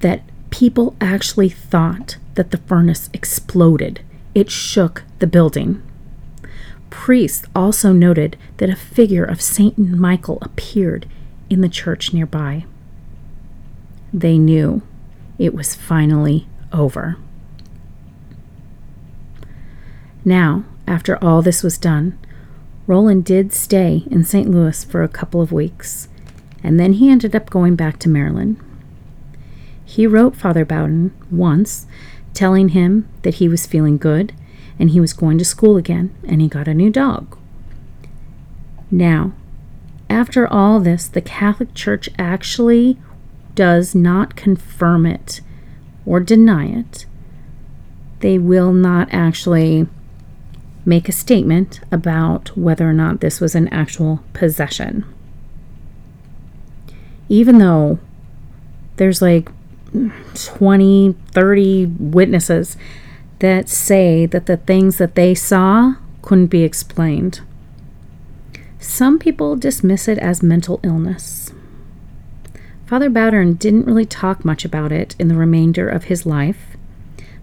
that 0.00 0.22
people 0.50 0.96
actually 1.00 1.48
thought 1.48 2.18
that 2.34 2.50
the 2.50 2.58
furnace 2.58 3.08
exploded. 3.12 4.00
It 4.34 4.50
shook 4.50 5.04
the 5.20 5.26
building. 5.28 5.80
Priests 6.90 7.46
also 7.54 7.92
noted 7.92 8.36
that 8.56 8.70
a 8.70 8.76
figure 8.76 9.24
of 9.24 9.40
Saint 9.40 9.78
Michael 9.78 10.38
appeared 10.42 11.06
in 11.48 11.60
the 11.60 11.68
church 11.68 12.12
nearby. 12.12 12.64
They 14.12 14.36
knew 14.36 14.82
it 15.38 15.54
was 15.54 15.76
finally 15.76 16.48
over. 16.72 17.16
Now, 20.24 20.64
after 20.88 21.22
all 21.22 21.40
this 21.40 21.62
was 21.62 21.78
done, 21.78 22.18
Roland 22.88 23.24
did 23.24 23.52
stay 23.52 24.02
in 24.10 24.24
St. 24.24 24.50
Louis 24.50 24.82
for 24.82 25.02
a 25.04 25.08
couple 25.08 25.40
of 25.40 25.52
weeks, 25.52 26.08
and 26.62 26.78
then 26.78 26.94
he 26.94 27.10
ended 27.10 27.34
up 27.34 27.50
going 27.50 27.76
back 27.76 27.98
to 28.00 28.08
Maryland. 28.08 28.58
He 29.84 30.06
wrote 30.06 30.36
Father 30.36 30.64
Bowdern 30.64 31.12
once, 31.30 31.86
telling 32.34 32.70
him 32.70 33.08
that 33.22 33.36
he 33.36 33.48
was 33.48 33.66
feeling 33.66 33.98
good 33.98 34.32
and 34.78 34.90
he 34.90 35.00
was 35.00 35.12
going 35.12 35.38
to 35.38 35.44
school 35.44 35.76
again, 35.76 36.14
and 36.24 36.40
he 36.40 36.46
got 36.46 36.68
a 36.68 36.74
new 36.74 36.90
dog. 36.90 37.36
Now, 38.90 39.32
after 40.08 40.46
all 40.46 40.80
this, 40.80 41.08
the 41.08 41.20
Catholic 41.20 41.74
Church 41.74 42.08
actually 42.18 42.96
does 43.54 43.94
not 43.94 44.36
confirm 44.36 45.04
it 45.04 45.40
or 46.06 46.20
deny 46.20 46.66
it. 46.66 47.06
They 48.20 48.38
will 48.38 48.72
not 48.72 49.08
actually 49.10 49.88
make 50.84 51.08
a 51.08 51.12
statement 51.12 51.80
about 51.90 52.56
whether 52.56 52.88
or 52.88 52.94
not 52.94 53.20
this 53.20 53.40
was 53.40 53.54
an 53.54 53.68
actual 53.68 54.22
possession. 54.32 55.04
Even 57.28 57.58
though 57.58 57.98
there's 58.96 59.22
like 59.22 59.50
20, 60.34 61.14
30 61.32 61.86
witnesses 61.98 62.76
that 63.38 63.68
say 63.68 64.26
that 64.26 64.46
the 64.46 64.56
things 64.56 64.98
that 64.98 65.14
they 65.14 65.34
saw 65.34 65.94
couldn't 66.22 66.46
be 66.46 66.64
explained. 66.64 67.40
Some 68.78 69.18
people 69.18 69.56
dismiss 69.56 70.08
it 70.08 70.18
as 70.18 70.42
mental 70.42 70.80
illness. 70.82 71.52
Father 72.86 73.10
Bowdern 73.10 73.58
didn't 73.58 73.86
really 73.86 74.06
talk 74.06 74.44
much 74.44 74.64
about 74.64 74.92
it 74.92 75.14
in 75.18 75.28
the 75.28 75.34
remainder 75.34 75.88
of 75.88 76.04
his 76.04 76.24
life, 76.24 76.76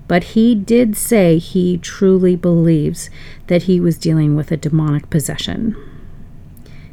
but 0.08 0.24
he 0.24 0.56
did 0.56 0.96
say 0.96 1.38
he 1.38 1.78
truly 1.78 2.36
believes 2.36 3.10
that 3.48 3.64
he 3.64 3.80
was 3.80 3.98
dealing 3.98 4.36
with 4.36 4.52
a 4.52 4.58
demonic 4.58 5.10
possession. 5.10 5.76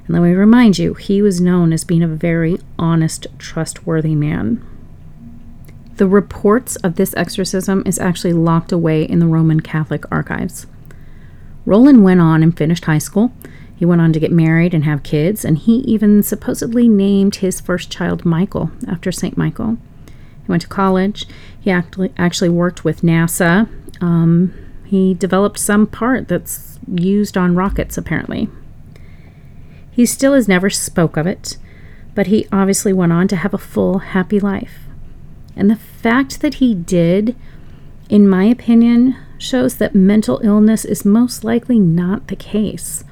And 0.06 0.14
let 0.14 0.22
me 0.22 0.32
remind 0.32 0.78
you, 0.78 0.94
he 0.94 1.22
was 1.22 1.40
known 1.40 1.72
as 1.72 1.84
being 1.84 2.02
a 2.02 2.08
very 2.08 2.58
honest, 2.78 3.26
trustworthy 3.38 4.14
man. 4.14 4.64
The 5.96 6.08
reports 6.08 6.76
of 6.76 6.96
this 6.96 7.14
exorcism 7.16 7.82
is 7.86 7.98
actually 7.98 8.32
locked 8.32 8.72
away 8.72 9.04
in 9.04 9.18
the 9.18 9.26
Roman 9.26 9.60
Catholic 9.60 10.04
archives. 10.10 10.66
Roland 11.64 12.02
went 12.02 12.20
on 12.20 12.42
and 12.42 12.56
finished 12.56 12.86
high 12.86 12.98
school. 12.98 13.32
He 13.76 13.84
went 13.84 14.00
on 14.00 14.12
to 14.12 14.20
get 14.20 14.32
married 14.32 14.74
and 14.74 14.84
have 14.84 15.02
kids, 15.02 15.44
and 15.44 15.58
he 15.58 15.76
even 15.78 16.22
supposedly 16.22 16.88
named 16.88 17.36
his 17.36 17.60
first 17.60 17.90
child 17.90 18.24
Michael 18.24 18.70
after 18.88 19.12
St. 19.12 19.36
Michael. 19.36 19.76
He 20.06 20.48
went 20.48 20.62
to 20.62 20.68
college. 20.68 21.26
He 21.60 21.70
actually, 21.70 22.12
actually 22.16 22.48
worked 22.48 22.84
with 22.84 23.02
NASA. 23.02 23.68
Um, 24.00 24.54
he 24.84 25.14
developed 25.14 25.58
some 25.58 25.86
part 25.86 26.28
that's 26.28 26.78
used 26.88 27.36
on 27.36 27.54
rockets, 27.54 27.96
apparently. 27.96 28.48
He 29.92 30.06
still 30.06 30.32
has 30.32 30.48
never 30.48 30.70
spoke 30.70 31.16
of 31.16 31.26
it, 31.26 31.58
but 32.14 32.26
he 32.26 32.48
obviously 32.50 32.92
went 32.92 33.12
on 33.12 33.28
to 33.28 33.36
have 33.36 33.54
a 33.54 33.58
full, 33.58 33.98
happy 33.98 34.40
life. 34.40 34.80
And 35.54 35.70
the 35.70 35.76
fact 35.76 36.40
that 36.40 36.54
he 36.54 36.74
did, 36.74 37.36
in 38.08 38.28
my 38.28 38.44
opinion, 38.44 39.16
shows 39.36 39.76
that 39.76 39.94
mental 39.94 40.40
illness 40.42 40.86
is 40.86 41.04
most 41.04 41.44
likely 41.44 41.78
not 41.78 42.28
the 42.28 42.36
case. 42.36 43.04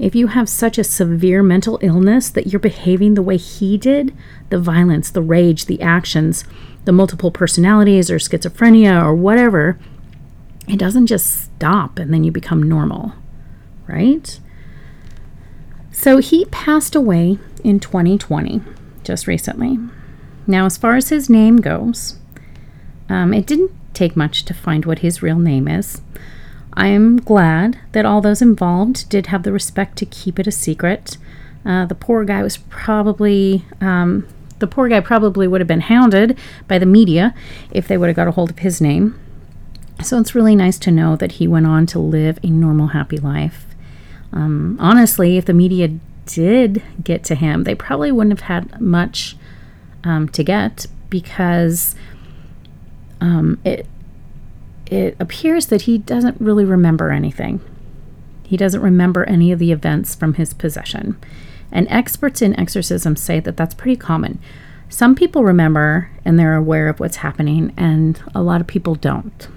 If 0.00 0.14
you 0.14 0.28
have 0.28 0.48
such 0.48 0.78
a 0.78 0.84
severe 0.84 1.42
mental 1.42 1.78
illness 1.80 2.28
that 2.30 2.48
you're 2.48 2.60
behaving 2.60 3.14
the 3.14 3.22
way 3.22 3.36
he 3.36 3.78
did, 3.78 4.16
the 4.50 4.58
violence, 4.58 5.10
the 5.10 5.22
rage, 5.22 5.66
the 5.66 5.80
actions, 5.80 6.44
the 6.84 6.92
multiple 6.92 7.30
personalities 7.30 8.10
or 8.10 8.16
schizophrenia 8.16 9.02
or 9.02 9.14
whatever, 9.14 9.78
it 10.68 10.78
doesn't 10.78 11.06
just 11.06 11.44
stop 11.44 11.98
and 11.98 12.12
then 12.12 12.24
you 12.24 12.32
become 12.32 12.62
normal, 12.62 13.12
right? 13.86 14.40
So 15.98 16.18
he 16.18 16.44
passed 16.44 16.94
away 16.94 17.40
in 17.64 17.80
2020, 17.80 18.60
just 19.02 19.26
recently. 19.26 19.80
Now, 20.46 20.64
as 20.64 20.76
far 20.76 20.94
as 20.94 21.08
his 21.08 21.28
name 21.28 21.56
goes, 21.56 22.20
um, 23.08 23.34
it 23.34 23.48
didn't 23.48 23.72
take 23.94 24.14
much 24.14 24.44
to 24.44 24.54
find 24.54 24.84
what 24.84 25.00
his 25.00 25.24
real 25.24 25.40
name 25.40 25.66
is. 25.66 26.00
I 26.72 26.86
am 26.86 27.16
glad 27.16 27.80
that 27.90 28.06
all 28.06 28.20
those 28.20 28.40
involved 28.40 29.08
did 29.08 29.26
have 29.26 29.42
the 29.42 29.50
respect 29.50 29.98
to 29.98 30.06
keep 30.06 30.38
it 30.38 30.46
a 30.46 30.52
secret. 30.52 31.16
Uh, 31.66 31.84
the 31.84 31.96
poor 31.96 32.24
guy 32.24 32.44
was 32.44 32.58
probably, 32.58 33.64
um, 33.80 34.24
the 34.60 34.68
poor 34.68 34.88
guy 34.88 35.00
probably 35.00 35.48
would 35.48 35.60
have 35.60 35.66
been 35.66 35.80
hounded 35.80 36.38
by 36.68 36.78
the 36.78 36.86
media 36.86 37.34
if 37.72 37.88
they 37.88 37.98
would 37.98 38.06
have 38.06 38.16
got 38.16 38.28
a 38.28 38.32
hold 38.32 38.50
of 38.50 38.60
his 38.60 38.80
name. 38.80 39.18
So 40.04 40.20
it's 40.20 40.36
really 40.36 40.54
nice 40.54 40.78
to 40.78 40.92
know 40.92 41.16
that 41.16 41.32
he 41.32 41.48
went 41.48 41.66
on 41.66 41.86
to 41.86 41.98
live 41.98 42.38
a 42.44 42.50
normal, 42.50 42.86
happy 42.88 43.16
life. 43.16 43.67
Um, 44.32 44.76
honestly, 44.80 45.36
if 45.36 45.46
the 45.46 45.54
media 45.54 45.88
did 46.26 46.82
get 47.02 47.24
to 47.24 47.34
him, 47.34 47.64
they 47.64 47.74
probably 47.74 48.12
wouldn't 48.12 48.38
have 48.38 48.48
had 48.48 48.80
much 48.80 49.36
um, 50.04 50.28
to 50.30 50.44
get 50.44 50.86
because 51.10 51.94
um, 53.20 53.58
it 53.64 53.86
it 54.86 55.16
appears 55.20 55.66
that 55.66 55.82
he 55.82 55.98
doesn't 55.98 56.40
really 56.40 56.64
remember 56.64 57.10
anything. 57.10 57.60
He 58.42 58.56
doesn't 58.56 58.80
remember 58.80 59.24
any 59.24 59.52
of 59.52 59.58
the 59.58 59.70
events 59.70 60.14
from 60.14 60.34
his 60.34 60.54
possession. 60.54 61.18
And 61.70 61.86
experts 61.90 62.40
in 62.40 62.58
exorcism 62.58 63.14
say 63.14 63.40
that 63.40 63.56
that's 63.56 63.74
pretty 63.74 63.96
common. 63.96 64.38
Some 64.88 65.14
people 65.14 65.44
remember 65.44 66.10
and 66.24 66.38
they're 66.38 66.56
aware 66.56 66.88
of 66.88 66.98
what's 66.98 67.16
happening, 67.16 67.74
and 67.76 68.20
a 68.34 68.42
lot 68.42 68.62
of 68.62 68.66
people 68.66 68.94
don't. 68.94 69.48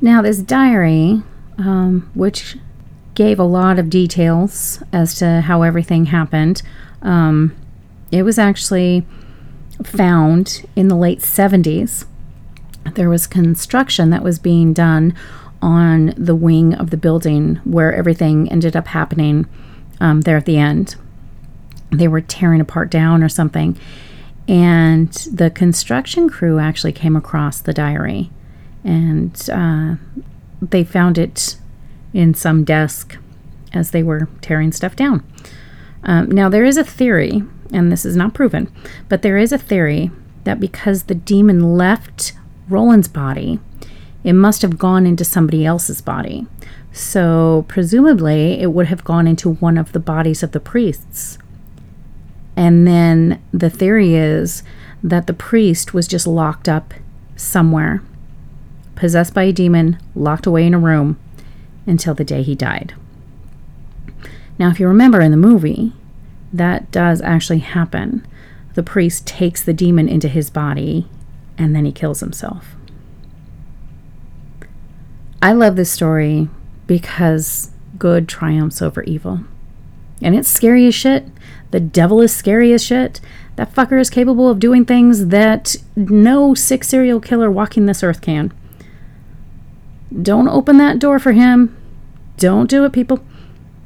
Now, 0.00 0.22
this 0.22 0.38
diary, 0.38 1.22
um, 1.58 2.10
which 2.14 2.56
gave 3.14 3.38
a 3.38 3.44
lot 3.44 3.78
of 3.78 3.90
details 3.90 4.82
as 4.92 5.14
to 5.16 5.42
how 5.42 5.62
everything 5.62 6.06
happened, 6.06 6.62
um, 7.02 7.54
it 8.10 8.22
was 8.22 8.38
actually 8.38 9.04
found 9.82 10.64
in 10.76 10.88
the 10.88 10.96
late 10.96 11.20
70s. 11.20 12.06
There 12.94 13.08
was 13.08 13.26
construction 13.26 14.10
that 14.10 14.22
was 14.22 14.38
being 14.38 14.72
done 14.72 15.14
on 15.62 16.12
the 16.16 16.34
wing 16.34 16.74
of 16.74 16.90
the 16.90 16.96
building 16.96 17.56
where 17.64 17.94
everything 17.94 18.50
ended 18.52 18.76
up 18.76 18.88
happening 18.88 19.46
um, 20.00 20.22
there 20.22 20.36
at 20.36 20.44
the 20.44 20.58
end. 20.58 20.96
They 21.90 22.08
were 22.08 22.20
tearing 22.20 22.60
a 22.60 22.64
part 22.64 22.90
down 22.90 23.22
or 23.22 23.28
something. 23.28 23.78
And 24.46 25.10
the 25.32 25.50
construction 25.50 26.28
crew 26.28 26.58
actually 26.58 26.92
came 26.92 27.16
across 27.16 27.60
the 27.60 27.72
diary 27.72 28.30
and 28.84 29.48
uh, 29.50 29.94
they 30.60 30.84
found 30.84 31.16
it 31.16 31.56
in 32.14 32.32
some 32.32 32.64
desk 32.64 33.18
as 33.74 33.90
they 33.90 34.02
were 34.02 34.28
tearing 34.40 34.72
stuff 34.72 34.96
down. 34.96 35.22
Um, 36.04 36.30
now, 36.30 36.48
there 36.48 36.64
is 36.64 36.78
a 36.78 36.84
theory 36.84 37.42
and 37.72 37.90
this 37.90 38.04
is 38.04 38.16
not 38.16 38.34
proven, 38.34 38.72
but 39.08 39.22
there 39.22 39.36
is 39.36 39.52
a 39.52 39.58
theory 39.58 40.10
that 40.44 40.60
because 40.60 41.04
the 41.04 41.14
demon 41.14 41.76
left 41.76 42.32
Roland's 42.68 43.08
body, 43.08 43.58
it 44.22 44.32
must 44.32 44.62
have 44.62 44.78
gone 44.78 45.06
into 45.06 45.24
somebody 45.24 45.66
else's 45.66 46.00
body. 46.00 46.46
So, 46.92 47.64
presumably, 47.66 48.60
it 48.60 48.72
would 48.72 48.86
have 48.86 49.04
gone 49.04 49.26
into 49.26 49.54
one 49.54 49.76
of 49.76 49.92
the 49.92 50.00
bodies 50.00 50.42
of 50.42 50.52
the 50.52 50.60
priests. 50.60 51.38
And 52.56 52.86
then 52.86 53.42
the 53.52 53.68
theory 53.70 54.14
is 54.14 54.62
that 55.02 55.26
the 55.26 55.34
priest 55.34 55.92
was 55.92 56.06
just 56.06 56.26
locked 56.26 56.68
up 56.68 56.94
somewhere, 57.34 58.00
possessed 58.94 59.34
by 59.34 59.42
a 59.42 59.52
demon, 59.52 59.98
locked 60.14 60.46
away 60.46 60.66
in 60.66 60.74
a 60.74 60.78
room 60.78 61.18
until 61.86 62.14
the 62.14 62.24
day 62.24 62.42
he 62.42 62.54
died. 62.54 62.94
Now, 64.58 64.70
if 64.70 64.78
you 64.78 64.86
remember 64.86 65.20
in 65.20 65.30
the 65.30 65.36
movie, 65.36 65.92
that 66.52 66.90
does 66.90 67.20
actually 67.20 67.58
happen. 67.58 68.26
The 68.74 68.82
priest 68.82 69.26
takes 69.26 69.62
the 69.62 69.72
demon 69.72 70.08
into 70.08 70.28
his 70.28 70.50
body 70.50 71.08
and 71.58 71.74
then 71.74 71.84
he 71.84 71.92
kills 71.92 72.20
himself. 72.20 72.74
I 75.42 75.52
love 75.52 75.76
this 75.76 75.90
story 75.90 76.48
because 76.86 77.70
good 77.98 78.28
triumphs 78.28 78.80
over 78.80 79.02
evil. 79.02 79.40
And 80.22 80.34
it's 80.34 80.48
scary 80.48 80.86
as 80.86 80.94
shit. 80.94 81.26
The 81.70 81.80
devil 81.80 82.20
is 82.20 82.34
scary 82.34 82.72
as 82.72 82.82
shit. 82.84 83.20
That 83.56 83.74
fucker 83.74 84.00
is 84.00 84.10
capable 84.10 84.48
of 84.48 84.58
doing 84.58 84.84
things 84.84 85.26
that 85.26 85.76
no 85.96 86.54
sick 86.54 86.84
serial 86.84 87.20
killer 87.20 87.50
walking 87.50 87.86
this 87.86 88.02
earth 88.02 88.20
can. 88.20 88.52
Don't 90.22 90.48
open 90.48 90.78
that 90.78 90.98
door 90.98 91.18
for 91.18 91.32
him. 91.32 91.76
Don't 92.36 92.70
do 92.70 92.84
it, 92.84 92.92
people. 92.92 93.24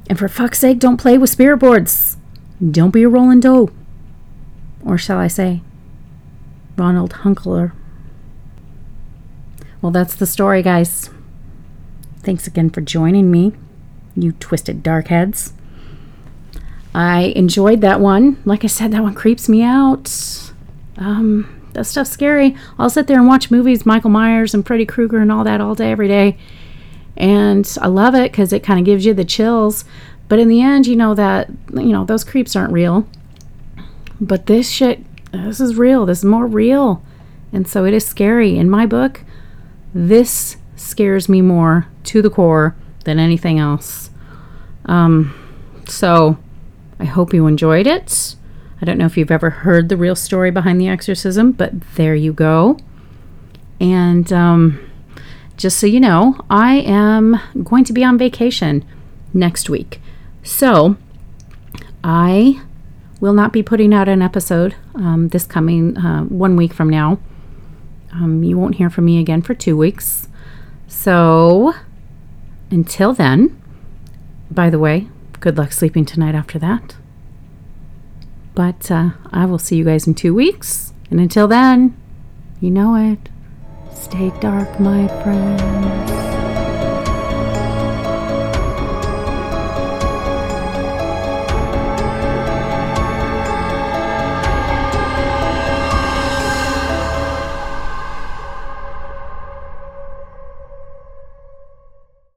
And 0.08 0.18
for 0.18 0.28
fuck's 0.28 0.58
sake, 0.58 0.78
don't 0.78 0.96
play 0.96 1.18
with 1.18 1.30
spirit 1.30 1.58
boards. 1.58 2.16
Don't 2.70 2.90
be 2.90 3.02
a 3.02 3.08
Roland 3.08 3.42
Doe. 3.42 3.70
Or 4.84 4.98
shall 4.98 5.18
I 5.18 5.28
say, 5.28 5.62
Ronald 6.76 7.12
Hunkeler. 7.12 7.72
Well, 9.80 9.92
that's 9.92 10.14
the 10.14 10.26
story, 10.26 10.62
guys. 10.62 11.10
Thanks 12.20 12.46
again 12.46 12.70
for 12.70 12.80
joining 12.80 13.30
me, 13.30 13.52
you 14.16 14.32
twisted 14.32 14.82
darkheads. 14.82 15.52
I 16.94 17.32
enjoyed 17.36 17.80
that 17.82 18.00
one. 18.00 18.42
Like 18.44 18.64
I 18.64 18.66
said, 18.66 18.92
that 18.92 19.02
one 19.02 19.14
creeps 19.14 19.48
me 19.48 19.62
out. 19.62 20.10
Um, 20.96 21.57
that 21.78 21.84
stuff's 21.84 22.10
scary. 22.10 22.56
I'll 22.76 22.90
sit 22.90 23.06
there 23.06 23.18
and 23.18 23.28
watch 23.28 23.52
movies, 23.52 23.86
Michael 23.86 24.10
Myers 24.10 24.52
and 24.52 24.66
Freddy 24.66 24.84
Krueger 24.84 25.18
and 25.18 25.30
all 25.30 25.44
that 25.44 25.60
all 25.60 25.76
day, 25.76 25.92
every 25.92 26.08
day. 26.08 26.36
And 27.16 27.76
I 27.80 27.86
love 27.86 28.16
it 28.16 28.32
because 28.32 28.52
it 28.52 28.64
kind 28.64 28.80
of 28.80 28.84
gives 28.84 29.06
you 29.06 29.14
the 29.14 29.24
chills. 29.24 29.84
But 30.28 30.40
in 30.40 30.48
the 30.48 30.60
end, 30.60 30.88
you 30.88 30.96
know 30.96 31.14
that, 31.14 31.48
you 31.72 31.92
know, 31.92 32.04
those 32.04 32.24
creeps 32.24 32.56
aren't 32.56 32.72
real. 32.72 33.08
But 34.20 34.46
this 34.46 34.68
shit, 34.68 35.04
this 35.30 35.60
is 35.60 35.76
real. 35.76 36.04
This 36.04 36.18
is 36.18 36.24
more 36.24 36.46
real. 36.46 37.02
And 37.52 37.66
so 37.66 37.84
it 37.84 37.94
is 37.94 38.04
scary. 38.04 38.58
In 38.58 38.68
my 38.68 38.84
book, 38.84 39.22
this 39.94 40.56
scares 40.74 41.28
me 41.28 41.40
more 41.42 41.86
to 42.04 42.20
the 42.22 42.30
core 42.30 42.74
than 43.04 43.20
anything 43.20 43.60
else. 43.60 44.10
Um, 44.86 45.32
so 45.86 46.38
I 46.98 47.04
hope 47.04 47.32
you 47.32 47.46
enjoyed 47.46 47.86
it. 47.86 48.34
I 48.80 48.84
don't 48.84 48.98
know 48.98 49.06
if 49.06 49.16
you've 49.16 49.30
ever 49.30 49.50
heard 49.50 49.88
the 49.88 49.96
real 49.96 50.14
story 50.14 50.50
behind 50.50 50.80
the 50.80 50.88
exorcism, 50.88 51.52
but 51.52 51.80
there 51.96 52.14
you 52.14 52.32
go. 52.32 52.78
And 53.80 54.32
um, 54.32 54.90
just 55.56 55.78
so 55.78 55.86
you 55.86 56.00
know, 56.00 56.40
I 56.48 56.76
am 56.76 57.40
going 57.64 57.84
to 57.84 57.92
be 57.92 58.04
on 58.04 58.18
vacation 58.18 58.84
next 59.34 59.68
week. 59.68 60.00
So 60.42 60.96
I 62.04 62.62
will 63.20 63.34
not 63.34 63.52
be 63.52 63.62
putting 63.62 63.92
out 63.92 64.08
an 64.08 64.22
episode 64.22 64.76
um, 64.94 65.28
this 65.28 65.46
coming 65.46 65.96
uh, 65.96 66.22
one 66.24 66.56
week 66.56 66.72
from 66.72 66.88
now. 66.88 67.18
Um, 68.12 68.42
you 68.42 68.56
won't 68.56 68.76
hear 68.76 68.90
from 68.90 69.04
me 69.04 69.18
again 69.18 69.42
for 69.42 69.54
two 69.54 69.76
weeks. 69.76 70.28
So 70.86 71.74
until 72.70 73.12
then, 73.12 73.60
by 74.50 74.70
the 74.70 74.78
way, 74.78 75.08
good 75.40 75.58
luck 75.58 75.72
sleeping 75.72 76.04
tonight 76.04 76.34
after 76.34 76.58
that. 76.60 76.96
But 78.58 78.90
uh, 78.90 79.10
I 79.30 79.44
will 79.46 79.60
see 79.60 79.76
you 79.76 79.84
guys 79.84 80.08
in 80.08 80.14
two 80.14 80.34
weeks. 80.34 80.92
And 81.12 81.20
until 81.20 81.46
then, 81.46 81.96
you 82.60 82.72
know 82.72 82.96
it. 82.96 83.28
Stay 83.94 84.32
dark, 84.40 84.80
my 84.80 85.06
friends. 85.22 86.27